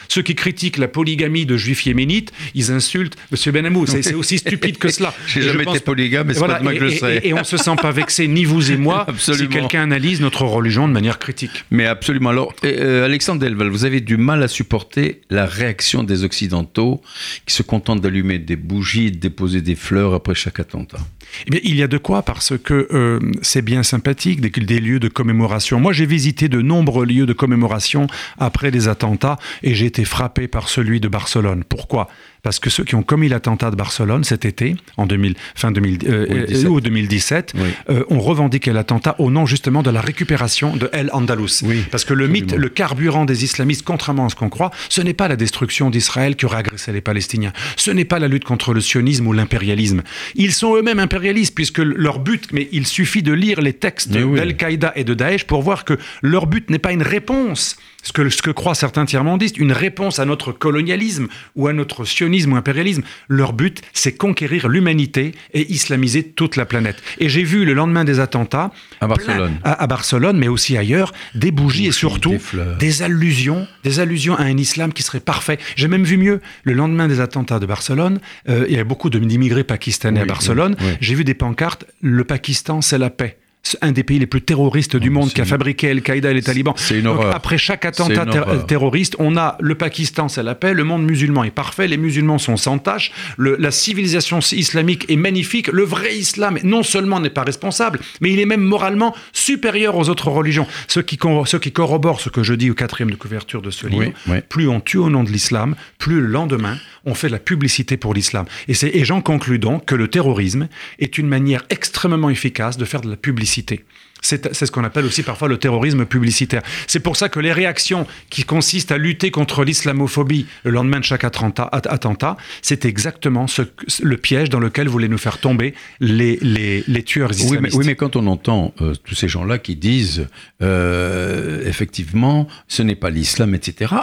ceux 0.09 0.23
qui 0.23 0.35
critiquent 0.35 0.79
la 0.79 0.89
polygamie 0.89 1.47
de 1.47 1.57
juifs 1.57 1.87
yéménites, 1.87 2.33
ils 2.55 2.71
insultent 2.71 3.17
M. 3.33 3.53
Benamou. 3.53 3.87
C'est 3.87 4.15
aussi 4.15 4.39
stupide 4.39 4.79
que 4.79 4.89
cela. 4.89 5.15
J'ai 5.27 5.43
jamais 5.43 5.65
été 5.65 5.81
polygame, 5.81 6.29
mais 6.29 6.35
c'est 6.35 6.41
pas 6.41 6.59
de 6.59 6.63
moi 6.63 6.75
que 6.75 6.89
je 6.89 6.97
sais. 6.97 7.21
Et, 7.25 7.33
on 7.33 7.39
ne 7.39 7.45
se 7.45 7.57
sent 7.57 7.77
pas 7.81 7.91
vexé, 7.91 8.29
ni 8.29 8.45
vous 8.45 8.71
et 8.71 8.77
moi, 8.77 9.07
si 9.19 9.49
quelqu'un 9.49 9.83
analyse 9.83 10.21
notre 10.21 10.43
religion 10.43 10.89
de 10.89 10.93
manière 10.93 11.19
critique. 11.19 11.65
Mais 11.71 11.87
absolument. 11.87 12.31
Alors, 12.31 12.55
euh, 12.65 13.05
Alexandre 13.05 13.41
Delval, 13.41 13.69
vous 13.69 13.85
avez 13.85 14.01
du 14.01 14.17
mal 14.17 14.43
à 14.43 14.49
supporter 14.49 15.21
la 15.31 15.47
réaction 15.47 16.03
des 16.03 16.25
Occidentaux 16.25 17.03
qui 17.47 17.55
se 17.55 17.63
contentent 17.63 18.01
d'allumer 18.01 18.39
des 18.39 18.57
bougies, 18.57 19.11
de 19.11 19.19
déposer 19.19 19.61
des 19.61 19.75
fleurs 19.75 20.15
après 20.15 20.35
chaque 20.35 20.61
attentat. 20.61 20.99
Eh 21.47 21.51
bien, 21.51 21.61
il 21.65 21.77
y 21.77 21.83
a 21.83 21.89
de 21.89 21.99
quoi 21.99 22.23
parce 22.23 22.55
que 22.63 22.89
euh, 22.93 23.19
c'est 23.43 23.63
bien 23.63 23.83
sympathique, 23.83 24.41
des, 24.41 24.51
des 24.51 24.81
lieux 24.81 25.01
de 25.01 25.09
commémoration. 25.09 25.81
Moi, 25.81 25.93
j'ai 25.93 26.07
visité 26.07 26.49
de 26.49 26.61
nombreux 26.61 27.07
lieux 27.07 27.27
de 27.27 27.33
commémoration 27.33 28.07
après 28.39 28.71
les 28.71 28.89
attentats 28.89 29.39
et 29.63 29.75
j'ai 29.75 29.87
été 29.87 30.05
frappé 30.05 30.49
par 30.49 30.69
celui 30.69 31.01
de 31.01 31.09
Barcelone. 31.09 31.65
Pourquoi? 31.69 32.09
Parce 32.45 32.59
que 32.59 32.69
ceux 32.69 32.85
qui 32.85 32.95
ont 32.95 33.03
commis 33.03 33.29
l'attentat 33.29 33.71
de 33.71 33.77
Barcelone 33.77 34.23
cet 34.23 34.45
été, 34.45 34.77
en 34.99 35.07
2000, 35.07 35.35
fin 35.55 35.73
2000, 35.73 35.99
euh, 36.07 36.69
ou 36.69 36.81
2017, 36.81 37.55
euh, 37.89 38.05
ont 38.11 38.21
revendiqué 38.21 38.71
l'attentat 38.73 39.17
au 39.19 39.31
nom 39.31 39.47
justement 39.47 39.83
de 39.83 39.91
la 39.91 40.03
récupération 40.03 40.77
de 40.77 40.91
El 40.93 41.09
Andalus. 41.13 41.65
parce 41.91 42.05
que 42.05 42.13
le 42.13 42.29
mythe, 42.29 42.53
le 42.53 42.69
carburant 42.69 43.25
des 43.25 43.45
islamistes, 43.45 43.83
contrairement 43.83 44.27
à 44.27 44.29
ce 44.29 44.35
qu'on 44.35 44.51
croit, 44.51 44.71
ce 44.91 45.01
n'est 45.01 45.15
pas 45.15 45.27
la 45.27 45.37
destruction 45.37 45.89
d'Israël 45.89 46.37
qui 46.37 46.45
aurait 46.45 46.59
agressé 46.59 46.93
les 46.93 47.01
Palestiniens. 47.01 47.53
Ce 47.77 47.91
n'est 47.91 48.05
pas 48.05 48.19
la 48.19 48.29
lutte 48.29 48.45
contre 48.45 48.75
le 48.75 48.83
sionisme 48.83 49.27
ou 49.27 49.33
l'impérialisme. 49.33 50.03
Ils 50.35 50.53
sont 50.53 50.77
eux-mêmes 50.77 50.99
impérialistes 50.99 51.55
puisque 51.55 51.79
leur 51.79 52.19
but, 52.19 52.49
mais 52.53 52.69
il 52.73 52.87
suffit 52.87 53.23
de 53.23 53.33
lire 53.33 53.63
les 53.63 53.73
textes 53.73 54.11
d'Al-Qaïda 54.11 54.93
et 54.97 55.05
de 55.05 55.15
Daesh 55.15 55.45
pour 55.45 55.63
voir 55.63 55.85
que 55.85 55.99
leur 56.21 56.47
but 56.47 56.69
n'est 56.69 56.79
pas 56.79 56.93
une 56.93 57.03
réponse 57.03 57.79
ce 58.05 58.13
que, 58.13 58.29
ce 58.29 58.43
que 58.43 58.51
croient 58.51 58.77
certains 58.77 59.05
tiers-mondistes, 59.05 59.59
une 59.59 59.73
réponse 59.73 60.21
à 60.21 60.25
notre 60.25 60.53
colonialisme 60.53 61.27
ou 61.57 61.67
à 61.67 61.73
notre 61.73 62.05
sionisme 62.05 62.53
ou 62.53 62.57
impérialisme. 62.57 63.03
Leur 63.29 63.53
but, 63.53 63.83
c'est 63.93 64.13
conquérir 64.13 64.69
l'humanité 64.69 65.33
et 65.53 65.73
islamiser 65.73 66.23
toute 66.23 66.57
la 66.57 66.67
planète. 66.67 67.03
Et 67.19 67.29
j'ai 67.29 67.43
vu 67.43 67.65
le 67.65 67.75
lendemain 67.75 68.05
des 68.05 68.21
attentats, 68.21 68.71
à 69.01 69.09
Barcelone, 69.09 69.59
à, 69.65 69.87
Barcelone 69.87 70.39
mais 70.39 70.49
aussi 70.49 70.77
ailleurs, 70.77 71.13
des 71.35 71.51
bougies, 71.51 71.87
et 71.87 71.93
surtout 71.93 72.37
des, 72.79 73.03
allusions, 73.03 73.67
des 73.83 73.99
allusions 73.99 74.37
à 74.37 74.43
un 74.43 74.57
islam 74.57 74.93
qui 74.93 75.03
serait 75.03 75.21
parfait. 75.21 75.59
J'ai 75.77 75.89
même 75.89 76.05
vu 76.05 76.17
mieux, 76.17 76.41
le 76.63 76.75
lendemain 76.75 77.09
des 77.09 77.21
attentats 77.21 77.59
de 77.59 77.67
Barcelone, 77.67 78.21
euh, 78.49 78.67
il 78.69 78.77
y 78.77 78.79
a 78.79 78.85
beaucoup 78.85 79.11
d'immigrés 79.11 79.65
pakistanais 79.65 80.21
à 80.21 80.25
Barcelone, 80.27 80.77
j'ai 81.01 81.15
vu 81.15 81.25
des 81.25 81.35
pancartes, 81.35 81.87
le 82.03 82.25
Pakistan, 82.25 82.83
c'est 82.83 82.99
la 82.99 83.11
paix 83.11 83.39
un 83.81 83.93
des 83.93 84.05
pays 84.05 84.19
les 84.19 84.27
plus 84.27 84.43
terroristes 84.43 84.97
du 84.97 85.11
monde 85.11 85.33
qui 85.33 85.41
a 85.41 85.45
fabriqué 85.45 85.91
Al-Qaïda 85.91 86.31
et 86.31 86.35
les 86.35 86.43
talibans. 86.43 86.75
C'est 86.77 86.99
une 86.99 87.07
horreur. 87.07 87.35
après 87.35 87.59
chaque 87.59 87.85
attentat 87.85 88.27
terroriste, 88.67 89.17
on 89.19 89.37
a 89.37 89.57
le 89.61 89.75
Pakistan, 89.75 90.29
c'est 90.29 90.43
la 90.43 90.55
paix, 90.55 90.75
le 90.75 90.85
monde 90.85 91.05
musulman 91.05 91.45
est 91.45 91.51
parfait, 91.51 91.87
les 91.87 91.97
musulmans 91.97 92.39
sont 92.39 92.57
sans 92.57 92.79
tâche, 92.79 93.13
la 93.39 93.71
civilisation 93.71 94.39
islamique 94.39 95.07
est 95.09 95.17
magnifique, 95.17 95.69
le 95.69 95.83
vrai 95.83 96.15
islam 96.17 96.59
non 96.63 96.83
seulement 96.83 97.21
n'est 97.21 97.31
pas 97.31 97.43
responsable, 97.43 98.01
mais 98.21 98.33
il 98.33 98.41
est 98.41 98.47
même 98.47 98.63
moralement 98.63 99.15
supérieur 99.33 99.97
aux 99.97 100.09
autres 100.09 100.29
religions. 100.29 100.67
Ce 100.89 101.01
qui, 101.01 101.19
ce 101.47 101.57
qui 101.57 101.73
corrobore 101.73 102.21
ce 102.21 102.29
que 102.29 102.43
je 102.43 102.55
dis 102.55 102.71
au 102.71 102.75
quatrième 102.75 103.11
de 103.11 103.17
couverture 103.17 103.63
de 103.63 103.71
ce 103.71 103.87
livre, 103.87 104.13
plus 104.49 104.69
on 104.69 104.81
tue 104.81 104.99
au 104.99 105.11
nom 105.11 105.25
de 105.25 105.31
l'islam, 105.31 105.75
plus 105.99 106.21
le 106.21 106.27
lendemain, 106.27 106.77
on 107.07 107.15
fait 107.15 107.29
de 107.29 107.33
la 107.33 107.39
publicité 107.39 107.97
pour 107.97 108.15
l'islam. 108.15 108.47
Et, 108.69 108.75
et 108.83 109.05
j'en 109.05 109.21
conclus 109.21 109.59
donc 109.59 109.85
que 109.87 109.95
le 109.95 110.09
terrorisme 110.09 110.69
est 110.99 111.19
une 111.19 111.29
manière 111.29 111.65
extrêmement 111.71 112.31
efficace 112.31 112.77
de 112.77 112.85
faire 112.85 113.01
de 113.01 113.11
la 113.11 113.17
publicité. 113.17 113.85
C'est 114.25 114.55
ce 114.55 114.71
qu'on 114.71 114.85
appelle 114.85 115.05
aussi 115.05 115.23
parfois 115.23 115.49
le 115.49 115.59
terrorisme 115.59 116.07
publicitaire. 116.07 116.63
C'est 116.87 117.01
pour 117.01 117.17
ça 117.17 117.29
que 117.29 117.41
les 117.41 117.53
réactions 117.53 118.07
qui 118.31 118.45
consistent 118.45 118.91
à 118.91 118.97
lutter 118.97 119.31
contre 119.31 119.65
l'islamophobie 119.65 120.47
le 120.65 120.71
lendemain 120.71 120.99
de 120.99 121.05
chaque 121.05 121.25
attentat, 121.25 122.37
c'est 122.63 122.87
exactement 122.87 123.47
ce, 123.47 123.63
le 124.03 124.17
piège 124.17 124.49
dans 124.49 124.61
lequel 124.61 124.89
voulaient 124.89 125.09
nous 125.09 125.19
faire 125.19 125.39
tomber 125.39 125.75
les, 126.01 126.39
les, 126.41 127.03
tueurs 127.03 127.33
islamistes. 127.33 127.77
Oui 127.77 127.85
mais, 127.85 127.97
quand 127.97 128.17
on 128.17 128.27
entend 128.27 128.73
euh, 128.81 128.95
tous 129.05 129.15
ces 129.15 129.29
gens-là 129.29 129.59
qui 129.59 129.77
disent 129.77 130.27
euh, 130.63 131.63
effectivement 131.67 132.49
ce 132.67 132.83
n'est 132.83 132.97
pas 132.97 133.11
l'islam, 133.11 133.55
etc., 133.55 133.95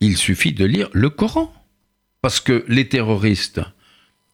il 0.00 0.16
suffit 0.16 0.52
de 0.52 0.64
lire 0.64 0.88
le 0.92 1.10
Coran. 1.10 1.52
Parce 2.22 2.40
que 2.40 2.64
les 2.68 2.88
terroristes 2.88 3.60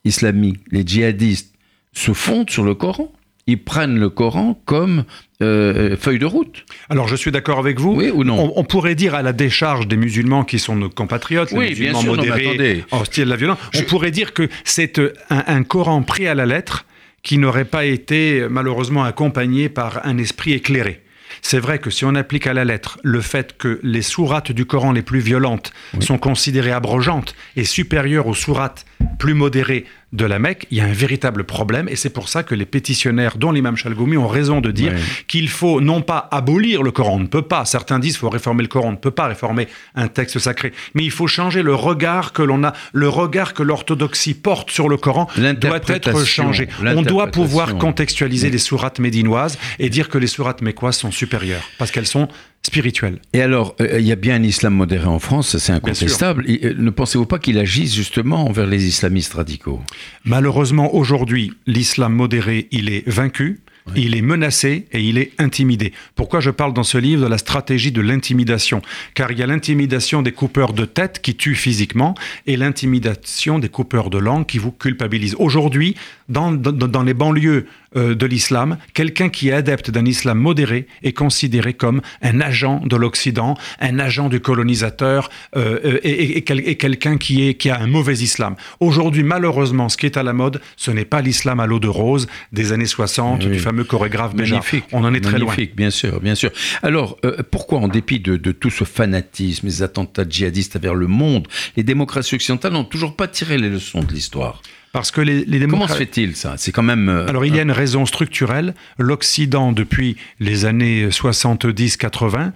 islamiques, 0.05 0.61
les 0.71 0.87
djihadistes, 0.87 1.55
se 1.93 2.13
fondent 2.13 2.51
sur 2.51 2.65
le 2.65 2.75
Coran. 2.75 3.13
Ils 3.49 3.63
prennent 3.63 3.99
le 3.99 4.11
Coran 4.11 4.61
comme 4.65 5.05
euh, 5.41 5.97
feuille 5.97 6.19
de 6.19 6.27
route. 6.27 6.65
Alors 6.89 7.07
je 7.07 7.15
suis 7.15 7.31
d'accord 7.31 7.59
avec 7.59 7.79
vous. 7.79 7.95
Oui 7.95 8.11
ou 8.11 8.25
non 8.25 8.53
on, 8.57 8.65
pourrait 8.65 8.97
dire 8.97 9.15
à 9.15 9.23
la 9.23 9.33
décharge 9.33 9.87
des 9.87 9.97
musulmans 9.97 10.43
qui 10.43 10.59
sont 10.59 10.75
nos 10.75 10.91
compatriotes, 10.91 11.53
les 11.53 11.69
musulmans 11.69 12.03
modérés, 12.03 12.85
hostiles 12.91 13.27
de 13.27 13.31
la 13.31 13.37
violence, 13.37 13.59
on 13.77 13.83
pourrait 13.83 14.11
dire 14.11 14.35
que 14.35 14.49
c'est 14.65 14.99
euh, 14.99 15.13
un, 15.31 15.63
Coran 15.63 16.03
pris 16.03 16.27
à 16.27 16.35
la 16.35 16.45
lettre 16.45 16.87
qui 17.23 17.39
n'aurait 17.39 17.65
pas 17.65 17.85
été 17.85 18.47
malheureusement 18.51 19.05
accompagné 19.05 19.69
par 19.69 20.05
un 20.05 20.19
esprit 20.19 20.53
éclairé. 20.53 21.03
C'est 21.43 21.59
vrai 21.59 21.79
que 21.79 21.91
si 21.91 22.05
on 22.05 22.15
applique 22.15 22.47
à 22.47 22.55
la 22.55 22.65
lettre 22.65 22.99
le 23.03 23.21
fait 23.21 23.57
que 23.57 23.81
les 23.83 24.03
sourates 24.03 24.53
du 24.53 24.67
Coran 24.67 24.93
les 24.93 25.03
plus 25.03 25.21
violentes 25.21 25.73
sont 26.01 26.19
considérées 26.19 26.73
abrogeantes 26.73 27.35
et 27.57 27.65
supérieures 27.65 28.27
aux 28.27 28.35
sourates 28.35 28.85
plus 29.19 29.35
modérées 29.35 29.85
de 30.13 30.25
la 30.25 30.39
Mecque, 30.39 30.67
il 30.71 30.79
y 30.79 30.81
a 30.81 30.85
un 30.85 30.93
véritable 30.93 31.45
problème 31.45 31.89
et 31.89 31.97
c'est 31.97 32.11
pour 32.11 32.29
ça 32.29 32.43
que 32.43 32.55
les 32.55 32.65
pétitionnaires, 32.65 33.37
dont 33.37 33.53
l'imam 33.53 33.77
Chalgoumi, 33.77 34.17
ont 34.17 34.29
raison 34.29 34.61
de 34.61 34.71
dire 34.71 34.93
qu'il 35.27 35.49
faut 35.49 35.81
non 35.81 36.01
pas 36.01 36.29
abolir 36.31 36.83
le 36.83 36.91
Coran, 36.91 37.17
on 37.17 37.21
ne 37.21 37.27
peut 37.27 37.43
pas, 37.43 37.65
certains 37.65 37.99
disent 37.99 38.15
qu'il 38.15 38.21
faut 38.21 38.31
réformer 38.31 38.63
le 38.63 38.69
Coran, 38.69 38.89
on 38.89 38.93
ne 38.93 38.97
peut 38.97 39.11
pas 39.11 39.27
réformer 39.27 39.69
un 39.95 40.09
texte 40.09 40.39
sacré, 40.39 40.73
mais 40.95 41.05
il 41.05 41.11
faut 41.11 41.27
changer 41.27 41.63
le 41.63 41.75
regard 41.75 42.33
que 42.33 42.43
l'on 42.43 42.65
a, 42.65 42.73
le 42.93 43.09
regard 43.09 43.53
que 43.53 43.63
l'orthodoxie 43.63 44.35
porte 44.35 44.71
sur 44.71 44.89
le 44.89 44.97
Coran 44.97 45.29
doit 45.37 45.81
être 45.89 46.25
changé. 46.25 46.69
On 46.83 47.03
doit 47.03 47.29
pouvoir 47.29 47.77
contextualiser 47.77 48.51
les 48.51 48.59
sourates 48.59 48.99
médinoises 48.99 49.59
et 49.79 49.91
dire 49.91 50.09
que 50.09 50.19
les 50.19 50.29
sourates 50.29 50.63
mécoises 50.63 50.97
sont 50.97 51.11
supérieures 51.11 51.69
parce 51.79 51.91
qu'elles 51.91 52.07
sont 52.07 52.29
spirituelles. 52.67 53.21
Et 53.33 53.41
alors, 53.41 53.75
euh, 53.81 53.99
il 53.99 54.07
y 54.07 54.13
a 54.13 54.17
bien 54.17 54.35
un 54.37 54.43
islam 54.43 54.75
modéré 54.75 55.07
en 55.07 55.19
France, 55.19 55.57
c'est 55.57 55.73
incontestable. 55.73 56.45
Euh, 56.49 56.75
ne 56.77 56.91
pensez-vous 56.91 57.27
pas 57.27 57.39
qu'il 57.39 57.59
agisse 57.59 57.95
justement 57.95 58.47
envers 58.47 58.67
les 58.67 58.87
islamistes 58.87 59.35
radicaux? 59.35 59.81
Malheureusement, 60.25 60.95
aujourd'hui, 60.95 61.53
l'islam 61.67 62.13
modéré, 62.13 62.69
il 62.71 62.91
est 62.91 63.09
vaincu. 63.09 63.61
Il 63.95 64.17
est 64.17 64.23
menacé 64.23 64.87
et 64.91 65.01
il 65.01 65.17
est 65.17 65.31
intimidé. 65.39 65.93
Pourquoi 66.17 66.41
je 66.41 66.51
parle 66.51 66.73
dans 66.73 66.83
ce 66.83 66.99
livre 66.99 67.23
de 67.23 67.29
la 67.29 67.39
stratégie 67.39 67.93
de 67.93 68.01
l'intimidation? 68.01 68.83
Car 69.15 69.31
il 69.31 69.39
y 69.39 69.45
a 69.45 69.47
l'intimidation 69.47 70.23
des 70.23 70.33
coupeurs 70.33 70.73
de 70.73 70.85
tête 70.85 71.21
qui 71.23 71.37
tuent 71.37 71.55
physiquement 71.55 72.17
et 72.49 72.57
l'intimidation 72.57 73.61
des 73.61 73.69
coupeurs 73.69 74.11
de 74.11 74.19
langue 74.19 74.45
qui 74.45 74.59
vous 74.59 74.73
culpabilisent. 74.73 75.37
Aujourd'hui, 75.39 75.95
dans, 76.29 76.53
dans, 76.53 77.03
les 77.03 77.15
banlieues 77.15 77.67
euh, 77.97 78.15
de 78.15 78.27
l'islam, 78.27 78.79
quelqu'un 78.95 79.29
qui 79.29 79.49
est 79.49 79.53
adepte 79.53 79.91
d'un 79.91 80.05
islam 80.05 80.39
modéré 80.39 80.87
est 81.03 81.13
considéré 81.13 81.75
comme 81.75 82.01
un 82.23 82.41
agent 82.41 82.83
de 82.85 82.97
l'Occident, 82.97 83.57
un 83.81 83.99
agent 83.99 84.29
du 84.29 84.41
colonisateur 84.41 85.31
euh, 85.57 85.79
euh, 85.85 86.01
et, 86.03 86.43
quelqu'un 86.43 87.17
qui, 87.17 87.49
est, 87.49 87.55
qui 87.55 87.71
a 87.71 87.81
un 87.81 87.87
mauvais 87.87 88.15
islam. 88.15 88.57
Aujourd'hui, 88.81 89.23
malheureusement, 89.23 89.89
ce 89.89 89.97
qui 89.97 90.07
est 90.07 90.17
à 90.17 90.23
la 90.23 90.33
mode, 90.33 90.61
ce 90.77 90.91
n'est 90.91 91.05
pas 91.05 91.21
l'islam 91.21 91.61
à 91.61 91.67
l'eau 91.67 91.79
de 91.79 91.89
rose 91.89 92.27
des 92.53 92.73
années 92.73 92.87
60, 92.87 93.47
du 93.47 93.59
fameux 93.59 93.85
chorégraphe 93.85 94.35
Magnifique. 94.35 94.85
On 94.93 95.05
en 95.05 95.15
est 95.15 95.21
très 95.21 95.39
loin. 95.39 95.51
Magnifique, 95.51 95.77
bien 95.77 95.91
sûr, 95.91 96.21
bien 96.21 96.35
sûr. 96.35 96.51
Alors, 96.83 97.19
pourquoi, 97.51 97.79
en 97.79 97.89
dépit 97.89 98.21
de, 98.21 98.37
de, 98.37 98.53
tout 98.53 98.71
ce 98.71 98.85
fanatisme, 98.85 99.67
les 99.67 99.83
attentats 99.83 100.25
djihadistes 100.29 100.79
vers 100.79 100.95
le 100.95 101.07
monde, 101.07 101.47
les 101.77 101.83
démocraties 101.83 102.35
occidentales 102.35 102.73
n'ont 102.73 102.85
toujours 102.85 103.15
pas 103.15 103.29
tiré 103.29 103.59
les 103.59 103.71
leçons 103.71 104.03
de 104.03 104.13
l'histoire? 104.13 104.61
Parce 104.97 105.11
que 105.11 105.21
les, 105.21 105.45
les 105.45 105.67
Comment 105.67 105.87
se 105.89 105.95
fait-il 105.95 106.37
ça? 106.37 106.55
C'est 106.57 106.73
quand 106.73 106.83
même. 106.83 107.09
Euh, 107.09 107.29
Alors 107.29 107.45
il 107.45 107.55
y 107.55 107.59
a 107.59 107.63
une 107.63 107.71
raison 107.71 108.07
structurelle. 108.07 108.75
L'Occident, 108.99 109.73
depuis 109.73 110.17
les 110.41 110.65
années 110.65 111.09
70-80, 111.09 112.53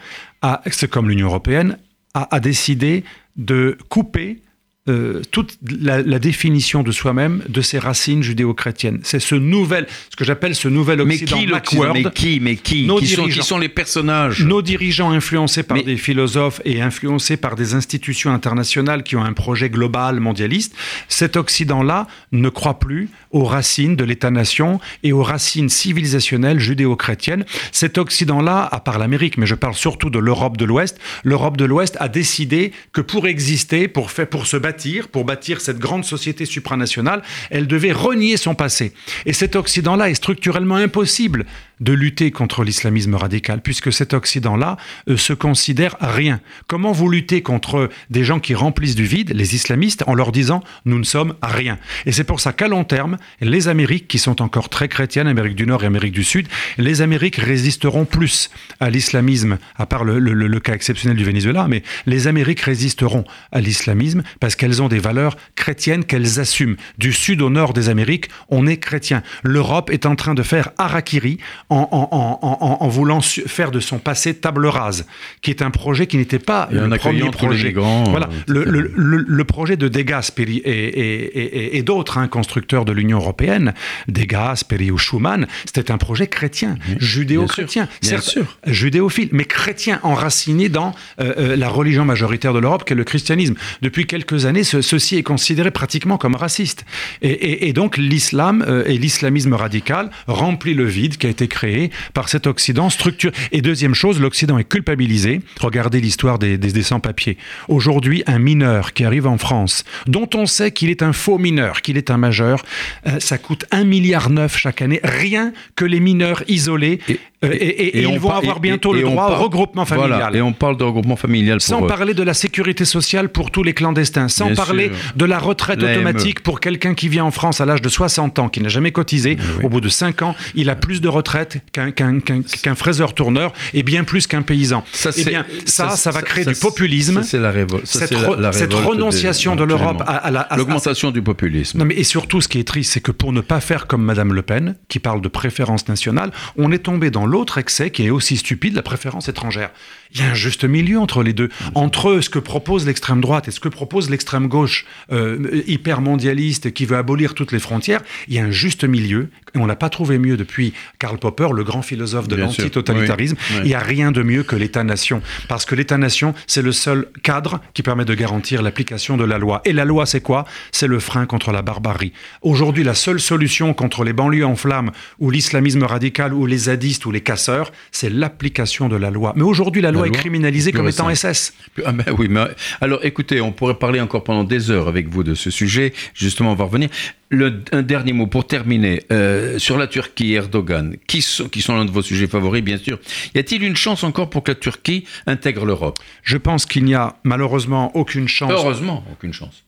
c'est 0.71 0.91
comme 0.91 1.09
l'Union 1.11 1.27
européenne, 1.27 1.77
a, 2.15 2.35
a 2.35 2.41
décidé 2.41 3.05
de 3.37 3.77
couper 3.91 4.41
euh, 4.89 5.21
toute 5.31 5.59
la, 5.63 6.19
définition 6.19 6.83
de 6.83 6.91
soi-même 6.91 7.43
de 7.51 7.61
ses 7.61 7.79
racines 7.79 8.23
judéo-chrétiennes. 8.23 9.01
C'est 9.03 9.21
ce 9.21 9.35
nouvel, 9.35 9.87
ce 10.09 10.17
que 10.17 10.25
j'appelle 10.25 10.55
ce 10.55 10.69
nouvel 10.69 11.03
Occident. 11.03 11.37
Mais 11.37 11.61
qui, 11.61 11.77
mais 11.93 12.11
qui, 12.11 12.41
mais 12.41 12.57
qui, 12.57 12.89
qui, 12.99 13.07
sont, 13.07 13.27
qui, 13.27 13.43
sont, 13.43 13.59
les 13.59 13.69
personnages 13.69 14.43
Nos 14.43 14.63
dirigeants 14.63 15.11
influencés 15.11 15.65
par 15.65 15.83
des 15.83 15.99
philosophes 15.99 16.63
et 16.65 16.81
influencés 16.81 17.37
par 17.37 17.57
des 17.57 17.75
institutions 17.75 18.33
internationales 18.33 19.03
qui 19.03 19.17
ont 19.17 19.23
un 19.23 19.35
projet 19.35 19.69
global 19.69 20.19
mondialiste. 20.19 20.75
Cet 21.09 21.37
Occident-là 21.37 22.07
ne 22.33 22.49
croit 22.49 22.79
plus 22.79 23.11
aux 23.33 23.45
racines 23.45 23.97
de 23.97 24.05
l'État-nation 24.05 24.81
et 25.03 25.13
aux 25.13 25.23
racines 25.23 25.69
civilisationnelles 25.69 26.59
judéo-chrétiennes. 26.59 27.45
Cet 27.71 27.99
Occident-là, 27.99 28.67
à 28.73 28.81
part 28.81 28.99
l'Amérique, 28.99 29.37
mais 29.37 29.47
je 29.47 29.55
parle 29.55 29.75
surtout 29.75 30.09
de 30.09 30.19
l'Europe 30.19 30.57
de 30.57 30.65
l'Ouest, 30.65 30.99
l'Europe 31.23 31.59
de 31.59 31.67
l'Ouest 31.67 31.99
a 32.01 32.09
décidé 32.09 32.73
que 32.93 33.03
pour 33.03 33.27
exister, 33.27 33.87
pour, 33.87 34.11
faire, 34.11 34.27
pour 34.27 34.47
se 34.47 34.57
battre 34.57 34.70
pour 35.11 35.25
bâtir 35.25 35.61
cette 35.61 35.79
grande 35.79 36.05
société 36.05 36.45
supranationale, 36.45 37.23
elle 37.51 37.67
devait 37.67 37.93
renier 37.93 38.37
son 38.37 38.55
passé. 38.55 38.93
Et 39.27 39.33
cet 39.33 39.57
Occident-là 39.57 40.11
est 40.11 40.15
structurellement 40.15 40.77
impossible 40.77 41.47
de 41.81 41.93
lutter 41.93 42.31
contre 42.31 42.63
l'islamisme 42.63 43.15
radical, 43.15 43.63
puisque 43.63 43.93
cet 43.93 44.15
Occident-là 44.15 44.77
euh, 45.09 45.17
se 45.17 45.33
considère 45.33 45.97
rien. 46.01 46.41
Comment 46.67 46.93
vous 46.93 47.09
luttez 47.09 47.43
contre 47.43 47.89
des 48.11 48.23
gens 48.23 48.39
qui 48.39 48.55
remplissent 48.55 48.95
du 48.95 49.05
vide, 49.05 49.33
les 49.35 49.55
islamistes, 49.55 50.05
en 50.07 50.15
leur 50.15 50.31
disant 50.31 50.63
nous 50.85 50.99
ne 50.99 51.05
sommes 51.05 51.35
rien 51.43 51.79
Et 52.07 52.13
c'est 52.13 52.25
pour 52.25 52.41
ça 52.41 52.53
qu'à 52.53 52.69
long 52.69 52.85
terme, 52.85 53.17
les 53.41 53.69
Amériques, 53.69 54.09
qui 54.09 54.19
sont 54.19 54.43
encore 54.43 54.69
très 54.69 54.89
chrétiennes, 54.89 55.27
Amérique 55.27 55.57
du 55.57 55.67
Nord 55.67 55.83
et 55.83 55.87
Amérique 55.87 56.13
du 56.13 56.25
Sud, 56.25 56.49
les 56.77 57.01
Amériques 57.01 57.37
résisteront 57.37 58.05
plus 58.05 58.51
à 58.79 58.91
l'islamisme, 58.91 59.59
à 59.77 59.87
part 59.87 60.05
le, 60.05 60.61
cas 60.61 60.75
exceptionnel 60.75 61.17
du 61.17 61.25
Venezuela, 61.25 61.67
mais 61.69 61.83
les 62.07 62.27
Amériques 62.27 62.61
résisteront 62.61 63.25
à 63.53 63.61
l'islamisme 63.61 64.23
parce 64.39 64.57
qu'elles 64.61 64.83
ont 64.83 64.89
des 64.89 64.99
valeurs 64.99 65.39
chrétiennes 65.57 66.05
qu'elles 66.05 66.39
assument. 66.39 66.77
Du 66.99 67.15
sud 67.15 67.41
au 67.41 67.49
nord 67.49 67.73
des 67.73 67.89
Amériques, 67.89 68.27
on 68.51 68.67
est 68.67 68.77
chrétien. 68.77 69.23
L'Europe 69.43 69.89
est 69.91 70.05
en 70.05 70.17
train 70.17 70.35
de 70.35 70.43
faire 70.43 70.73
harakiri 70.77 71.39
en, 71.71 72.89
voulant 72.89 73.23
faire 73.23 73.71
de 73.71 73.81
son 73.81 73.99
passé 73.99 74.35
table 74.35 74.67
rase, 74.67 75.07
qui 75.41 75.51
est 75.51 75.63
un 75.63 75.71
projet 75.71 76.07
qui 76.07 76.19
n'était 76.19 76.39
pas 76.39 76.69
le 76.71 76.95
premier 76.99 77.31
projet. 77.31 77.73
Voilà, 77.73 78.29
euh, 78.51 78.91
le, 78.95 79.45
projet 79.45 79.79
de 79.79 79.89
Degas 79.89 80.31
et, 80.37 81.83
d'autres 81.83 82.19
hein, 82.19 82.29
constructeurs 82.29 82.85
de 82.85 82.93
l'Union 82.93 83.17
européenne, 83.17 83.73
Degas, 84.09 84.63
Peri 84.69 84.91
ou 84.91 84.99
Schumann, 84.99 85.47
c'était 85.65 85.91
un 85.91 85.97
projet 85.97 86.27
chrétien, 86.27 86.77
judéo-chrétien, 86.99 87.89
certes 88.03 88.37
judéophile, 88.67 89.31
mais 89.33 89.47
chrétien 89.47 90.01
enraciné 90.03 90.69
dans 90.69 90.95
euh, 91.21 91.33
euh, 91.39 91.57
la 91.57 91.71
religion 91.71 92.05
majoritaire 92.05 92.53
de 92.53 92.59
l'Europe, 92.59 92.85
qui 92.85 92.93
est 92.93 92.97
le 92.97 93.05
christianisme. 93.05 93.55
Depuis 93.81 94.07
quelques 94.07 94.45
années, 94.45 94.50
ceci 94.63 95.17
est 95.17 95.23
considéré 95.23 95.71
pratiquement 95.71 96.19
comme 96.19 96.35
raciste. 96.35 96.85
Et, 97.23 97.73
donc 97.73 97.97
l'islam 97.97 98.65
et 98.87 98.99
l'islamisme 98.99 99.55
radical 99.55 100.11
remplit 100.27 100.75
le 100.75 100.85
vide 100.85 101.17
qui 101.17 101.27
a 101.27 101.31
été 101.31 101.49
créé 101.49 101.91
par 102.15 102.29
cet 102.29 102.47
Occident 102.47 102.91
structure. 102.91 103.33
Et 103.53 103.63
deuxième 103.63 103.95
chose, 103.95 104.21
l'Occident 104.21 104.59
est 104.59 104.65
culpabilisé. 104.65 105.41
Regardez 105.61 106.01
l'histoire 106.01 106.39
des, 106.39 106.59
des, 106.59 106.83
sans-papiers. 106.83 107.37
Aujourd'hui, 107.69 108.23
un 108.27 108.39
mineur 108.39 108.93
qui 108.93 109.05
arrive 109.05 109.27
en 109.27 109.39
France, 109.39 109.85
dont 110.07 110.29
on 110.35 110.47
sait 110.47 110.73
qu'il 110.73 110.91
est 110.91 111.03
un 111.03 111.13
faux 111.13 111.39
mineur, 111.39 111.83
qu'il 111.83 111.97
est 111.97 112.11
un 112.11 112.17
majeur, 112.17 112.65
euh, 113.07 113.21
ça 113.21 113.39
coûte 113.39 113.65
1,9 113.73 113.85
milliard 113.85 114.31
chaque 114.49 114.83
année, 114.83 115.01
rien 115.03 115.53
que 115.77 115.85
les 115.85 116.01
mineurs 116.01 116.43
isolés. 116.49 117.01
Euh, 117.40 117.40
et, 117.43 118.03
ils 118.03 118.19
vont 118.19 118.31
avoir 118.31 118.61
bientôt 118.61 118.93
le 118.93 119.03
droit 119.03 119.31
au 119.31 119.43
regroupement 119.43 119.85
familial. 119.85 120.37
et 120.37 120.43
on 120.43 120.53
parle 120.53 120.77
de 120.77 120.85
regroupement 120.85 121.17
familial. 121.17 121.59
Pour 121.59 121.67
sans 121.67 121.87
parler 121.87 122.15
de 122.15 122.23
la 122.23 122.35
sécurité 122.35 122.85
sociale 122.85 123.31
pour 123.31 123.51
tous 123.51 123.63
les 123.63 123.73
clandestins, 123.73 124.29
sans 124.29 124.55
parler 124.55 124.91
de 125.17 125.25
la 125.25 125.39
retraite 125.39 125.83
automatique 125.83 126.41
pour 126.41 126.61
quelqu'un 126.61 126.95
qui 126.95 127.09
vient 127.09 127.25
en 127.25 127.31
France 127.31 127.61
à 127.61 127.67
l'âge 127.67 127.83
de 127.83 127.89
60 127.89 128.39
ans, 128.39 128.49
qui 128.49 128.61
n'a 128.61 128.69
jamais 128.69 128.93
cotisé. 128.93 129.39
Au 129.63 129.69
bout 129.69 129.81
de 129.81 129.89
5 129.89 130.23
ans, 130.23 130.35
il 130.55 130.71
a 130.71 130.77
plus 130.77 131.01
de 131.01 131.09
retraite 131.09 131.59
qu'un 131.73 132.75
fraiseur-tourneur 132.75 133.53
et 133.75 133.83
bien 133.83 134.05
plus 134.05 134.27
qu'un 134.27 134.43
paysan. 134.43 134.85
Ça, 134.93 135.11
eh 135.17 135.25
bien, 135.25 135.47
ça, 135.65 135.91
ça, 135.91 136.11
va 136.11 136.23
créer 136.23 136.45
du 136.45 136.55
populisme. 136.55 137.23
C'est 137.23 137.39
la, 137.39 137.51
révolte. 137.51 137.87
Cette, 137.87 138.15
cette 138.53 138.75
renonciation 138.75 139.57
de 139.57 139.65
l'Europe 139.65 140.03
à, 140.07 140.31
la 140.31 140.49
l'augmentation 140.57 141.11
du 141.11 141.23
populisme. 141.23 141.79
Non, 141.79 141.85
mais 141.85 141.95
et 141.95 142.05
surtout, 142.05 142.41
ce 142.41 142.49
qui 142.49 142.59
est 142.59 142.65
triste, 142.65 142.93
c'est 142.93 143.01
que 143.01 143.13
pour 143.13 143.33
ne 143.33 143.41
pas 143.41 143.61
faire 143.61 143.87
comme 143.87 144.03
Madame 144.03 144.35
Le 144.35 144.43
Pen, 144.43 144.77
qui 144.89 144.99
parle 144.99 145.21
de 145.21 145.29
préférence 145.29 145.89
nationale, 145.89 146.31
on 146.57 146.71
est 146.73 146.79
tombé 146.79 147.11
dans 147.11 147.27
l'autre 147.31 147.59
excès 147.59 147.91
qui 147.91 148.05
est 148.05 148.11
aussi 148.11 148.37
stupide, 148.37 148.75
la 148.75 148.83
préférence 148.83 149.29
étrangère. 149.29 149.71
Il 150.13 150.21
y 150.21 150.25
a 150.25 150.31
un 150.31 150.35
juste 150.35 150.65
milieu 150.65 150.99
entre 150.99 151.23
les 151.23 151.33
deux. 151.33 151.49
Entre 151.75 152.21
ce 152.21 152.29
que 152.29 152.41
propose 152.41 152.85
l'extrême 152.85 153.21
droite 153.21 153.49
et 153.49 153.51
ce 153.53 153.61
que 153.61 153.69
propose 153.69 154.11
l'extrême 154.11 154.49
gauche 154.49 154.87
euh, 155.13 155.63
hyper 155.67 156.01
mondialiste 156.01 156.73
qui 156.73 156.85
veut 156.85 156.97
abolir 156.97 157.35
toutes 157.35 157.53
les 157.53 157.61
frontières, 157.61 158.03
il 158.29 158.35
y 158.35 158.39
a 158.39 158.45
un 158.45 158.51
juste 158.51 158.85
milieu. 158.85 159.31
Et 159.55 159.59
on 159.59 159.67
n'a 159.67 159.77
pas 159.77 159.89
trouvé 159.89 160.19
mieux 160.19 160.37
depuis 160.37 160.73
Karl 160.99 161.19
Popper, 161.19 161.49
le 161.55 161.65
grand 161.65 161.83
philosophe 161.83 162.29
de 162.29 162.37
l'antitotalitarisme. 162.37 163.37
Il 163.59 163.65
n'y 163.65 163.75
a 163.75 163.81
rien 163.81 164.13
de 164.13 164.23
mieux 164.23 164.43
que 164.43 164.57
l'État-nation. 164.57 165.23
Parce 165.49 165.65
que 165.65 165.75
l'État-nation, 165.75 166.35
c'est 166.47 166.63
le 166.63 166.73
seul 166.73 167.07
cadre 167.23 167.61
qui 167.75 167.83
permet 167.83 168.05
de 168.05 168.15
garantir 168.15 168.63
l'application 168.63 169.17
de 169.17 169.25
la 169.25 169.39
loi. 169.39 169.63
Et 169.65 169.73
la 169.73 169.85
loi, 169.85 170.07
c'est 170.07 170.21
quoi? 170.21 170.45
C'est 170.73 170.87
le 170.87 171.01
frein 171.01 171.27
contre 171.27 171.53
la 171.53 171.63
barbarie. 171.63 172.13
Aujourd'hui, 172.43 172.85
la 172.85 172.95
seule 172.95 173.21
solution 173.21 173.75
contre 173.75 174.05
les 174.05 174.13
banlieues 174.13 174.47
en 174.47 174.57
flammes 174.57 174.91
ou 175.19 175.31
l'islamisme 175.31 175.83
radical 175.83 176.33
ou 176.33 176.47
les 176.47 176.59
zadistes 176.59 177.07
ou 177.07 177.11
les 177.11 177.21
casseurs, 177.21 177.73
c'est 177.93 178.11
l'application 178.11 178.89
de 178.89 178.97
la 178.97 179.11
loi. 179.11 179.33
Mais 179.37 179.43
aujourd'hui, 179.43 179.83
la 179.83 179.91
loi 179.91 180.07
est 180.07 180.11
criminalisée 180.11 180.73
comme 180.73 180.89
étant 180.89 181.13
SS. 181.15 181.55
Ah 181.85 181.93
ben 181.93 182.05
oui, 182.19 182.29
mais 182.29 182.45
alors 182.81 183.05
écoutez, 183.05 183.41
on 183.41 183.53
pourrait 183.53 183.79
parler 183.79 184.01
encore 184.01 184.25
pendant 184.25 184.45
des 184.45 184.71
heures 184.71 184.89
avec 184.89 185.09
vous 185.09 185.23
de 185.23 185.35
ce 185.35 185.51
sujet. 185.51 185.93
Justement, 186.15 186.53
on 186.53 186.55
va 186.55 186.65
revenir. 186.65 186.89
Le, 187.33 187.63
un 187.71 187.83
dernier 187.83 188.13
mot 188.13 188.27
pour 188.27 188.45
terminer 188.47 189.05
euh, 189.13 189.59
sur 189.61 189.79
la 189.79 189.87
Turquie, 189.87 190.35
Erdogan, 190.35 190.97
qui 191.07 191.23
sont, 191.23 191.49
qui 191.49 191.63
sont 191.63 191.77
l'un 191.77 191.85
de 191.85 191.93
vos 191.93 192.03
sujets 192.03 192.27
favoris, 192.27 192.63
bien 192.63 192.77
sûr. 192.77 192.99
Y 193.37 193.39
a-t-il 193.39 193.63
une 193.63 193.77
chance 193.77 194.03
encore 194.03 194.31
pour 194.31 194.43
que 194.43 194.51
la 194.51 194.57
Turquie 194.57 195.05
intègre 195.29 195.65
l'Europe? 195.65 196.01
Je 196.25 196.37
pense 196.37 196.67
qu'il 196.67 196.85
n'y 196.85 196.95
a 196.95 197.17
malheureusement 197.23 197.97
aucune 197.97 198.27
chance. 198.27 198.51
Heureusement, 198.51 199.05
aucune 199.13 199.33
chance. 199.33 199.63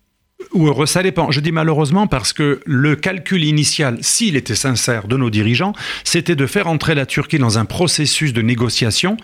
Ou 0.54 0.66
heureux, 0.66 0.86
ça 0.86 1.04
dépend. 1.04 1.30
Je 1.30 1.38
dis 1.38 1.52
malheureusement 1.52 2.08
parce 2.08 2.32
que 2.32 2.60
le 2.66 2.96
calcul 2.96 3.44
initial, 3.44 3.98
s'il 4.00 4.36
était 4.36 4.56
sincère 4.56 5.06
de 5.06 5.16
nos 5.16 5.30
dirigeants, 5.30 5.72
c'était 6.04 6.34
de 6.34 6.46
faire 6.46 6.66
entrer 6.66 6.96
la 6.96 7.06
Turquie 7.06 7.38
dans 7.38 7.58
un 7.58 7.64
processus 7.64 8.32
de 8.32 8.42
négociation 8.42 9.16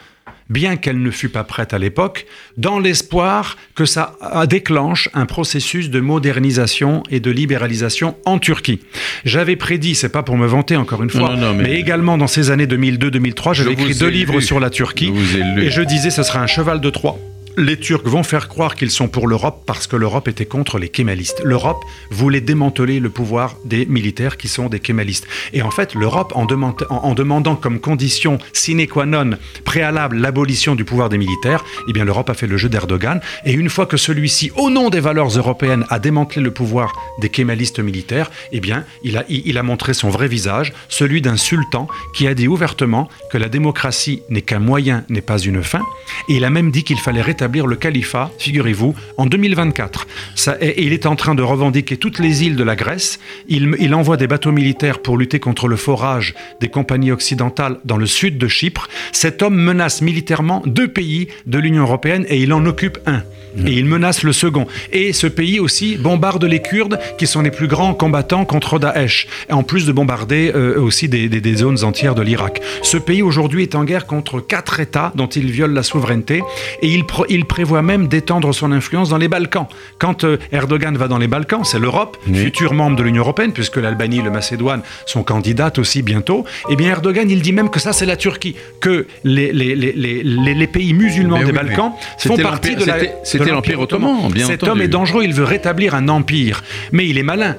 bien 0.48 0.76
qu'elle 0.76 1.00
ne 1.00 1.10
fût 1.10 1.28
pas 1.28 1.44
prête 1.44 1.74
à 1.74 1.78
l'époque, 1.78 2.26
dans 2.56 2.78
l'espoir 2.78 3.56
que 3.74 3.84
ça 3.84 4.16
déclenche 4.48 5.08
un 5.14 5.26
processus 5.26 5.90
de 5.90 6.00
modernisation 6.00 7.02
et 7.10 7.20
de 7.20 7.30
libéralisation 7.30 8.16
en 8.24 8.38
Turquie. 8.38 8.80
J'avais 9.24 9.56
prédit, 9.56 9.94
c'est 9.94 10.08
pas 10.08 10.22
pour 10.22 10.36
me 10.36 10.46
vanter 10.46 10.76
encore 10.76 11.02
une 11.02 11.10
fois, 11.10 11.36
mais... 11.54 11.78
également 11.78 12.18
dans 12.18 12.26
ces 12.26 12.50
années 12.50 12.66
2002-2003, 12.66 13.54
j'avais 13.54 13.72
écrit 13.72 13.94
deux 13.94 14.08
livres 14.08 14.40
sur 14.40 14.60
la 14.60 14.70
Turquie, 14.70 15.12
et 15.58 15.70
je 15.70 15.82
disais 15.82 16.10
ce 16.10 16.22
sera 16.22 16.40
un 16.40 16.46
cheval 16.46 16.80
de 16.80 16.90
Troie 16.90 17.18
les 17.58 17.76
Turcs 17.76 18.04
vont 18.04 18.22
faire 18.22 18.48
croire 18.48 18.76
qu'ils 18.76 18.90
sont 18.90 19.08
pour 19.08 19.26
l'Europe 19.26 19.64
parce 19.66 19.88
que 19.88 19.96
l'Europe 19.96 20.28
était 20.28 20.46
contre 20.46 20.78
les 20.78 20.88
kémalistes. 20.88 21.42
L'Europe 21.44 21.82
voulait 22.10 22.40
démanteler 22.40 23.00
le 23.00 23.10
pouvoir 23.10 23.56
des 23.64 23.84
militaires 23.84 24.36
qui 24.36 24.46
sont 24.46 24.68
des 24.68 24.78
kémalistes. 24.78 25.26
Et 25.52 25.62
en 25.62 25.72
fait, 25.72 25.94
l'Europe, 25.94 26.32
en, 26.36 26.46
demandant 26.46 27.56
comme 27.56 27.80
condition 27.80 28.38
sine 28.52 28.86
qua 28.86 29.06
non 29.06 29.30
préalable 29.64 30.18
l'abolition 30.18 30.76
du 30.76 30.84
pouvoir 30.84 31.08
des 31.08 31.18
militaires, 31.18 31.64
eh 31.88 31.92
bien 31.92 32.04
l'Europe 32.04 32.30
a 32.30 32.34
fait 32.34 32.46
le 32.46 32.56
jeu 32.56 32.68
d'Erdogan. 32.68 33.20
Et 33.44 33.52
une 33.52 33.68
fois 33.68 33.86
que 33.86 33.96
celui-ci, 33.96 34.52
au 34.56 34.70
nom 34.70 34.88
des 34.88 35.00
valeurs 35.00 35.36
européennes, 35.36 35.84
a 35.90 35.98
démantelé 35.98 36.42
le 36.42 36.52
pouvoir 36.52 36.92
des 37.20 37.28
kémalistes 37.28 37.80
militaires, 37.80 38.30
eh 38.52 38.60
bien 38.60 38.84
il 39.02 39.16
a, 39.16 39.24
il 39.28 39.58
a 39.58 39.64
montré 39.64 39.94
son 39.94 40.10
vrai 40.10 40.28
visage, 40.28 40.72
celui 40.88 41.20
d'un 41.22 41.36
sultan 41.36 41.88
qui 42.14 42.28
a 42.28 42.34
dit 42.34 42.46
ouvertement 42.46 43.08
que 43.32 43.38
la 43.38 43.48
démocratie 43.48 44.22
n'est 44.28 44.42
qu'un 44.42 44.60
moyen, 44.60 45.04
n'est 45.08 45.22
pas 45.22 45.38
une 45.38 45.64
fin. 45.64 45.82
Et 46.28 46.36
il 46.36 46.44
a 46.44 46.50
même 46.50 46.70
dit 46.70 46.84
qu'il 46.84 46.98
fallait 46.98 47.20
rétablir 47.20 47.47
le 47.48 47.76
califat, 47.76 48.30
figurez-vous, 48.38 48.94
en 49.16 49.26
2024. 49.26 50.06
Ça, 50.34 50.56
et 50.60 50.84
il 50.84 50.92
est 50.92 51.06
en 51.06 51.16
train 51.16 51.34
de 51.34 51.42
revendiquer 51.42 51.96
toutes 51.96 52.18
les 52.18 52.44
îles 52.44 52.56
de 52.56 52.64
la 52.64 52.76
Grèce. 52.76 53.18
Il, 53.48 53.74
il 53.78 53.94
envoie 53.94 54.16
des 54.16 54.26
bateaux 54.26 54.52
militaires 54.52 55.00
pour 55.00 55.16
lutter 55.16 55.40
contre 55.40 55.68
le 55.68 55.76
forage 55.76 56.34
des 56.60 56.68
compagnies 56.68 57.12
occidentales 57.12 57.78
dans 57.84 57.96
le 57.96 58.06
sud 58.06 58.38
de 58.38 58.48
Chypre. 58.48 58.88
Cet 59.12 59.42
homme 59.42 59.56
menace 59.56 60.02
militairement 60.02 60.62
deux 60.66 60.88
pays 60.88 61.28
de 61.46 61.58
l'Union 61.58 61.82
européenne 61.82 62.24
et 62.28 62.38
il 62.38 62.52
en 62.52 62.64
occupe 62.66 62.98
un. 63.06 63.22
Et 63.66 63.72
il 63.72 63.86
menace 63.86 64.22
le 64.22 64.32
second. 64.32 64.66
Et 64.92 65.12
ce 65.12 65.26
pays 65.26 65.58
aussi 65.58 65.96
bombarde 65.96 66.44
les 66.44 66.60
Kurdes, 66.60 66.98
qui 67.18 67.26
sont 67.26 67.42
les 67.42 67.50
plus 67.50 67.66
grands 67.66 67.94
combattants 67.94 68.44
contre 68.44 68.78
Daesh, 68.78 69.26
en 69.50 69.62
plus 69.62 69.86
de 69.86 69.92
bombarder 69.92 70.52
euh, 70.54 70.80
aussi 70.80 71.08
des, 71.08 71.28
des, 71.28 71.54
zones 71.56 71.82
entières 71.82 72.14
de 72.14 72.22
l'Irak. 72.22 72.60
Ce 72.82 72.96
pays 72.96 73.22
aujourd'hui 73.22 73.62
est 73.62 73.74
en 73.74 73.84
guerre 73.84 74.06
contre 74.06 74.40
quatre 74.40 74.80
États 74.80 75.12
dont 75.14 75.26
il 75.26 75.50
viole 75.50 75.72
la 75.72 75.82
souveraineté, 75.82 76.42
et 76.82 76.88
il, 77.28 77.37
il 77.38 77.44
prévoit 77.44 77.82
même 77.82 78.08
d'étendre 78.08 78.52
son 78.52 78.72
influence 78.72 79.08
dans 79.10 79.16
les 79.16 79.28
Balkans. 79.28 79.66
Quand 79.98 80.24
euh, 80.24 80.38
Erdogan 80.50 80.96
va 80.96 81.06
dans 81.06 81.18
les 81.18 81.28
Balkans, 81.28 81.64
c'est 81.64 81.78
l'Europe, 81.78 82.16
futur 82.32 82.74
membre 82.74 82.96
de 82.96 83.02
l'Union 83.04 83.22
européenne, 83.22 83.52
puisque 83.52 83.76
l'Albanie 83.76 84.18
et 84.18 84.22
le 84.22 84.30
Macédoine 84.30 84.82
sont 85.06 85.22
candidates 85.22 85.78
aussi 85.78 86.02
bientôt. 86.02 86.44
Eh 86.68 86.76
bien 86.76 86.90
Erdogan, 86.90 87.30
il 87.30 87.40
dit 87.40 87.52
même 87.52 87.70
que 87.70 87.78
ça 87.78 87.92
c'est 87.92 88.06
la 88.06 88.16
Turquie, 88.16 88.56
que 88.80 89.06
les, 89.22 89.52
les, 89.52 89.74
les, 89.76 90.22
les 90.22 90.66
pays 90.66 90.92
musulmans 90.94 91.42
des 91.42 91.52
Balkans 91.52 91.92
font 92.18 92.36
partie 92.36 92.74
de 92.74 92.84
la 92.84 92.96
c'était 93.22 93.50
l'Empire 93.50 93.80
ottoman, 93.80 94.30
bien 94.32 94.46
Cet 94.46 94.64
homme 94.64 94.82
est 94.82 94.88
dangereux, 94.88 95.22
il 95.24 95.32
veut 95.32 95.44
rétablir 95.44 95.94
un 95.94 96.08
empire. 96.08 96.64
Mais 96.92 97.06
il 97.06 97.18
est 97.18 97.22
malin 97.22 97.56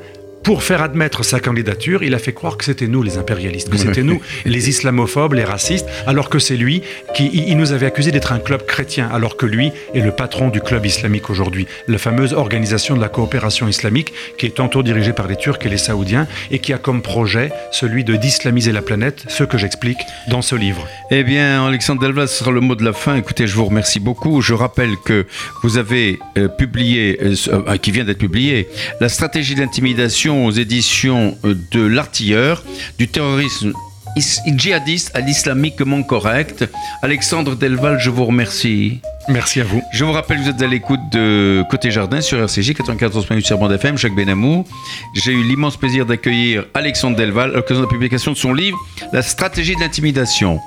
pour 0.49 0.63
faire 0.63 0.81
admettre 0.81 1.23
sa 1.23 1.39
candidature, 1.39 2.01
il 2.01 2.15
a 2.15 2.17
fait 2.17 2.33
croire 2.33 2.57
que 2.57 2.65
c'était 2.65 2.87
nous 2.87 3.03
les 3.03 3.19
impérialistes, 3.19 3.69
que 3.69 3.77
c'était 3.77 4.01
nous 4.01 4.19
les 4.45 4.67
islamophobes, 4.67 5.33
les 5.33 5.43
racistes, 5.43 5.85
alors 6.07 6.27
que 6.27 6.39
c'est 6.39 6.57
lui 6.57 6.81
qui 7.13 7.29
il 7.31 7.55
nous 7.55 7.71
avait 7.71 7.85
accusé 7.85 8.09
d'être 8.09 8.31
un 8.31 8.39
club 8.39 8.65
chrétien, 8.65 9.07
alors 9.13 9.37
que 9.37 9.45
lui 9.45 9.71
est 9.93 9.99
le 9.99 10.09
patron 10.09 10.49
du 10.49 10.59
club 10.59 10.87
islamique 10.87 11.29
aujourd'hui, 11.29 11.67
la 11.87 11.99
fameuse 11.99 12.33
organisation 12.33 12.95
de 12.95 12.99
la 12.99 13.09
coopération 13.09 13.67
islamique 13.67 14.11
qui 14.39 14.47
est 14.47 14.55
tantôt 14.55 14.81
dirigée 14.81 15.13
par 15.13 15.27
les 15.27 15.35
Turcs 15.35 15.59
et 15.61 15.69
les 15.69 15.77
Saoudiens 15.77 16.27
et 16.49 16.57
qui 16.57 16.73
a 16.73 16.79
comme 16.79 17.03
projet 17.03 17.51
celui 17.71 18.03
de 18.03 18.15
d'islamiser 18.15 18.71
la 18.71 18.81
planète, 18.81 19.25
ce 19.27 19.43
que 19.43 19.59
j'explique 19.59 19.99
dans 20.29 20.41
ce 20.41 20.55
livre. 20.55 20.87
Eh 21.11 21.23
bien, 21.23 21.63
Alexandre 21.67 22.01
Delvas 22.01 22.25
sera 22.25 22.49
le 22.49 22.61
mot 22.61 22.73
de 22.73 22.83
la 22.83 22.93
fin. 22.93 23.15
Écoutez, 23.17 23.45
je 23.45 23.53
vous 23.53 23.65
remercie 23.65 23.99
beaucoup. 23.99 24.41
Je 24.41 24.55
rappelle 24.55 24.95
que 25.05 25.27
vous 25.61 25.77
avez 25.77 26.17
euh, 26.39 26.47
publié, 26.47 27.19
euh, 27.21 27.35
euh, 27.49 27.77
qui 27.77 27.91
vient 27.91 28.03
d'être 28.03 28.17
publié, 28.17 28.67
la 28.99 29.09
stratégie 29.09 29.53
d'intimidation 29.53 30.38
aux 30.45 30.51
éditions 30.51 31.37
de 31.43 31.81
l'artilleur, 31.81 32.63
du 32.97 33.07
terrorisme 33.07 33.73
djihadiste 34.17 35.11
à 35.15 35.21
l'islamiquement 35.21 36.03
correct. 36.03 36.65
Alexandre 37.01 37.55
Delval, 37.55 37.99
je 37.99 38.09
vous 38.09 38.25
remercie. 38.25 38.99
Merci 39.27 39.61
à 39.61 39.63
vous. 39.63 39.81
Je 39.93 40.03
vous 40.03 40.11
rappelle, 40.11 40.39
vous 40.39 40.49
êtes 40.49 40.61
à 40.61 40.67
l'écoute 40.67 40.99
de 41.11 41.63
Côté 41.69 41.91
Jardin 41.91 42.21
sur 42.21 42.39
RCJ 42.39 42.71
94.8 42.71 43.41
sur 43.41 43.57
Bande 43.57 43.71
FM, 43.71 43.97
Jacques 43.97 44.15
Benamou. 44.15 44.65
J'ai 45.13 45.31
eu 45.31 45.43
l'immense 45.43 45.77
plaisir 45.77 46.05
d'accueillir 46.05 46.65
Alexandre 46.73 47.15
Delval 47.15 47.51
à 47.51 47.55
l'occasion 47.55 47.81
de 47.81 47.85
la 47.85 47.91
publication 47.91 48.31
de 48.31 48.37
son 48.37 48.53
livre 48.53 48.77
La 49.13 49.21
stratégie 49.21 49.75
de 49.75 49.81
l'intimidation. 49.81 50.59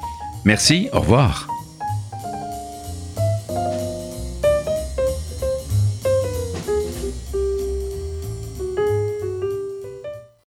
Merci, 0.44 0.88
au 0.92 1.00
revoir. 1.00 1.51